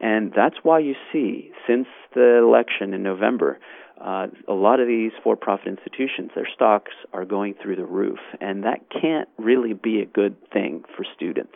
And 0.00 0.32
that's 0.34 0.56
why 0.62 0.78
you 0.78 0.94
see, 1.12 1.50
since 1.66 1.88
the 2.14 2.38
election 2.38 2.94
in 2.94 3.02
November, 3.02 3.58
uh, 4.00 4.26
a 4.46 4.52
lot 4.52 4.80
of 4.80 4.86
these 4.86 5.12
for-profit 5.22 5.66
institutions, 5.66 6.30
their 6.34 6.48
stocks 6.54 6.92
are 7.12 7.24
going 7.24 7.54
through 7.60 7.76
the 7.76 7.84
roof, 7.84 8.18
and 8.40 8.64
that 8.64 8.80
can't 8.90 9.28
really 9.38 9.72
be 9.72 10.00
a 10.00 10.06
good 10.06 10.36
thing 10.52 10.84
for 10.96 11.04
students. 11.16 11.54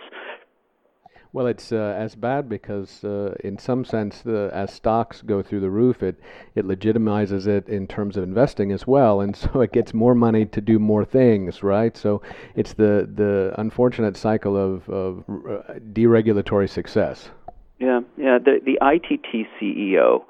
Well, 1.35 1.47
it's 1.47 1.73
uh, 1.73 1.97
as 1.97 2.15
bad 2.15 2.47
because, 2.47 3.03
uh, 3.05 3.35
in 3.43 3.57
some 3.57 3.87
sense, 3.87 4.27
as 4.27 4.71
stocks 4.71 5.23
go 5.23 5.43
through 5.43 5.61
the 5.61 5.71
roof, 5.71 6.03
it 6.03 6.21
it 6.55 6.67
legitimizes 6.67 7.47
it 7.47 7.69
in 7.69 7.87
terms 7.87 8.19
of 8.19 8.23
investing 8.23 8.71
as 8.71 8.87
well, 8.87 9.23
and 9.23 9.35
so 9.45 9.63
it 9.63 9.73
gets 9.73 9.95
more 9.95 10.15
money 10.15 10.45
to 10.45 10.61
do 10.61 10.79
more 10.79 11.07
things, 11.07 11.63
right? 11.63 11.97
So 11.97 12.21
it's 12.55 12.75
the 12.75 13.09
the 13.15 13.55
unfortunate 13.57 14.19
cycle 14.19 14.59
of 14.59 14.87
of 14.91 15.25
uh, 15.29 15.79
deregulatory 15.93 16.69
success. 16.69 17.31
Yeah, 17.79 18.01
yeah. 18.19 18.39
The 18.39 18.61
the 18.63 18.79
ITT 18.83 19.47
CEO 19.59 20.25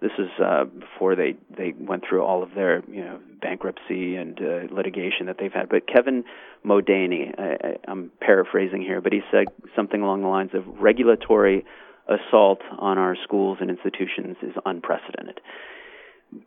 this 0.00 0.12
is 0.18 0.28
uh, 0.44 0.64
before 0.64 1.16
they 1.16 1.36
they 1.56 1.72
went 1.78 2.04
through 2.06 2.22
all 2.22 2.42
of 2.42 2.50
their 2.54 2.82
you 2.88 3.02
know 3.02 3.18
bankruptcy 3.40 4.16
and 4.16 4.38
uh, 4.40 4.74
litigation 4.74 5.26
that 5.26 5.36
they've 5.38 5.52
had. 5.52 5.68
But 5.68 5.86
Kevin 5.86 6.24
Modany, 6.64 7.32
I, 7.38 7.76
I'm 7.88 8.10
paraphrasing 8.20 8.82
here, 8.82 9.00
but 9.00 9.12
he 9.12 9.20
said 9.30 9.46
something 9.74 10.02
along 10.02 10.22
the 10.22 10.28
lines 10.28 10.50
of 10.52 10.64
regulatory 10.80 11.64
assault 12.08 12.60
on 12.78 12.98
our 12.98 13.16
schools 13.24 13.58
and 13.60 13.70
institutions 13.70 14.36
is 14.42 14.52
unprecedented. 14.66 15.40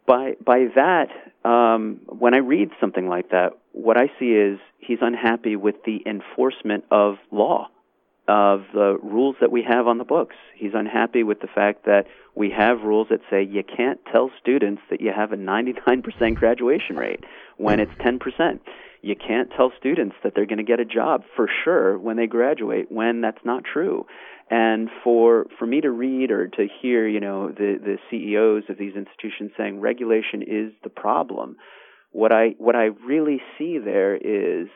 By 0.06 0.34
by 0.46 0.66
that, 0.76 1.08
um, 1.44 2.02
when 2.08 2.36
I 2.36 2.40
read 2.40 2.70
something 2.80 3.08
like 3.08 3.32
that, 3.32 3.54
what 3.72 3.98
I 3.98 4.12
see 4.20 4.32
is 4.32 4.60
he's 4.78 5.00
unhappy 5.02 5.56
with 5.56 5.84
the 5.86 6.04
enforcement 6.06 6.86
of 6.92 7.16
law 7.32 7.70
of 8.30 8.62
the 8.74 8.96
rules 9.02 9.36
that 9.42 9.52
we 9.52 9.64
have 9.64 9.88
on 9.88 9.98
the 9.98 10.04
books. 10.04 10.36
He's 10.56 10.74
unhappy 10.76 11.24
with 11.24 11.42
the 11.42 11.48
fact 11.48 11.86
that 11.86 12.06
we 12.36 12.52
have 12.52 12.84
rules 12.84 13.08
that 13.10 13.22
say 13.30 13.42
you 13.44 13.64
can't 13.64 14.00
tell 14.12 14.30
students 14.40 14.84
that 14.92 15.02
you 15.02 15.12
have 15.14 15.34
a 15.34 15.36
99% 15.36 16.36
graduation 16.36 16.96
rate 16.96 17.24
when 17.58 17.80
it's 17.80 17.92
10%. 17.94 18.60
You 19.02 19.16
can't 19.16 19.50
tell 19.58 19.72
students 19.80 20.16
that 20.24 20.34
they're 20.36 20.46
going 20.46 20.60
to 20.60 20.64
get 20.64 20.80
a 20.80 20.86
job 20.86 21.24
for 21.36 21.50
sure 21.64 21.98
when 21.98 22.18
they 22.18 22.28
graduate 22.28 22.92
when 22.92 23.22
that's 23.22 23.44
not 23.44 23.64
true. 23.64 24.06
And 24.52 24.90
for 25.04 25.46
for 25.58 25.66
me 25.66 25.82
to 25.82 25.90
read 25.90 26.32
or 26.32 26.48
to 26.48 26.68
hear, 26.82 27.08
you 27.08 27.20
know, 27.20 27.50
the 27.50 27.80
the 27.82 27.98
CEOs 28.10 28.64
of 28.70 28.78
these 28.78 28.96
institutions 28.96 29.52
saying 29.58 29.80
regulation 29.80 30.42
is 30.42 30.74
the 30.84 30.90
problem, 30.90 31.56
what 32.12 32.32
I 32.32 32.56
what 32.58 32.76
I 32.76 32.86
really 33.06 33.42
see 33.58 33.78
there 33.78 34.16
is 34.16 34.68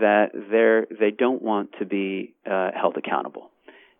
that 0.00 0.30
they're 0.50 0.86
they 0.86 1.10
don't 1.10 1.42
want 1.42 1.70
to 1.78 1.86
be 1.86 2.34
uh, 2.50 2.70
held 2.74 2.96
accountable, 2.96 3.50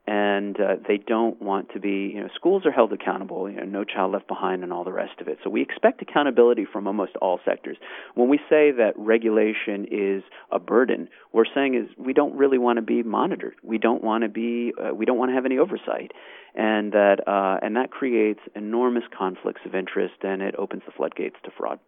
and 0.07 0.59
uh, 0.61 0.77
they 0.87 0.99
don't 0.99 1.41
want 1.43 1.73
to 1.73 1.81
be. 1.81 2.13
You 2.15 2.23
know, 2.23 2.29
schools 2.35 2.65
are 2.65 2.71
held 2.71 2.93
accountable. 2.93 3.51
You 3.51 3.57
know, 3.57 3.65
no 3.65 3.85
child 3.85 4.13
left 4.13 4.29
behind, 4.29 4.63
and 4.63 4.73
all 4.73 4.85
the 4.85 4.93
rest 4.93 5.21
of 5.21 5.29
it. 5.29 5.39
So 5.43 5.51
we 5.51 5.63
expect 5.63 6.03
accountability 6.03 6.67
from 6.71 6.87
almost 6.87 7.13
all 7.21 7.41
sectors. 7.45 7.77
When 8.15 8.29
we 8.29 8.39
say 8.49 8.73
that 8.73 8.93
regulation 8.97 9.87
is 9.91 10.23
a 10.51 10.59
burden, 10.59 11.09
we're 11.33 11.45
saying 11.55 11.75
is 11.75 11.89
we 11.99 12.13
don't 12.13 12.37
really 12.37 12.59
want 12.59 12.77
to 12.77 12.83
be 12.83 13.03
monitored. 13.03 13.55
We 13.63 13.79
don't 13.79 14.03
want 14.03 14.23
to 14.23 14.29
be. 14.29 14.73
Uh, 14.81 14.95
we 14.95 15.05
don't 15.05 15.19
want 15.19 15.31
to 15.31 15.35
have 15.35 15.47
any 15.47 15.59
oversight, 15.59 16.13
and 16.55 16.93
that 16.93 17.27
uh, 17.27 17.65
and 17.65 17.77
that 17.77 17.91
creates 17.91 18.41
enormous 18.55 19.05
conflicts 19.17 19.63
of 19.65 19.75
interest, 19.75 20.15
and 20.23 20.43
it 20.43 20.55
opens 20.57 20.83
the 20.87 20.93
floodgates 20.93 21.37
to 21.45 21.51
fraud. 21.57 21.79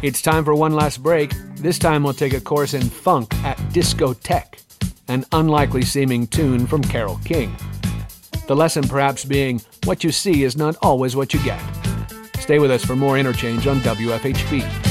It's 0.00 0.22
time 0.22 0.44
for 0.44 0.54
one 0.54 0.74
last 0.74 1.02
break. 1.02 1.32
This 1.56 1.76
time 1.76 2.04
we'll 2.04 2.12
take 2.12 2.32
a 2.32 2.40
course 2.40 2.72
in 2.72 2.82
funk 2.82 3.34
at 3.42 3.58
Discotheque, 3.72 4.62
an 5.08 5.24
unlikely 5.32 5.82
seeming 5.82 6.28
tune 6.28 6.68
from 6.68 6.82
Carole 6.82 7.18
King. 7.24 7.56
The 8.46 8.54
lesson 8.54 8.86
perhaps 8.86 9.24
being 9.24 9.60
what 9.84 10.04
you 10.04 10.12
see 10.12 10.44
is 10.44 10.56
not 10.56 10.76
always 10.82 11.16
what 11.16 11.34
you 11.34 11.42
get. 11.42 11.60
Stay 12.38 12.60
with 12.60 12.70
us 12.70 12.84
for 12.84 12.94
more 12.94 13.18
interchange 13.18 13.66
on 13.66 13.80
WFHB. 13.80 14.87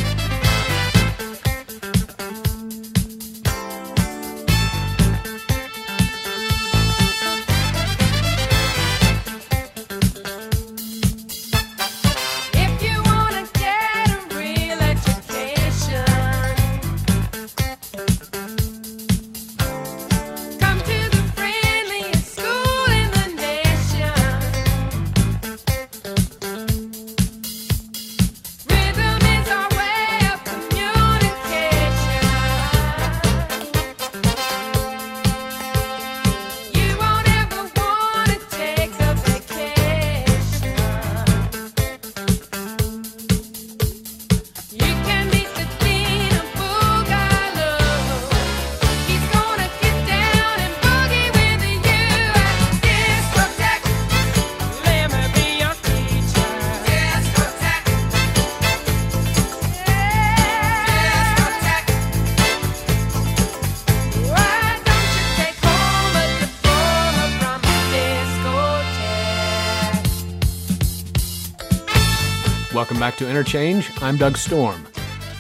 Interchange. 73.38 73.92
I'm 74.02 74.18
Doug 74.18 74.36
Storm. 74.36 74.84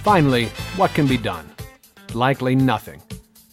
Finally, 0.03 0.49
what 0.75 0.93
can 0.93 1.07
be 1.07 1.17
done? 1.17 1.49
Likely 2.13 2.55
nothing. 2.55 3.01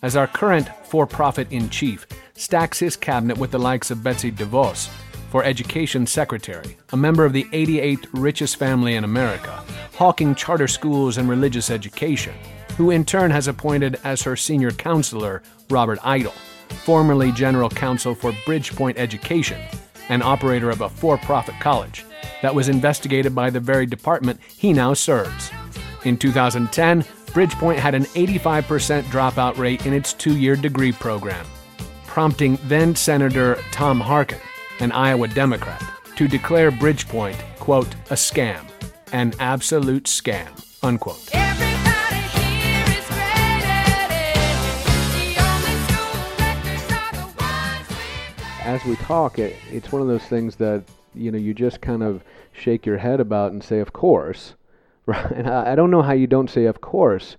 As 0.03 0.17
our 0.17 0.27
current 0.27 0.69
for 0.85 1.07
profit 1.07 1.51
in 1.51 1.71
chief 1.71 2.07
stacks 2.35 2.79
his 2.79 2.95
cabinet 2.95 3.39
with 3.39 3.53
the 3.53 3.59
likes 3.59 3.91
of 3.91 4.03
Betsy 4.03 4.31
DeVos 4.31 4.91
for 5.31 5.43
Education 5.45 6.07
Secretary, 6.07 6.77
a 6.93 6.97
member 6.97 7.25
of 7.25 7.33
the 7.33 7.45
88th 7.45 8.07
richest 8.13 8.57
family 8.57 8.97
in 8.97 9.05
America, 9.05 9.65
hawking 9.95 10.35
charter 10.35 10.69
schools 10.69 11.17
and 11.17 11.27
religious 11.27 11.71
education, 11.71 12.35
who 12.77 12.91
in 12.91 13.07
turn 13.07 13.31
has 13.31 13.49
appointed 13.49 13.99
as 14.05 14.21
her 14.21 14.37
senior 14.37 14.73
counselor 14.73 15.43
Robert 15.71 16.01
Eitel, 16.01 16.35
formerly 16.85 17.33
general 17.33 17.71
counsel 17.71 18.15
for 18.15 18.33
Bridgepoint 18.45 18.99
Education, 18.99 19.63
and 20.09 20.23
operator 20.23 20.71
of 20.71 20.81
a 20.81 20.89
for 20.89 21.17
profit 21.19 21.55
college 21.61 22.05
that 22.43 22.55
was 22.55 22.69
investigated 22.69 23.35
by 23.35 23.51
the 23.51 23.61
very 23.61 23.87
department 23.87 24.41
he 24.57 24.73
now 24.73 24.95
serves. 24.95 25.51
In 26.05 26.17
2010, 26.17 27.03
Bridgepoint 27.35 27.77
had 27.77 27.95
an 27.95 28.05
85% 28.05 29.03
dropout 29.05 29.57
rate 29.57 29.87
in 29.87 29.93
its 29.93 30.13
two 30.13 30.37
year 30.37 30.55
degree 30.55 30.93
program, 30.93 31.45
prompting 32.07 32.59
then 32.65 32.95
Senator 32.95 33.59
Tom 33.73 34.01
Harkin, 34.01 34.41
an 34.81 34.93
Iowa 34.93 35.29
Democrat, 35.29 35.83
to 36.17 36.29
declare 36.29 36.71
Bridgepoint, 36.71 37.37
quote, 37.59 37.93
a 38.11 38.15
scam, 38.15 38.65
an 39.13 39.33
absolute 39.41 40.05
scam, 40.05 40.49
unquote. 40.85 41.31
As 48.65 48.83
we 48.87 48.97
talk, 48.97 49.39
it, 49.39 49.57
it's 49.71 49.93
one 49.93 50.01
of 50.01 50.09
those 50.09 50.25
things 50.25 50.57
that 50.57 50.85
you 51.15 51.31
know 51.31 51.39
you 51.39 51.53
just 51.53 51.81
kind 51.81 52.03
of 52.03 52.25
shake 52.53 52.87
your 52.87 52.99
head 52.99 53.21
about 53.21 53.53
and 53.53 53.63
say, 53.63 53.79
of 53.79 53.93
course, 53.93 54.55
right? 55.07 55.31
And 55.33 55.49
I, 55.49 55.73
I 55.73 55.75
don't 55.75 55.91
know 55.91 56.03
how 56.03 56.13
you 56.13 56.27
don't 56.27 56.51
say, 56.51 56.65
of 56.65 56.81
course, 56.81 57.37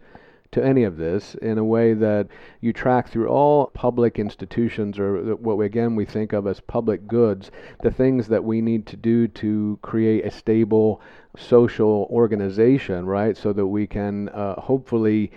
to 0.55 0.65
any 0.65 0.85
of 0.85 0.95
this 0.95 1.35
in 1.41 1.57
a 1.57 1.63
way 1.65 1.93
that 1.93 2.27
you 2.61 2.71
track 2.71 3.09
through 3.09 3.27
all 3.27 3.67
public 3.73 4.17
institutions 4.17 4.97
or 4.97 5.35
what 5.35 5.57
we, 5.57 5.65
again 5.65 5.97
we 5.97 6.05
think 6.05 6.31
of 6.31 6.47
as 6.47 6.61
public 6.61 7.07
goods, 7.07 7.51
the 7.83 7.91
things 7.91 8.29
that 8.29 8.41
we 8.41 8.61
need 8.61 8.85
to 8.85 8.95
do 8.95 9.27
to 9.27 9.77
create 9.81 10.25
a 10.25 10.31
stable 10.31 11.01
social 11.37 12.07
organization, 12.09 13.05
right? 13.05 13.35
So 13.35 13.51
that 13.51 13.67
we 13.67 13.85
can 13.85 14.29
uh, 14.29 14.61
hopefully 14.61 15.29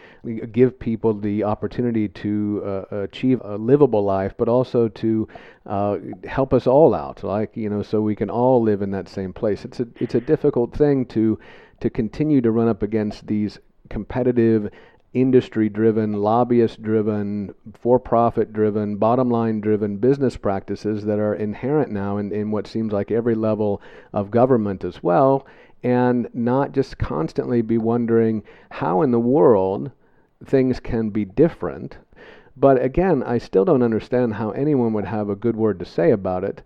give 0.53 0.79
people 0.79 1.15
the 1.15 1.43
opportunity 1.43 2.07
to 2.09 2.63
uh, 2.65 2.97
achieve 2.99 3.41
a 3.45 3.57
livable 3.57 4.05
life, 4.05 4.35
but 4.39 4.49
also 4.49 4.87
to 4.87 5.27
uh, 5.67 5.97
help 6.29 6.55
us 6.55 6.69
all 6.69 6.95
out, 6.95 7.25
like 7.25 7.57
you 7.57 7.69
know, 7.69 7.83
so 7.83 8.01
we 8.01 8.15
can 8.15 8.31
all 8.31 8.63
live 8.63 8.83
in 8.83 8.93
that 8.93 9.09
same 9.09 9.33
place. 9.33 9.65
It's 9.65 9.81
a 9.81 9.89
it's 9.97 10.15
a 10.15 10.21
difficult 10.21 10.77
thing 10.77 11.07
to 11.07 11.41
to 11.81 11.91
continue 11.91 12.41
to 12.41 12.53
run 12.53 12.69
up 12.69 12.85
against 12.85 13.27
these 13.27 13.59
competitive 13.89 14.71
industry 15.15 15.69
driven, 15.69 16.13
lobbyist 16.13 16.83
driven, 16.83 17.55
for 17.73 17.99
profit 17.99 18.53
driven, 18.53 18.97
bottom 18.97 19.31
line 19.31 19.61
driven 19.61 19.97
business 19.97 20.37
practices 20.37 21.05
that 21.05 21.19
are 21.19 21.35
inherent 21.35 21.91
now 21.91 22.19
in, 22.19 22.31
in 22.33 22.51
what 22.51 22.67
seems 22.67 22.93
like 22.93 23.11
every 23.11 23.35
level 23.35 23.81
of 24.13 24.31
government 24.31 24.85
as 24.85 25.03
well 25.03 25.47
and 25.83 26.29
not 26.35 26.73
just 26.73 26.99
constantly 26.99 27.63
be 27.63 27.79
wondering 27.79 28.43
how 28.71 29.03
in 29.03 29.11
the 29.11 29.21
world 29.21 29.91
things 30.45 30.81
can 30.81 31.11
be 31.11 31.25
different. 31.25 31.99
But 32.57 32.83
again, 32.83 33.23
I 33.23 33.39
still 33.39 33.65
don't 33.65 33.83
understand 33.83 34.35
how 34.35 34.51
anyone 34.51 34.93
would 34.95 35.05
have 35.05 35.29
a 35.29 35.37
good 35.37 35.57
word 35.57 35.79
to 35.79 35.85
say 35.85 36.11
about 36.11 36.45
it 36.45 36.63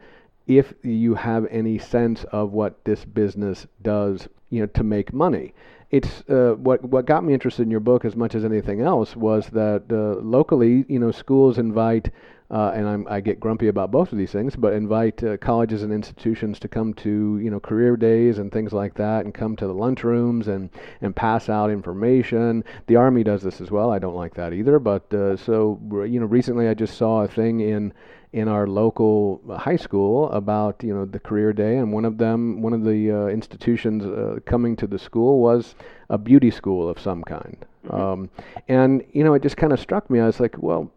if 0.47 0.73
you 0.83 1.15
have 1.15 1.47
any 1.51 1.79
sense 1.79 2.25
of 2.25 2.53
what 2.53 2.85
this 2.85 3.05
business 3.05 3.67
does, 3.83 4.29
you 4.51 4.61
know, 4.61 4.67
to 4.67 4.83
make 4.83 5.13
money. 5.13 5.55
It's 5.93 6.23
uh, 6.29 6.55
what 6.57 6.83
what 6.83 7.07
got 7.07 7.23
me 7.23 7.35
interested 7.35 7.63
in 7.63 7.71
your 7.71 7.81
book 7.81 8.07
as 8.07 8.17
much 8.17 8.35
as 8.35 8.45
anything 8.45 8.81
else 8.81 9.15
was 9.15 9.47
that 9.51 9.85
uh, 9.91 10.21
locally, 10.23 10.87
you 10.89 10.99
know, 10.99 11.11
schools 11.13 11.59
invite 11.59 12.11
uh, 12.53 12.71
and 12.75 12.87
I'm, 12.87 13.07
i 13.09 13.21
get 13.21 13.41
grumpy 13.41 13.69
about 13.69 13.91
both 13.91 14.13
of 14.13 14.19
these 14.19 14.31
things, 14.31 14.55
but 14.55 14.75
invite 14.75 15.25
uh, 15.25 15.39
colleges 15.39 15.83
and 15.83 15.93
institutions 15.93 16.59
to 16.61 16.69
come 16.69 16.93
to 16.95 17.39
you 17.39 17.51
know 17.51 17.59
career 17.59 17.97
days 17.97 18.39
and 18.39 18.53
things 18.53 18.73
like 18.73 18.95
that, 18.95 19.25
and 19.25 19.33
come 19.33 19.57
to 19.57 19.67
the 19.67 19.75
lunchrooms 19.75 20.47
and 20.47 20.69
and 21.01 21.17
pass 21.17 21.49
out 21.49 21.71
information. 21.71 22.63
The 22.87 22.97
Army 22.97 23.25
does 23.25 23.43
this 23.43 23.61
as 23.61 23.71
well. 23.71 23.91
I 23.91 23.99
don't 23.99 24.15
like 24.15 24.35
that 24.35 24.53
either, 24.53 24.79
but 24.79 25.13
uh, 25.15 25.37
so 25.37 25.81
you 26.07 26.21
know 26.21 26.27
recently 26.27 26.69
I 26.69 26.75
just 26.75 26.99
saw 26.99 27.23
a 27.23 27.29
thing 27.29 27.61
in 27.61 27.95
in 28.35 28.49
our 28.49 28.67
local 28.67 29.41
high 29.59 29.77
school 29.77 30.31
about 30.31 30.83
you 30.83 30.95
know 30.95 31.07
the 31.07 31.21
career 31.21 31.55
day, 31.55 31.79
and 31.79 31.91
one 31.91 32.05
of 32.05 32.19
them, 32.19 32.61
one 32.61 32.75
of 32.75 32.85
the 32.85 33.11
uh, 33.11 33.27
institutions 33.29 34.05
uh, 34.05 34.41
coming 34.45 34.77
to 34.77 34.87
the 34.87 34.99
school 34.99 35.41
was 35.41 35.75
a 36.11 36.19
beauty 36.19 36.51
school 36.51 36.89
of 36.89 36.99
some 37.01 37.23
kind. 37.25 37.65
Mm-hmm. 37.87 38.01
Um, 38.01 38.31
and 38.69 39.05
you 39.13 39.25
know, 39.25 39.33
it 39.33 39.43
just 39.43 39.57
kind 39.57 39.73
of 39.73 39.81
struck 39.81 40.11
me. 40.11 40.21
I 40.21 40.27
was 40.27 40.39
like, 40.39 40.57
well, 40.59 40.91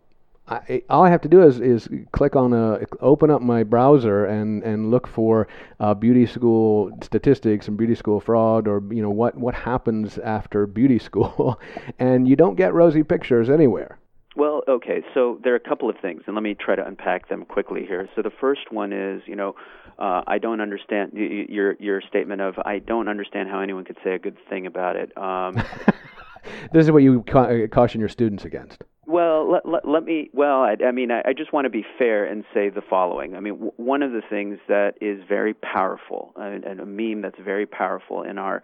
I, 0.48 0.84
all 0.89 1.04
I 1.04 1.10
have 1.10 1.22
to 1.22 1.30
do 1.30 1.41
is, 1.41 1.60
is 1.60 1.89
click 2.12 2.36
on 2.36 2.54
a 2.54 2.80
open 3.02 3.32
up 3.32 3.41
my 3.41 3.64
browser 3.64 4.26
and, 4.26 4.62
and 4.64 4.91
look 4.91 5.08
for 5.08 5.48
uh, 5.80 5.96
beauty 5.96 6.28
school 6.28 6.91
statistics 7.02 7.68
and 7.68 7.76
beauty 7.78 7.96
school 7.96 8.20
fraud 8.20 8.68
or 8.68 8.84
you 8.91 9.02
know 9.02 9.10
what 9.10 9.36
what 9.36 9.56
happens 9.56 10.20
after 10.20 10.68
beauty 10.68 11.00
school, 11.00 11.60
and 12.00 12.28
you 12.28 12.36
don't 12.36 12.56
get 12.56 12.74
rosy 12.74 13.04
pictures 13.04 13.50
anywhere. 13.50 13.98
Well, 14.36 14.64
okay, 14.68 15.02
so 15.14 15.39
there 15.43 15.54
are 15.54 15.58
a 15.58 15.62
couple 15.62 15.89
of 15.89 15.96
things, 16.02 16.24
and 16.28 16.36
let 16.36 16.43
me 16.43 16.56
try 16.56 16.76
to 16.76 16.86
unpack 16.86 17.30
them 17.30 17.46
quickly 17.46 17.86
here. 17.86 18.08
So 18.16 18.22
the 18.22 18.30
first 18.30 18.70
one 18.70 18.91
is, 18.91 19.22
you 19.26 19.36
know, 19.36 19.56
uh, 19.98 20.24
I 20.28 20.39
don't 20.39 20.60
understand 20.60 21.14
your 21.14 21.74
your 21.80 22.02
statement 22.02 22.41
of 22.41 22.56
I 22.66 22.80
don't 22.80 23.08
understand 23.08 23.50
how 23.50 23.62
anyone 23.62 23.86
could 23.86 23.98
say 24.04 24.14
a 24.14 24.20
good 24.20 24.38
thing 24.50 24.68
about 24.68 24.96
it. 24.96 25.18
Um, 25.18 25.56
this 26.74 26.86
is 26.86 26.91
what 26.91 27.02
you 27.02 27.24
ca- 27.24 27.68
caution 27.68 28.00
your 28.00 28.10
students 28.10 28.46
against. 28.46 28.84
Well, 29.08 29.51
let, 29.51 29.68
let, 29.68 29.88
let 29.88 30.03
me. 30.03 30.30
Well, 30.34 30.62
I, 30.62 30.76
I 30.86 30.91
mean, 30.91 31.12
I, 31.12 31.22
I, 31.26 31.34
just 31.34 31.53
want 31.53 31.66
to 31.66 31.70
be 31.70 31.86
fair 31.97 32.26
and 32.26 32.43
say 32.53 32.70
the 32.70 32.82
following. 32.82 33.36
I 33.36 33.39
mean, 33.39 33.53
w- 33.53 33.74
one 33.78 34.01
of 34.01 34.12
the 34.12 34.22
things 34.28 34.58
that 34.68 34.93
is 34.99 35.22
very 35.28 35.53
powerful, 35.53 36.34
and, 36.36 36.64
and 36.64 36.80
a 36.80 36.86
meme 36.86 37.22
that's 37.22 37.39
very 37.43 37.68
powerful 37.68 38.24
in 38.24 38.39
our 38.39 38.64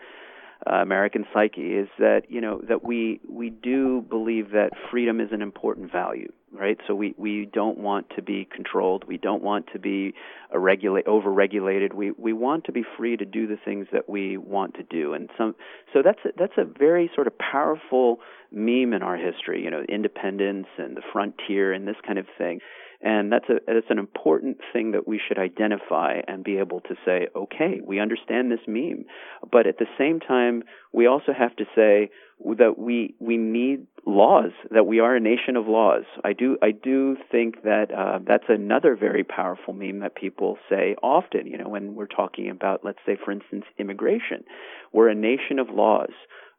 uh, 0.66 0.76
American 0.76 1.26
psyche 1.34 1.76
is 1.76 1.90
that 2.00 2.24
you 2.30 2.42
know 2.42 2.62
that 2.68 2.84
we 2.84 3.20
we 3.30 3.50
do 3.50 4.02
believe 4.10 4.52
that 4.52 4.72
freedom 4.90 5.20
is 5.20 5.30
an 5.32 5.42
important 5.42 5.92
value, 5.92 6.32
right? 6.54 6.78
So 6.88 6.96
we 6.96 7.16
we 7.18 7.46
don't 7.52 7.78
want 7.78 8.08
to 8.16 8.22
be 8.22 8.48
controlled. 8.54 9.06
We 9.08 9.18
don't 9.18 9.42
want 9.42 9.68
to 9.74 9.80
be 9.80 10.14
regulate 10.54 11.08
over-regulated. 11.08 11.94
We 11.94 12.12
we 12.12 12.34
want 12.34 12.66
to 12.66 12.72
be 12.72 12.84
free 12.98 13.18
to 13.18 13.26
do 13.26 13.48
the 13.48 13.58
things 13.64 13.88
that 13.92 14.10
we 14.10 14.38
want 14.38 14.76
to 14.76 14.84
do, 14.84 15.14
and 15.14 15.30
some 15.38 15.56
so 15.94 16.02
that's 16.04 16.20
a, 16.26 16.30
that's 16.38 16.58
a 16.58 16.66
very 16.66 17.10
sort 17.16 17.28
of 17.28 17.38
powerful 17.38 18.20
meme 18.52 18.94
in 18.94 19.02
our 19.02 19.18
history. 19.18 19.64
You 19.64 19.72
know, 19.72 19.84
independence 19.88 20.68
and 20.78 20.98
the 20.98 21.02
frontier 21.12 21.74
and 21.74 21.88
this 21.88 21.98
kind 22.06 22.20
of 22.20 22.26
thing. 22.38 22.60
And 23.04 23.32
that's 23.32 23.50
a 23.50 23.56
that's 23.66 23.90
an 23.90 23.98
important 23.98 24.58
thing 24.72 24.92
that 24.92 25.08
we 25.08 25.20
should 25.26 25.40
identify 25.40 26.22
and 26.28 26.44
be 26.44 26.58
able 26.58 26.82
to 26.82 26.96
say, 27.04 27.30
okay, 27.36 27.82
we 27.84 28.00
understand 28.00 28.52
this 28.52 28.60
meme, 28.68 29.06
but 29.52 29.66
at 29.66 29.80
the 29.80 29.88
same 29.98 30.20
time, 30.20 30.64
we 30.94 31.08
also 31.08 31.34
have 31.36 31.56
to 31.56 31.66
say 31.76 32.12
that 32.58 32.78
we 32.78 33.16
we 33.20 33.38
need 33.38 33.88
laws, 34.06 34.52
that 34.72 34.86
we 34.86 35.00
are 35.00 35.16
a 35.16 35.20
nation 35.20 35.56
of 35.56 35.68
laws. 35.68 36.04
I 36.24 36.34
do 36.34 36.58
I 36.62 36.72
do 36.72 37.18
think 37.32 37.64
that 37.64 37.92
uh, 37.92 38.20
that's 38.26 38.46
another 38.50 38.96
very 38.96 39.24
powerful 39.24 39.74
meme 39.74 40.00
that 40.00 40.16
people 40.16 40.58
say 40.70 40.96
often. 41.04 41.48
You 41.48 41.58
know, 41.58 41.70
when 41.70 41.96
we're 41.96 42.08
talking 42.08 42.50
about, 42.50 42.84
let's 42.84 43.00
say, 43.06 43.18
for 43.24 43.32
instance, 43.32 43.66
immigration, 43.78 44.44
we're 44.92 45.10
a 45.10 45.16
nation 45.16 45.60
of 45.60 45.70
laws. 45.70 46.12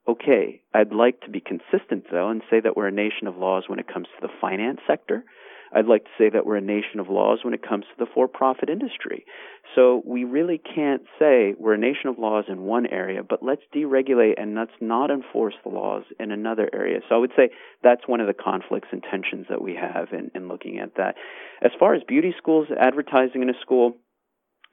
Okay, 0.09 0.63
I'd 0.75 0.93
like 0.93 1.21
to 1.23 1.31
be 1.31 1.41
consistent 1.41 2.07
though 2.11 2.29
and 2.29 2.43
say 2.51 2.61
that 2.61 2.77
we're 2.77 2.89
a 2.89 2.93
nation 2.93 3.27
of 3.27 3.37
laws 3.37 3.65
when 3.69 3.79
it 3.79 3.93
comes 3.93 4.07
to 4.07 4.27
the 4.27 4.33
finance 4.41 4.81
sector 4.87 5.25
I'd 5.75 5.87
like 5.87 6.05
to 6.05 6.11
say 6.19 6.31
that 6.31 6.45
we're 6.45 6.57
a 6.57 6.61
nation 6.61 7.01
of 7.01 7.09
laws 7.09 7.41
when 7.43 7.55
it 7.55 7.67
comes 7.67 7.85
to 7.85 8.05
the 8.05 8.11
for 8.13 8.29
profit 8.29 8.69
industry. 8.69 9.25
So 9.75 10.03
we 10.05 10.25
really 10.25 10.59
can't 10.59 11.03
say 11.19 11.55
we're 11.59 11.75
a 11.75 11.79
nation 11.79 12.09
of 12.09 12.19
laws 12.19 12.45
in 12.49 12.63
one 12.63 12.87
area, 12.87 13.23
but 13.23 13.43
let's 13.43 13.63
deregulate 13.75 14.41
and 14.41 14.55
let's 14.55 14.73
not 14.81 15.11
enforce 15.11 15.55
the 15.65 15.71
laws 15.71 16.05
in 16.21 16.31
another 16.31 16.69
area. 16.73 17.01
So 17.09 17.15
I 17.15 17.19
would 17.19 17.33
say 17.37 17.51
that's 17.83 18.07
one 18.07 18.21
of 18.21 18.27
the 18.27 18.35
conflicts 18.35 18.89
and 18.93 19.03
tensions 19.03 19.47
that 19.49 19.63
we 19.63 19.75
have 19.75 20.09
in, 20.13 20.31
in 20.35 20.49
looking 20.49 20.79
at 20.79 20.97
that. 20.97 21.15
As 21.63 21.71
far 21.79 21.95
as 21.95 22.03
beauty 22.07 22.35
schools, 22.37 22.69
advertising 22.79 23.43
in 23.43 23.51
a 23.51 23.59
school, 23.61 23.97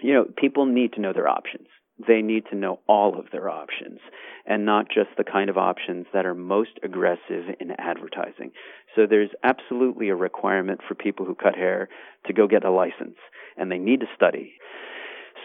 you 0.01 0.13
know, 0.13 0.25
people 0.37 0.65
need 0.65 0.93
to 0.93 1.01
know 1.01 1.13
their 1.13 1.27
options 1.27 1.67
they 2.07 2.21
need 2.21 2.45
to 2.49 2.55
know 2.55 2.79
all 2.87 3.17
of 3.19 3.25
their 3.31 3.49
options 3.49 3.99
and 4.45 4.65
not 4.65 4.87
just 4.87 5.09
the 5.17 5.23
kind 5.23 5.49
of 5.49 5.57
options 5.57 6.05
that 6.13 6.25
are 6.25 6.33
most 6.33 6.79
aggressive 6.83 7.45
in 7.59 7.71
advertising. 7.77 8.51
So 8.95 9.05
there's 9.05 9.31
absolutely 9.43 10.09
a 10.09 10.15
requirement 10.15 10.81
for 10.87 10.95
people 10.95 11.25
who 11.25 11.35
cut 11.35 11.55
hair 11.55 11.89
to 12.25 12.33
go 12.33 12.47
get 12.47 12.63
a 12.65 12.71
license 12.71 13.17
and 13.57 13.71
they 13.71 13.77
need 13.77 13.99
to 13.99 14.07
study. 14.15 14.53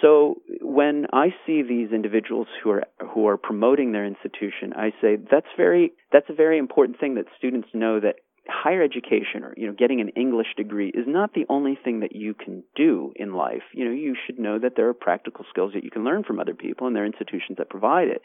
So 0.01 0.37
when 0.61 1.07
I 1.13 1.29
see 1.47 1.63
these 1.63 1.91
individuals 1.93 2.49
who 2.63 2.71
are 2.71 2.85
who 3.15 3.27
are 3.27 3.37
promoting 3.37 3.93
their 3.93 4.05
institution, 4.05 4.73
I 4.77 4.91
say 5.01 5.17
that's 5.31 5.47
very 5.57 5.93
that's 6.13 6.29
a 6.29 6.35
very 6.35 6.59
important 6.59 6.99
thing 6.99 7.15
that 7.15 7.27
students 7.39 7.69
know 7.73 8.01
that 8.01 8.17
higher 8.49 8.83
education 8.83 9.43
or 9.43 9.55
you 9.57 9.67
know 9.67 9.73
getting 9.73 10.01
an 10.01 10.11
English 10.11 10.49
degree 10.57 10.89
is 10.89 11.07
not 11.07 11.33
the 11.35 11.47
only 11.49 11.79
thing 11.83 12.01
that 12.01 12.15
you 12.15 12.35
can 12.35 12.63
do 12.77 13.13
in 13.17 13.35
life. 13.35 13.63
You 13.73 13.87
know, 13.87 13.93
you 13.93 14.17
should 14.27 14.39
know 14.39 14.59
that 14.59 14.73
there 14.77 14.89
are 14.89 14.95
practical 14.95 15.45
skills 15.51 15.73
that 15.75 15.85
you 15.85 15.91
can 15.91 16.05
learn 16.05 16.25
from 16.25 16.41
other 16.41 16.55
people 16.55 16.87
and 16.87 16.95
there 16.95 17.05
are 17.05 17.07
institutions 17.07 17.59
that 17.59 17.71
provide 17.71 18.09
it. 18.09 18.23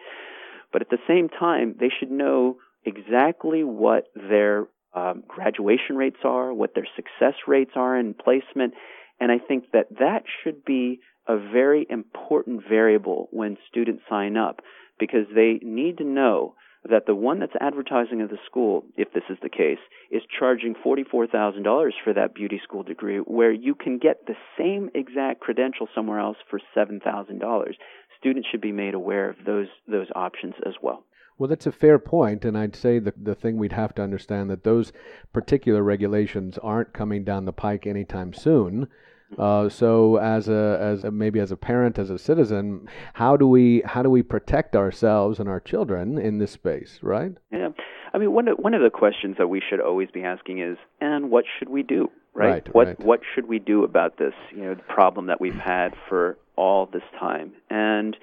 But 0.72 0.82
at 0.82 0.90
the 0.90 0.98
same 1.08 1.30
time, 1.30 1.76
they 1.80 1.90
should 2.00 2.12
know 2.12 2.58
exactly 2.86 3.64
what 3.64 4.06
their 4.16 4.68
um, 4.94 5.24
graduation 5.28 5.96
rates 5.96 6.20
are, 6.24 6.54
what 6.54 6.74
their 6.76 6.88
success 6.96 7.36
rates 7.48 7.72
are 7.76 7.98
in 7.98 8.14
placement, 8.14 8.74
and 9.20 9.32
I 9.32 9.38
think 9.38 9.72
that 9.74 9.88
that 10.00 10.24
should 10.44 10.64
be 10.66 11.00
a 11.28 11.38
very 11.38 11.86
important 11.90 12.64
variable 12.68 13.28
when 13.32 13.58
students 13.70 14.04
sign 14.10 14.36
up 14.38 14.62
because 15.00 15.28
they 15.34 15.60
need 15.62 16.00
to 16.00 16.04
know 16.04 16.56
that 16.88 17.06
the 17.06 17.16
one 17.16 17.40
that's 17.40 17.56
advertising 17.60 18.22
at 18.22 18.30
the 18.30 18.38
school, 18.46 18.84
if 18.96 19.12
this 19.14 19.24
is 19.30 19.38
the 19.42 19.50
case, 19.50 19.80
is 20.12 20.22
charging 20.38 20.76
$44,000 20.76 21.92
for 22.04 22.14
that 22.14 22.34
beauty 22.34 22.62
school 22.64 22.84
degree, 22.84 23.18
where 23.18 23.52
you 23.52 23.76
can 23.76 23.98
get 23.98 24.26
the 24.26 24.36
same 24.58 24.90
exact 24.96 25.42
credential 25.42 25.88
somewhere 25.94 26.20
else 26.20 26.38
for 26.50 26.60
$7,000. 26.76 27.74
Students 28.18 28.48
should 28.50 28.62
be 28.62 28.72
made 28.72 28.94
aware 28.94 29.30
of 29.30 29.38
those 29.46 29.68
those 29.88 30.08
options 30.16 30.56
as 30.66 30.74
well. 30.82 31.04
Well, 31.38 31.48
that's 31.48 31.68
a 31.68 31.72
fair 31.72 32.00
point, 32.00 32.44
and 32.44 32.58
I'd 32.58 32.76
say 32.76 33.00
the 33.00 33.14
the 33.16 33.36
thing 33.36 33.58
we'd 33.58 33.72
have 33.72 33.96
to 33.96 34.02
understand 34.02 34.50
that 34.50 34.66
those 34.66 34.92
particular 35.32 35.82
regulations 35.82 36.58
aren't 36.58 36.94
coming 36.94 37.24
down 37.24 37.46
the 37.46 37.54
pike 37.54 37.88
anytime 37.88 38.34
soon. 38.34 38.90
Uh, 39.38 39.70
so 39.70 40.18
as 40.18 40.50
a 40.50 40.78
as 40.82 41.04
a, 41.04 41.12
maybe 41.12 41.40
as 41.40 41.52
a 41.52 41.58
parent, 41.58 42.00
as 42.00 42.10
a 42.10 42.18
citizen, 42.18 42.88
how 43.14 43.38
do 43.38 43.48
we 43.48 43.82
how 43.86 44.02
do 44.02 44.10
we 44.10 44.24
protect 44.24 44.76
ourselves 44.76 45.40
and 45.40 45.48
our 45.48 45.60
children 45.60 46.18
in 46.18 46.40
this 46.40 46.52
space, 46.52 47.00
right? 47.02 47.34
Yeah, 47.52 47.70
I 48.14 48.18
mean 48.18 48.34
one 48.34 48.48
of, 48.48 48.58
one 48.58 48.74
of 48.74 48.82
the 48.82 48.90
questions 48.90 49.36
that 49.38 49.48
we 49.48 49.62
should 49.68 49.80
always 49.80 50.10
be 50.12 50.24
asking 50.24 50.62
is, 50.62 50.78
and 51.00 51.30
what 51.30 51.46
should 51.58 51.70
we 51.70 51.84
do? 51.84 52.10
Right. 52.34 52.50
right 52.50 52.76
what 52.76 52.88
right. 52.88 53.00
what 53.00 53.20
should 53.36 53.48
we 53.48 53.60
do 53.60 53.84
about 53.84 54.18
this? 54.18 54.34
You 54.52 54.64
know, 54.64 54.76
the 54.76 54.84
problem 54.84 55.28
that 55.28 55.40
we've 55.40 55.54
had 55.54 55.94
for 56.08 56.38
all 56.56 56.88
this 56.92 57.04
time, 57.20 57.54
and 57.70 58.16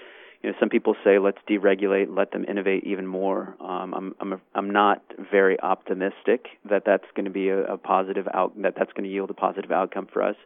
you 0.43 0.51
know, 0.51 0.57
some 0.61 0.69
people 0.69 0.95
say 1.05 1.19
let's 1.19 1.39
deregulate, 1.49 2.15
let 2.15 2.33
them 2.33 2.45
innovate 2.49 2.85
even 2.85 3.07
more. 3.07 3.57
Um, 3.61 3.95
I'm 3.95 4.15
I'm 4.21 4.41
I'm 4.55 4.71
not 4.71 5.03
very 5.31 5.59
optimistic 5.61 6.47
that 6.69 6.83
that's 6.85 7.07
going 7.15 7.25
to 7.25 7.31
be 7.31 7.49
a, 7.49 7.75
a 7.75 7.79
positive 7.79 8.27
out 8.33 8.61
that 8.63 8.75
that's 8.77 8.93
going 8.93 9.05
to 9.05 9.11
yield 9.11 9.31
a 9.31 9.35
positive 9.35 9.71
outcome 9.71 10.09
for 10.13 10.23
us. 10.23 10.37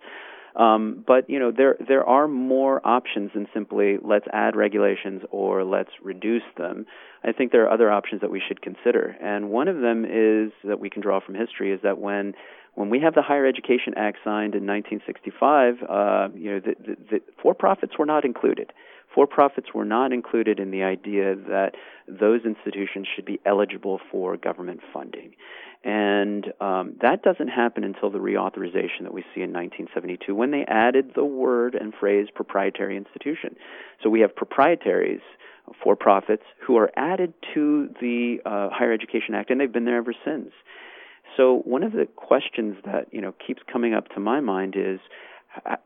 Um, 0.57 1.05
but 1.07 1.31
you 1.31 1.39
know 1.39 1.53
there 1.57 1.77
there 1.87 2.05
are 2.05 2.27
more 2.27 2.81
options 2.87 3.31
than 3.35 3.47
simply 3.55 3.99
let's 4.03 4.27
add 4.33 4.57
regulations 4.57 5.23
or 5.31 5.65
let's 5.65 5.91
reduce 6.03 6.43
them. 6.57 6.87
I 7.23 7.33
think 7.33 7.53
there 7.53 7.65
are 7.65 7.71
other 7.71 7.91
options 7.91 8.23
that 8.23 8.31
we 8.31 8.43
should 8.47 8.63
consider, 8.63 9.17
and 9.21 9.51
one 9.51 9.69
of 9.69 9.81
them 9.81 10.05
is 10.05 10.53
that 10.65 10.81
we 10.81 10.91
can 10.91 11.03
draw 11.03 11.21
from 11.21 11.35
history 11.35 11.73
is 11.73 11.81
that 11.83 11.99
when 11.99 12.35
when 12.75 12.91
we 12.91 13.01
have 13.01 13.15
the 13.15 13.23
Higher 13.23 13.47
Education 13.47 13.95
Act 13.97 14.19
signed 14.25 14.55
in 14.55 14.67
1965, 14.67 15.75
uh, 15.89 16.29
you 16.35 16.53
know 16.53 16.61
the, 16.61 16.75
the, 16.79 16.97
the 17.11 17.23
for-profits 17.43 17.99
were 17.99 18.07
not 18.07 18.25
included. 18.25 18.73
For-profits 19.15 19.69
were 19.75 19.85
not 19.85 20.13
included 20.13 20.61
in 20.61 20.71
the 20.71 20.83
idea 20.83 21.35
that 21.35 21.73
those 22.07 22.43
institutions 22.45 23.09
should 23.15 23.25
be 23.25 23.41
eligible 23.45 24.01
for 24.11 24.37
government 24.37 24.81
funding. 24.93 25.35
And 25.83 26.53
um, 26.61 26.97
that 27.01 27.23
doesn't 27.23 27.49
happen 27.49 27.85
until 27.85 28.11
the 28.11 28.19
reauthorization 28.19 29.03
that 29.03 29.15
we 29.15 29.23
see 29.35 29.41
in 29.41 29.53
1972 29.53 30.35
when 30.35 30.51
they 30.51 30.65
added 30.69 31.13
the 31.15 31.25
word 31.25 31.75
and 31.75 31.95
phrase 31.99 32.29
proprietary 32.35 32.97
institution. 32.97 33.57
So 34.03 34.11
we 34.11 34.21
have 34.21 34.37
proprietaries 34.37 35.23
for 35.83 35.97
profits 35.97 36.43
who 36.67 36.77
are 36.77 36.91
added 36.97 37.33
to 37.55 37.89
the 38.01 38.39
uh, 38.45 38.69
Higher 38.71 38.93
Education 38.93 39.35
Act, 39.35 39.51
and 39.51 39.61
they've 39.61 39.73
been 39.73 39.85
there 39.85 39.97
ever 39.97 40.15
since. 40.25 40.51
So 41.37 41.63
one 41.65 41.83
of 41.83 41.93
the 41.93 42.07
questions 42.17 42.77
that 42.85 43.07
you 43.13 43.21
know 43.21 43.33
keeps 43.47 43.63
coming 43.73 43.95
up 43.95 44.09
to 44.11 44.21
my 44.21 44.41
mind 44.41 44.75
is 44.77 44.99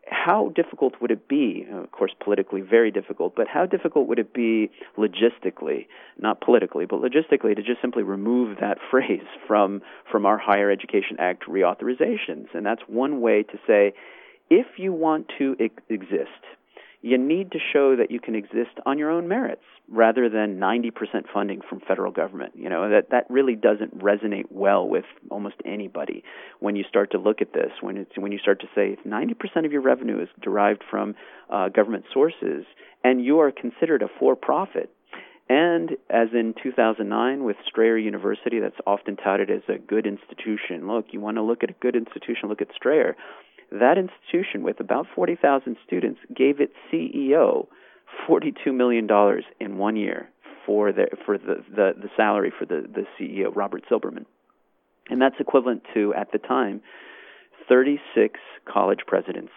how 0.06 0.52
difficult 0.54 0.94
would 1.00 1.10
it 1.10 1.28
be? 1.28 1.66
Of 1.70 1.90
course, 1.90 2.12
politically, 2.22 2.60
very 2.60 2.90
difficult, 2.90 3.34
but 3.34 3.48
how 3.48 3.66
difficult 3.66 4.08
would 4.08 4.18
it 4.18 4.34
be 4.34 4.70
logistically, 4.98 5.86
not 6.18 6.40
politically, 6.40 6.86
but 6.86 7.00
logistically, 7.00 7.56
to 7.56 7.62
just 7.62 7.80
simply 7.80 8.02
remove 8.02 8.58
that 8.60 8.78
phrase 8.90 9.24
from, 9.46 9.82
from 10.10 10.26
our 10.26 10.38
Higher 10.38 10.70
Education 10.70 11.16
Act 11.18 11.44
reauthorizations? 11.48 12.46
And 12.54 12.64
that's 12.64 12.82
one 12.86 13.20
way 13.20 13.42
to 13.42 13.58
say 13.66 13.94
if 14.50 14.66
you 14.76 14.92
want 14.92 15.30
to 15.38 15.56
ex- 15.58 15.82
exist, 15.88 16.28
you 17.05 17.18
need 17.18 17.52
to 17.52 17.59
show 17.59 17.96
that 17.96 18.11
you 18.11 18.18
can 18.18 18.34
exist 18.34 18.80
on 18.86 18.96
your 18.98 19.11
own 19.11 19.28
merits 19.28 19.62
rather 19.90 20.30
than 20.30 20.59
90% 20.59 20.90
funding 21.32 21.61
from 21.68 21.80
federal 21.80 22.11
government. 22.11 22.52
You 22.57 22.70
know, 22.70 22.88
that 22.88 23.11
that 23.11 23.26
really 23.28 23.55
doesn't 23.55 23.98
resonate 23.98 24.46
well 24.48 24.88
with 24.88 25.05
almost 25.30 25.57
anybody 25.66 26.24
when 26.61 26.76
you 26.76 26.84
start 26.88 27.11
to 27.11 27.18
look 27.18 27.42
at 27.42 27.52
this. 27.52 27.70
When 27.82 27.98
it's 27.98 28.16
when 28.16 28.32
you 28.32 28.38
start 28.38 28.61
to 28.61 28.66
say 28.74 28.96
if 28.96 29.05
90% 29.05 29.66
of 29.66 29.72
your 29.72 29.82
revenue 29.82 30.22
is 30.22 30.30
derived 30.40 30.82
from 30.90 31.14
uh, 31.50 31.68
government 31.68 32.07
sources 32.11 32.64
and 33.05 33.22
you 33.22 33.38
are 33.40 33.52
considered 33.52 34.00
a 34.00 34.09
for-profit, 34.18 34.90
and 35.50 35.90
as 36.09 36.28
in 36.32 36.55
2009 36.62 37.44
with 37.44 37.57
Strayer 37.68 37.98
University, 37.98 38.61
that's 38.61 38.80
often 38.86 39.16
touted 39.16 39.50
as 39.50 39.61
a 39.68 39.76
good 39.76 40.07
institution. 40.07 40.88
Look, 40.88 41.09
you 41.11 41.20
want 41.20 41.36
to 41.36 41.42
look 41.42 41.62
at 41.62 41.68
a 41.68 41.74
good 41.80 41.96
institution, 41.96 42.48
look 42.48 42.62
at 42.62 42.68
Strayer. 42.74 43.14
That 43.70 43.98
institution, 43.98 44.62
with 44.62 44.80
about 44.80 45.06
40,000 45.14 45.76
students, 45.86 46.20
gave 46.34 46.60
its 46.60 46.74
CEO 46.92 47.66
$42 48.28 48.74
million 48.74 49.08
in 49.60 49.78
one 49.78 49.96
year 49.96 50.28
for 50.66 50.92
the 50.92 51.06
for 51.26 51.36
the, 51.36 51.62
the, 51.74 51.92
the 52.00 52.08
salary 52.16 52.52
for 52.56 52.64
the, 52.64 52.86
the 52.92 53.04
CEO, 53.18 53.54
Robert 53.54 53.82
Silberman. 53.90 54.24
And 55.10 55.20
that's 55.20 55.34
equivalent 55.38 55.82
to, 55.92 56.14
at 56.14 56.32
the 56.32 56.38
time, 56.38 56.80
36 57.68 58.40
college 58.66 59.00
presidents. 59.06 59.52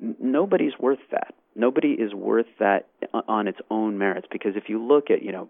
N- 0.00 0.16
nobody's 0.20 0.78
worth 0.78 1.00
that 1.10 1.34
nobody 1.58 1.88
is 1.88 2.14
worth 2.14 2.46
that 2.60 2.86
on 3.12 3.48
its 3.48 3.58
own 3.70 3.98
merits 3.98 4.26
because 4.30 4.52
if 4.54 4.68
you 4.68 4.82
look 4.82 5.10
at 5.10 5.22
you 5.22 5.32
know 5.32 5.48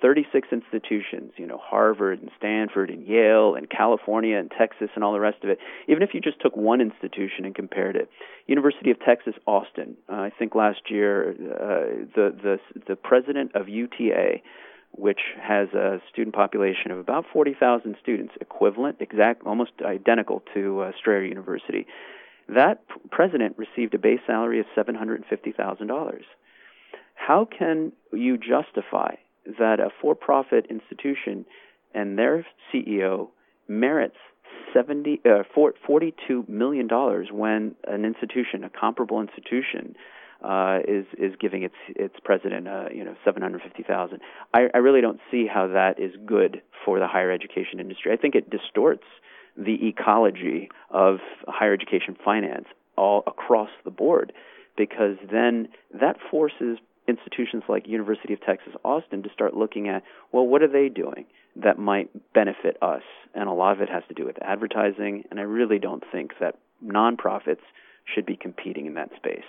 36 0.00 0.48
institutions 0.52 1.32
you 1.36 1.46
know 1.46 1.58
Harvard 1.62 2.20
and 2.20 2.30
Stanford 2.38 2.88
and 2.88 3.06
Yale 3.06 3.56
and 3.56 3.68
California 3.68 4.38
and 4.38 4.50
Texas 4.56 4.88
and 4.94 5.02
all 5.02 5.12
the 5.12 5.20
rest 5.20 5.38
of 5.42 5.50
it 5.50 5.58
even 5.88 6.02
if 6.02 6.10
you 6.14 6.20
just 6.20 6.40
took 6.40 6.56
one 6.56 6.80
institution 6.80 7.44
and 7.44 7.54
compared 7.54 7.96
it 7.96 8.08
University 8.46 8.90
of 8.90 8.98
Texas 9.04 9.34
Austin 9.46 9.96
uh, 10.08 10.14
I 10.14 10.30
think 10.30 10.54
last 10.54 10.82
year 10.88 11.30
uh, 11.30 12.06
the 12.14 12.34
the 12.42 12.58
the 12.86 12.96
president 12.96 13.54
of 13.54 13.68
UTA 13.68 14.40
which 14.92 15.20
has 15.40 15.68
a 15.68 16.00
student 16.12 16.34
population 16.34 16.90
of 16.90 16.98
about 16.98 17.24
40,000 17.32 17.96
students 18.02 18.34
equivalent 18.40 18.96
exact 19.00 19.42
almost 19.46 19.72
identical 19.84 20.42
to 20.54 20.80
uh, 20.80 20.92
Strayer 20.98 21.24
University 21.24 21.86
that 22.54 22.82
president 23.10 23.56
received 23.58 23.94
a 23.94 23.98
base 23.98 24.20
salary 24.26 24.60
of 24.60 24.66
$750,000. 24.76 26.20
How 27.14 27.46
can 27.46 27.92
you 28.12 28.38
justify 28.38 29.14
that 29.58 29.80
a 29.80 29.88
for 30.00 30.14
profit 30.14 30.66
institution 30.70 31.44
and 31.94 32.18
their 32.18 32.46
CEO 32.72 33.28
merits 33.68 34.16
70, 34.74 35.20
uh, 35.24 35.42
$42 35.56 36.48
million 36.48 36.88
when 37.32 37.74
an 37.86 38.04
institution, 38.04 38.64
a 38.64 38.70
comparable 38.70 39.20
institution, 39.20 39.96
uh, 40.42 40.78
is 40.88 41.04
is 41.18 41.34
giving 41.38 41.64
its 41.64 41.74
its 41.88 42.14
president 42.24 42.66
uh, 42.66 42.86
you 42.94 43.04
know 43.04 43.14
750,000. 43.26 44.20
I, 44.54 44.68
I 44.72 44.78
really 44.78 45.02
don't 45.02 45.20
see 45.30 45.46
how 45.46 45.66
that 45.68 46.00
is 46.00 46.12
good 46.24 46.62
for 46.84 46.98
the 46.98 47.06
higher 47.06 47.30
education 47.30 47.78
industry. 47.78 48.10
I 48.12 48.16
think 48.16 48.34
it 48.34 48.48
distorts 48.48 49.04
the 49.56 49.88
ecology 49.88 50.68
of 50.90 51.18
higher 51.46 51.72
education 51.72 52.16
finance 52.24 52.66
all 52.96 53.22
across 53.26 53.70
the 53.84 53.90
board 53.90 54.32
because 54.76 55.16
then 55.30 55.68
that 55.98 56.16
forces 56.30 56.78
institutions 57.08 57.64
like 57.68 57.88
University 57.88 58.32
of 58.32 58.40
Texas 58.40 58.72
Austin 58.84 59.22
to 59.22 59.30
start 59.32 59.56
looking 59.56 59.88
at 59.88 60.02
well 60.32 60.46
what 60.46 60.62
are 60.62 60.68
they 60.68 60.88
doing 60.88 61.24
that 61.56 61.78
might 61.78 62.10
benefit 62.32 62.76
us 62.82 63.02
and 63.34 63.48
a 63.48 63.52
lot 63.52 63.72
of 63.72 63.80
it 63.80 63.88
has 63.88 64.02
to 64.08 64.14
do 64.14 64.24
with 64.24 64.40
advertising 64.42 65.24
and 65.30 65.40
I 65.40 65.44
really 65.44 65.78
don't 65.78 66.04
think 66.12 66.32
that 66.40 66.56
nonprofits 66.84 67.64
should 68.04 68.26
be 68.26 68.36
competing 68.36 68.86
in 68.86 68.94
that 68.94 69.10
space. 69.16 69.44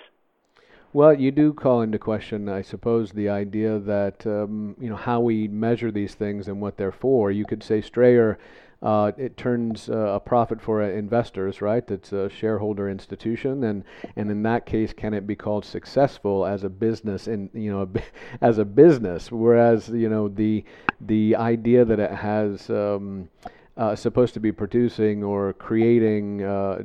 Well, 0.93 1.13
you 1.13 1.31
do 1.31 1.53
call 1.53 1.81
into 1.81 1.97
question, 1.97 2.49
I 2.49 2.61
suppose, 2.61 3.13
the 3.13 3.29
idea 3.29 3.79
that 3.79 4.27
um, 4.27 4.75
you 4.77 4.89
know 4.89 4.97
how 4.97 5.21
we 5.21 5.47
measure 5.47 5.89
these 5.89 6.15
things 6.15 6.49
and 6.49 6.59
what 6.59 6.75
they're 6.75 6.91
for. 6.91 7.31
You 7.31 7.45
could 7.45 7.63
say 7.63 7.79
Strayer 7.79 8.37
uh, 8.81 9.11
it 9.17 9.37
turns 9.37 9.89
uh, 9.89 9.97
a 9.97 10.19
profit 10.19 10.61
for 10.61 10.81
uh, 10.81 10.89
investors, 10.89 11.61
right? 11.61 11.89
It's 11.91 12.11
a 12.13 12.29
shareholder 12.29 12.89
institution, 12.89 13.63
and 13.63 13.83
and 14.15 14.31
in 14.31 14.41
that 14.43 14.65
case, 14.65 14.91
can 14.91 15.13
it 15.13 15.27
be 15.27 15.35
called 15.35 15.65
successful 15.65 16.45
as 16.45 16.63
a 16.63 16.69
business? 16.69 17.27
In 17.27 17.49
you 17.53 17.71
know, 17.71 17.89
as 18.41 18.57
a 18.57 18.65
business, 18.65 19.31
whereas 19.31 19.89
you 19.89 20.09
know 20.09 20.27
the 20.27 20.63
the 20.99 21.35
idea 21.35 21.85
that 21.85 21.99
it 21.99 22.11
has. 22.11 22.69
Um, 22.69 23.29
uh, 23.77 23.95
supposed 23.95 24.33
to 24.33 24.39
be 24.39 24.51
producing 24.51 25.23
or 25.23 25.53
creating 25.53 26.43
uh, 26.43 26.75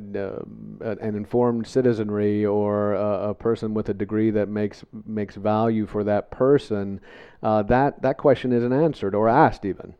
an 0.81 1.15
informed 1.15 1.67
citizenry 1.67 2.45
or 2.45 2.93
a, 2.93 3.29
a, 3.29 3.33
person 3.35 3.73
with 3.73 3.89
a 3.89 3.93
degree 3.93 4.31
that 4.31 4.47
makes 4.47 4.85
makes 5.05 5.35
value 5.35 5.85
for 5.85 6.05
that 6.05 6.31
person, 6.31 7.01
uh, 7.43 7.61
that 7.61 8.01
that 8.01 8.17
question 8.17 8.53
isn't 8.53 8.71
answered 8.71 9.13
or 9.13 9.27
asked 9.27 9.65
even. 9.65 9.93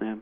Yeah. 0.00 0.14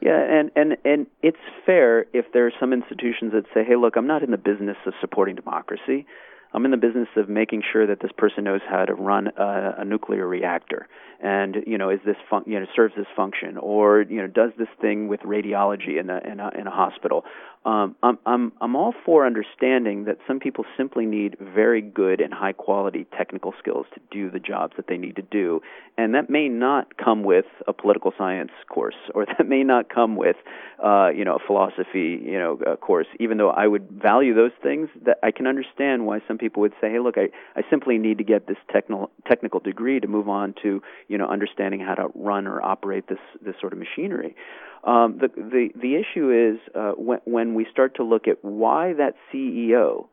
Yeah, 0.00 0.18
and 0.18 0.50
and 0.54 0.76
and 0.84 1.06
it's 1.22 1.38
fair 1.64 2.06
if 2.12 2.32
there 2.32 2.46
are 2.46 2.52
some 2.60 2.72
institutions 2.72 3.32
that 3.32 3.44
say, 3.54 3.64
"Hey, 3.64 3.76
look, 3.76 3.96
I'm 3.96 4.06
not 4.06 4.22
in 4.22 4.30
the 4.30 4.38
business 4.38 4.76
of 4.86 4.94
supporting 5.00 5.36
democracy. 5.36 6.06
I'm 6.52 6.64
in 6.64 6.70
the 6.70 6.76
business 6.76 7.08
of 7.16 7.28
making 7.28 7.62
sure 7.72 7.86
that 7.86 8.00
this 8.00 8.12
person 8.16 8.44
knows 8.44 8.60
how 8.68 8.84
to 8.84 8.94
run 8.94 9.28
a, 9.36 9.76
a 9.78 9.84
nuclear 9.84 10.26
reactor, 10.26 10.88
and 11.20 11.56
you 11.66 11.78
know, 11.78 11.90
is 11.90 12.00
this 12.04 12.16
fun- 12.30 12.44
you 12.46 12.58
know 12.58 12.66
serves 12.74 12.94
this 12.96 13.06
function, 13.14 13.58
or 13.58 14.02
you 14.02 14.20
know, 14.22 14.26
does 14.26 14.52
this 14.58 14.68
thing 14.80 15.08
with 15.08 15.20
radiology 15.20 15.98
in 16.00 16.10
a 16.10 16.18
in 16.18 16.40
a, 16.40 16.50
in 16.58 16.66
a 16.66 16.70
hospital, 16.70 17.24
um, 17.66 17.96
I'm, 18.00 18.16
I'm, 18.24 18.52
I'm 18.60 18.76
all 18.76 18.94
for 19.04 19.26
understanding 19.26 20.04
that 20.04 20.18
some 20.28 20.38
people 20.38 20.64
simply 20.76 21.04
need 21.04 21.36
very 21.40 21.82
good 21.82 22.20
and 22.20 22.32
high 22.32 22.52
quality 22.52 23.08
technical 23.18 23.54
skills 23.58 23.86
to 23.94 24.00
do 24.12 24.30
the 24.30 24.38
jobs 24.38 24.74
that 24.76 24.86
they 24.86 24.96
need 24.96 25.16
to 25.16 25.22
do. 25.22 25.60
And 25.98 26.14
that 26.14 26.30
may 26.30 26.48
not 26.48 26.96
come 26.96 27.24
with 27.24 27.46
a 27.66 27.72
political 27.72 28.12
science 28.16 28.52
course, 28.68 28.94
or 29.16 29.26
that 29.38 29.48
may 29.48 29.64
not 29.64 29.92
come 29.92 30.14
with, 30.14 30.36
uh, 30.82 31.08
you 31.08 31.24
know, 31.24 31.34
a 31.34 31.44
philosophy, 31.44 32.22
you 32.22 32.38
know, 32.38 32.60
uh, 32.64 32.76
course. 32.76 33.08
Even 33.18 33.36
though 33.36 33.50
I 33.50 33.66
would 33.66 33.90
value 33.90 34.32
those 34.32 34.52
things, 34.62 34.88
that 35.04 35.18
I 35.24 35.32
can 35.32 35.48
understand 35.48 36.06
why 36.06 36.20
some 36.28 36.38
people 36.38 36.45
would 36.54 36.72
say, 36.80 36.90
hey, 36.90 36.98
look, 37.00 37.16
I, 37.18 37.28
I 37.58 37.62
simply 37.68 37.98
need 37.98 38.18
to 38.18 38.24
get 38.24 38.46
this 38.46 38.56
technical 38.72 39.10
technical 39.26 39.60
degree 39.60 40.00
to 40.00 40.06
move 40.06 40.28
on 40.28 40.54
to, 40.62 40.82
you 41.08 41.18
know, 41.18 41.26
understanding 41.26 41.80
how 41.80 41.94
to 41.94 42.08
run 42.14 42.46
or 42.46 42.62
operate 42.62 43.08
this 43.08 43.18
this 43.44 43.54
sort 43.60 43.72
of 43.72 43.78
machinery. 43.78 44.36
Um, 44.84 45.18
the, 45.20 45.28
the 45.28 45.68
the 45.74 45.96
issue 45.96 46.30
is 46.30 46.60
uh, 46.74 46.92
when 46.92 47.20
when 47.24 47.54
we 47.54 47.66
start 47.70 47.96
to 47.96 48.04
look 48.04 48.28
at 48.28 48.44
why 48.44 48.92
that 48.94 49.14
CEO 49.32 50.06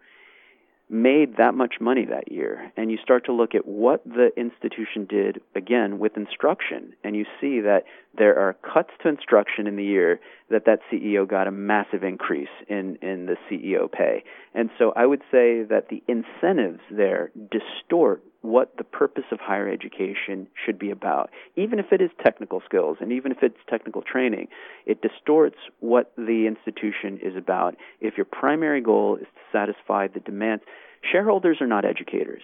made 0.94 1.38
that 1.38 1.56
much 1.56 1.76
money 1.82 2.06
that 2.06 2.32
year, 2.32 2.72
and 2.78 2.91
you 2.91 2.98
start 3.02 3.26
to 3.26 3.34
look 3.34 3.56
at 3.56 3.66
what 3.66 4.04
the 4.06 4.30
institution 4.38 5.06
did 5.10 5.41
again 5.56 5.98
with 5.98 6.16
instruction, 6.16 6.94
and 7.04 7.16
you 7.16 7.26
see 7.41 7.60
that 7.62 7.84
there 8.16 8.38
are 8.38 8.54
cuts 8.54 8.91
to 9.02 9.10
instruction 9.10 9.66
in 9.66 9.76
the 9.76 9.84
year 9.84 10.20
that 10.52 10.66
that 10.66 10.80
CEO 10.91 11.28
got 11.28 11.48
a 11.48 11.52
massive 11.52 12.04
increase 12.04 12.54
in 12.70 12.98
in 13.02 13.26
the 13.26 13.36
CEO 13.50 13.91
pay, 13.91 14.24
and 14.54 14.70
so 14.78 14.94
I 14.96 15.08
would 15.08 15.24
say 15.32 15.64
that 15.64 15.89
the 15.89 16.04
incentives 16.08 16.82
there 16.91 17.32
distort 17.52 18.24
what 18.44 18.76
the 18.78 18.84
purpose 18.84 19.24
of 19.32 19.39
higher 19.39 19.70
education 19.70 20.48
should 20.66 20.78
be 20.78 20.91
about. 20.91 21.30
Even 21.56 21.80
if 21.80 21.94
it 21.94 22.02
is 22.02 22.10
technical 22.22 22.62
skills 22.66 22.98
and 23.00 23.12
even 23.14 23.32
if 23.32 23.38
it's 23.41 23.58
technical 23.70 24.02
training, 24.02 24.50
it 24.86 25.02
distorts 25.02 25.56
what 25.80 26.12
the 26.18 26.46
institution 26.46 27.18
is 27.24 27.38
about. 27.38 27.76
If 28.02 28.18
your 28.18 28.26
primary 28.26 28.82
goal 28.82 29.16
is 29.16 29.28
to 29.34 29.58
satisfy 29.58 30.08
the 30.08 30.20
demands, 30.20 30.64
shareholders 31.12 31.58
are 31.62 31.68
not 31.68 31.86
educators. 31.86 32.41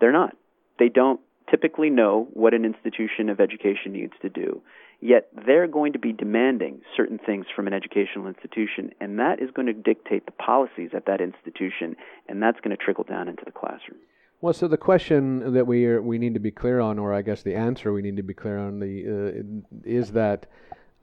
They're 0.00 0.12
not. 0.12 0.36
They 0.78 0.88
don't 0.88 1.20
typically 1.50 1.90
know 1.90 2.28
what 2.32 2.54
an 2.54 2.64
institution 2.64 3.28
of 3.28 3.40
education 3.40 3.92
needs 3.92 4.14
to 4.22 4.28
do. 4.28 4.62
Yet 5.00 5.28
they're 5.46 5.66
going 5.66 5.92
to 5.92 5.98
be 5.98 6.12
demanding 6.12 6.80
certain 6.96 7.18
things 7.18 7.46
from 7.54 7.66
an 7.66 7.74
educational 7.74 8.26
institution, 8.26 8.90
and 9.00 9.18
that 9.18 9.40
is 9.40 9.50
going 9.50 9.66
to 9.66 9.74
dictate 9.74 10.24
the 10.24 10.32
policies 10.32 10.90
at 10.94 11.06
that 11.06 11.20
institution, 11.20 11.96
and 12.28 12.42
that's 12.42 12.58
going 12.60 12.74
to 12.74 12.82
trickle 12.82 13.04
down 13.04 13.28
into 13.28 13.42
the 13.44 13.52
classroom. 13.52 13.98
Well, 14.40 14.54
so 14.54 14.68
the 14.68 14.78
question 14.78 15.54
that 15.54 15.66
we 15.66 15.86
are, 15.86 16.00
we 16.00 16.18
need 16.18 16.34
to 16.34 16.40
be 16.40 16.50
clear 16.50 16.80
on, 16.80 16.98
or 16.98 17.12
I 17.12 17.22
guess 17.22 17.42
the 17.42 17.54
answer 17.54 17.92
we 17.92 18.02
need 18.02 18.16
to 18.16 18.22
be 18.22 18.34
clear 18.34 18.58
on, 18.58 18.78
the 18.78 19.64
uh, 19.66 19.88
is 19.88 20.12
that 20.12 20.46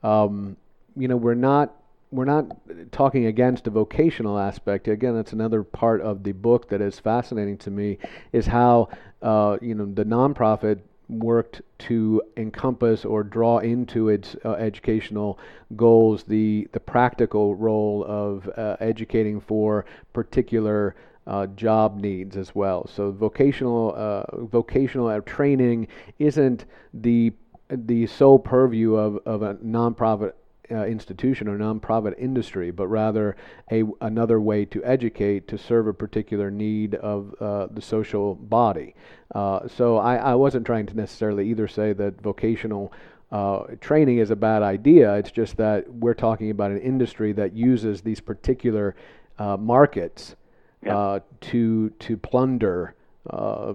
um, 0.02 0.56
you 0.96 1.08
know 1.08 1.16
we're 1.16 1.34
not 1.34 1.74
we're 2.12 2.26
not 2.26 2.46
talking 2.92 3.26
against 3.26 3.66
a 3.66 3.70
vocational 3.70 4.38
aspect. 4.38 4.86
Again, 4.86 5.16
that's 5.16 5.32
another 5.32 5.62
part 5.62 6.02
of 6.02 6.22
the 6.22 6.32
book 6.32 6.68
that 6.68 6.80
is 6.80 7.00
fascinating 7.00 7.56
to 7.58 7.70
me 7.70 7.98
is 8.32 8.46
how 8.46 8.90
uh, 9.22 9.56
you 9.62 9.74
know 9.74 9.86
the 9.86 10.04
nonprofit 10.04 10.80
worked 11.08 11.62
to 11.78 12.22
encompass 12.36 13.04
or 13.04 13.22
draw 13.22 13.58
into 13.58 14.08
its 14.08 14.36
uh, 14.44 14.52
educational 14.52 15.38
goals 15.74 16.22
the 16.24 16.68
the 16.72 16.80
practical 16.80 17.54
role 17.54 18.04
of 18.06 18.48
uh, 18.56 18.76
educating 18.80 19.40
for 19.40 19.84
particular 20.12 20.94
uh, 21.26 21.46
job 21.48 21.98
needs 21.98 22.36
as 22.36 22.54
well. 22.54 22.86
So 22.86 23.10
vocational 23.10 23.94
uh, 23.96 24.44
vocational 24.46 25.20
training 25.22 25.88
isn't 26.18 26.66
the 26.92 27.32
the 27.70 28.06
sole 28.06 28.38
purview 28.38 28.96
of, 28.96 29.18
of 29.24 29.42
a 29.42 29.54
nonprofit 29.54 30.32
uh, 30.72 30.84
institution 30.84 31.48
or 31.48 31.58
nonprofit 31.58 32.14
industry, 32.18 32.70
but 32.70 32.88
rather 32.88 33.36
a 33.70 33.84
another 34.00 34.40
way 34.40 34.64
to 34.64 34.82
educate 34.84 35.46
to 35.48 35.58
serve 35.58 35.86
a 35.86 35.94
particular 35.94 36.50
need 36.50 36.94
of 36.96 37.34
uh, 37.40 37.66
the 37.70 37.82
social 37.82 38.34
body. 38.34 38.94
Uh, 39.34 39.66
so 39.68 39.96
I, 39.96 40.16
I 40.16 40.34
wasn't 40.34 40.66
trying 40.66 40.86
to 40.86 40.96
necessarily 40.96 41.48
either 41.48 41.68
say 41.68 41.92
that 41.94 42.20
vocational 42.20 42.92
uh, 43.30 43.64
training 43.80 44.18
is 44.18 44.30
a 44.30 44.36
bad 44.36 44.62
idea. 44.62 45.14
It's 45.14 45.30
just 45.30 45.56
that 45.56 45.90
we're 45.90 46.14
talking 46.14 46.50
about 46.50 46.70
an 46.70 46.80
industry 46.80 47.32
that 47.32 47.54
uses 47.54 48.02
these 48.02 48.20
particular 48.20 48.94
uh, 49.38 49.56
markets 49.56 50.36
yeah. 50.84 50.96
uh, 50.96 51.20
to 51.40 51.90
to 51.90 52.16
plunder 52.16 52.94
uh, 53.28 53.72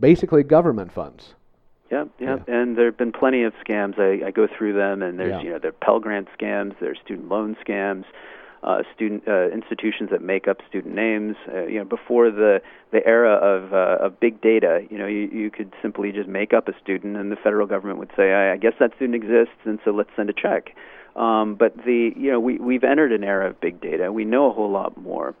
basically 0.00 0.42
government 0.42 0.92
funds. 0.92 1.34
Yep, 1.90 2.08
yep. 2.18 2.44
Yeah. 2.48 2.54
And 2.54 2.76
there 2.76 2.86
have 2.86 2.96
been 2.96 3.12
plenty 3.12 3.42
of 3.44 3.52
scams. 3.66 3.98
I, 3.98 4.26
I 4.26 4.30
go 4.30 4.46
through 4.46 4.74
them, 4.74 5.02
and 5.02 5.18
there's 5.18 5.30
Yeah. 5.30 5.42
you 5.42 5.50
know 5.50 5.58
there 5.58 5.70
are 5.70 5.80
Pell 5.84 6.00
Grant 6.00 6.28
scams, 6.38 6.74
there's 6.80 6.98
student 7.04 7.28
loan 7.28 7.56
scams, 7.64 8.04
uh, 8.62 8.82
student 8.94 9.22
uh, 9.28 9.48
institutions 9.50 10.10
that 10.10 10.22
make 10.22 10.48
up 10.48 10.58
student 10.68 10.94
names. 10.94 11.36
Uh, 11.52 11.66
you 11.66 11.78
know, 11.78 11.84
before 11.84 12.30
the 12.30 12.60
the 12.90 13.06
era 13.06 13.34
of 13.34 13.72
uh, 13.72 14.04
of 14.04 14.18
big 14.18 14.40
data, 14.40 14.84
you 14.90 14.98
know, 14.98 15.06
you, 15.06 15.28
you 15.32 15.50
could 15.50 15.72
simply 15.80 16.10
just 16.12 16.28
make 16.28 16.52
up 16.52 16.66
a 16.68 16.72
student, 16.82 17.16
and 17.16 17.30
the 17.30 17.36
federal 17.36 17.66
government 17.66 17.98
would 18.00 18.10
say, 18.16 18.32
I, 18.32 18.54
I 18.54 18.56
guess 18.56 18.74
that 18.80 18.94
student 18.96 19.14
exists, 19.14 19.54
and 19.64 19.78
so 19.84 19.92
let's 19.92 20.10
send 20.16 20.28
a 20.30 20.32
check. 20.32 20.74
Um, 21.14 21.54
but 21.54 21.76
the 21.76 22.12
you 22.16 22.30
know 22.32 22.40
we 22.40 22.58
we've 22.58 22.84
entered 22.84 23.12
an 23.12 23.22
era 23.24 23.48
of 23.50 23.60
big 23.60 23.80
data. 23.80 24.12
We 24.12 24.24
know 24.24 24.50
a 24.50 24.52
whole 24.52 24.70
lot 24.70 25.00
more, 25.00 25.34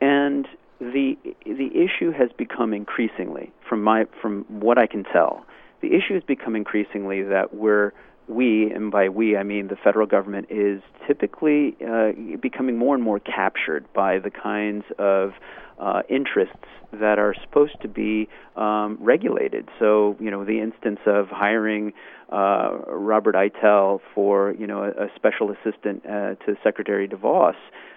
and 0.00 0.48
the 0.80 1.16
the 1.44 1.70
issue 1.74 2.10
has 2.10 2.30
become 2.36 2.72
increasingly, 2.74 3.52
from 3.68 3.82
my 3.82 4.06
from 4.20 4.44
what 4.48 4.76
I 4.78 4.86
can 4.86 5.04
tell, 5.04 5.44
the 5.84 5.94
issue 5.94 6.14
has 6.14 6.22
become 6.22 6.56
increasingly 6.56 7.22
that 7.22 7.54
we're 7.54 7.92
we, 8.26 8.70
and 8.70 8.90
by 8.90 9.10
we 9.10 9.36
I 9.36 9.42
mean 9.42 9.68
the 9.68 9.76
federal 9.76 10.06
government, 10.06 10.46
is 10.48 10.80
typically 11.06 11.76
uh, 11.86 12.12
becoming 12.40 12.78
more 12.78 12.94
and 12.94 13.04
more 13.04 13.20
captured 13.20 13.84
by 13.92 14.18
the 14.18 14.30
kinds 14.30 14.84
of 14.98 15.32
uh, 15.78 16.02
interests 16.08 16.56
that 16.92 17.18
are 17.18 17.34
supposed 17.42 17.76
to 17.82 17.88
be 17.88 18.28
um, 18.56 18.96
regulated. 19.00 19.68
So, 19.78 20.16
you 20.20 20.30
know, 20.30 20.44
the 20.44 20.60
instance 20.60 21.00
of 21.06 21.28
hiring 21.28 21.92
uh, 22.32 22.78
Robert 22.86 23.34
Eitel 23.34 24.00
for, 24.14 24.54
you 24.58 24.66
know, 24.66 24.84
a, 24.84 25.04
a 25.04 25.08
special 25.16 25.50
assistant 25.50 26.06
uh, 26.06 26.36
to 26.46 26.56
Secretary 26.62 27.06
DeVos, 27.08 27.56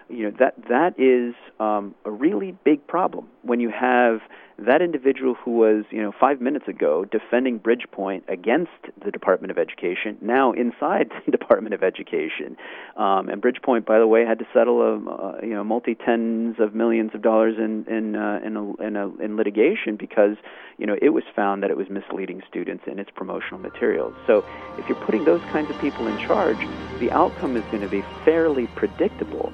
you 0.10 0.24
know, 0.26 0.38
that 0.40 0.56
that 0.68 1.00
is 1.00 1.36
um, 1.60 1.96
a 2.04 2.12
really 2.12 2.58
big 2.66 2.86
problem 2.88 3.28
when 3.44 3.60
you 3.62 3.70
have 3.70 4.20
that 4.60 4.82
individual 4.82 5.36
who 5.36 5.52
was, 5.52 5.86
you 5.92 6.02
know, 6.02 6.12
five 6.20 6.42
minutes 6.42 6.68
ago 6.68 7.06
defending 7.06 7.60
Bridgepoint 7.60 8.28
against 8.28 8.72
the 9.04 9.12
Department 9.12 9.52
of 9.52 9.58
Education, 9.58 10.18
now 10.22 10.52
inside 10.52 11.12
the 11.26 11.32
Department 11.32 11.76
of 11.76 11.84
Education. 11.84 12.58
Um, 12.96 13.30
and 13.30 13.42
Bridgepoint, 13.42 13.86
by 13.86 14.00
the 14.00 14.08
way, 14.08 14.26
had 14.26 14.40
to 14.40 14.48
settle 14.54 14.82
a, 14.82 15.46
you 15.46 15.54
know, 15.54 15.64
multi 15.64 15.96
tens 15.96 16.56
of 16.60 16.74
millions 16.74 17.12
of 17.14 17.22
dollars 17.22 17.56
in 17.58 17.86
in 17.86 18.16
uh, 18.16 18.40
in, 18.44 18.58
a, 18.58 18.76
in, 18.82 18.96
a, 18.96 19.16
in 19.18 19.38
litigation 19.38 19.96
because, 19.96 20.38
you 20.78 20.86
know, 20.86 20.98
it 21.02 21.10
was 21.10 21.24
found 21.36 21.62
that 21.62 21.70
it 21.70 21.78
was 21.78 21.90
misleading 21.90 22.42
students 22.50 22.86
in 22.88 22.98
its 22.98 23.12
promotional 23.12 23.60
materials. 23.60 24.16
So, 24.26 24.44
if 24.78 24.90
you're 24.90 25.00
putting 25.06 25.26
those 25.26 25.42
kinds 25.52 25.70
of 25.70 25.80
people 25.80 26.08
in 26.08 26.18
charge, 26.26 26.58
the 27.00 27.12
outcome 27.12 27.56
is 27.56 27.64
going 27.66 27.82
to 27.84 27.90
be 27.90 28.04
fairly 28.26 28.68
predictable. 28.68 29.54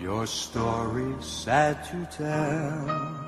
Your 0.00 0.26
story's 0.26 1.24
sad 1.24 1.84
to 1.84 2.08
tell. 2.16 3.21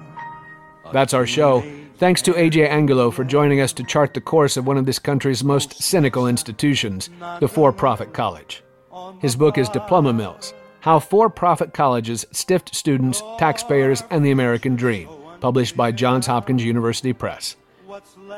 That's 0.92 1.14
our 1.14 1.26
show. 1.26 1.62
Thanks 1.96 2.22
to 2.22 2.32
AJ 2.32 2.68
Angulo 2.68 3.10
for 3.10 3.24
joining 3.24 3.60
us 3.60 3.72
to 3.74 3.84
chart 3.84 4.14
the 4.14 4.20
course 4.20 4.56
of 4.56 4.66
one 4.66 4.76
of 4.76 4.86
this 4.86 4.98
country's 4.98 5.44
most 5.44 5.82
cynical 5.82 6.26
institutions, 6.26 7.08
the 7.40 7.48
for 7.48 7.72
profit 7.72 8.12
college. 8.12 8.62
His 9.20 9.36
book 9.36 9.58
is 9.58 9.68
Diploma 9.68 10.12
Mills 10.12 10.54
How 10.80 10.98
For 10.98 11.30
Profit 11.30 11.72
Colleges 11.72 12.26
Stiffed 12.32 12.74
Students, 12.74 13.22
Taxpayers, 13.38 14.02
and 14.10 14.24
the 14.24 14.32
American 14.32 14.76
Dream, 14.76 15.08
published 15.40 15.76
by 15.76 15.92
Johns 15.92 16.26
Hopkins 16.26 16.64
University 16.64 17.12
Press. 17.12 17.56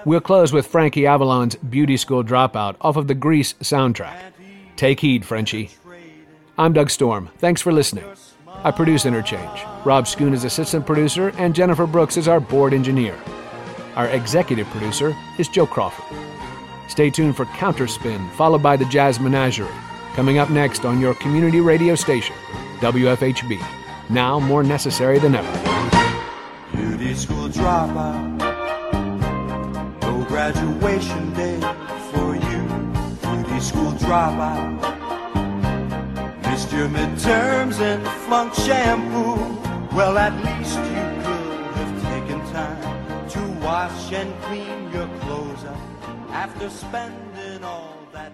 We'll 0.04 0.20
close 0.20 0.52
with 0.52 0.66
Frankie 0.66 1.06
Avalon's 1.06 1.56
Beauty 1.56 1.96
School 1.96 2.22
Dropout 2.22 2.76
off 2.80 2.96
of 2.96 3.06
the 3.06 3.14
Grease 3.14 3.54
soundtrack. 3.54 4.16
Take 4.76 5.00
heed, 5.00 5.24
Frenchie. 5.24 5.70
I'm 6.58 6.72
Doug 6.72 6.90
Storm. 6.90 7.30
Thanks 7.38 7.62
for 7.62 7.72
listening. 7.72 8.04
I 8.64 8.70
produce 8.70 9.06
Interchange. 9.06 9.64
Rob 9.84 10.06
Schoon 10.06 10.32
is 10.32 10.44
assistant 10.44 10.86
producer, 10.86 11.28
and 11.38 11.54
Jennifer 11.54 11.86
Brooks 11.86 12.16
is 12.16 12.28
our 12.28 12.40
board 12.40 12.74
engineer. 12.74 13.16
Our 13.94 14.08
executive 14.08 14.66
producer 14.68 15.16
is 15.38 15.48
Joe 15.48 15.66
Crawford. 15.66 16.04
Stay 16.88 17.10
tuned 17.10 17.36
for 17.36 17.44
Counterspin, 17.46 18.30
followed 18.32 18.62
by 18.62 18.76
the 18.76 18.84
Jazz 18.86 19.20
Menagerie, 19.20 19.68
coming 20.14 20.38
up 20.38 20.50
next 20.50 20.84
on 20.84 21.00
your 21.00 21.14
community 21.14 21.60
radio 21.60 21.94
station, 21.94 22.36
WFHB. 22.80 23.64
Now 24.10 24.38
more 24.38 24.62
necessary 24.62 25.18
than 25.18 25.34
ever. 25.34 25.52
Beauty 26.72 27.14
school 27.14 27.48
dropout. 27.48 28.38
No 30.02 30.24
graduation 30.26 31.32
day 31.34 31.60
for 32.12 32.34
you. 32.36 33.42
Beauty 33.42 33.60
school 33.60 33.92
dropout. 33.92 34.95
Your 36.76 36.88
midterms 36.88 37.80
and 37.80 38.06
flunked 38.26 38.60
shampoo. 38.60 39.96
Well, 39.96 40.18
at 40.18 40.34
least 40.44 40.76
you 40.76 41.06
could 41.24 41.74
have 41.80 42.02
taken 42.02 42.38
time 42.52 43.28
to 43.30 43.64
wash 43.64 44.12
and 44.12 44.30
clean 44.42 44.92
your 44.92 45.08
clothes 45.20 45.64
up 45.64 45.78
after 46.32 46.68
spending 46.68 47.64
all 47.64 47.96
that. 48.12 48.30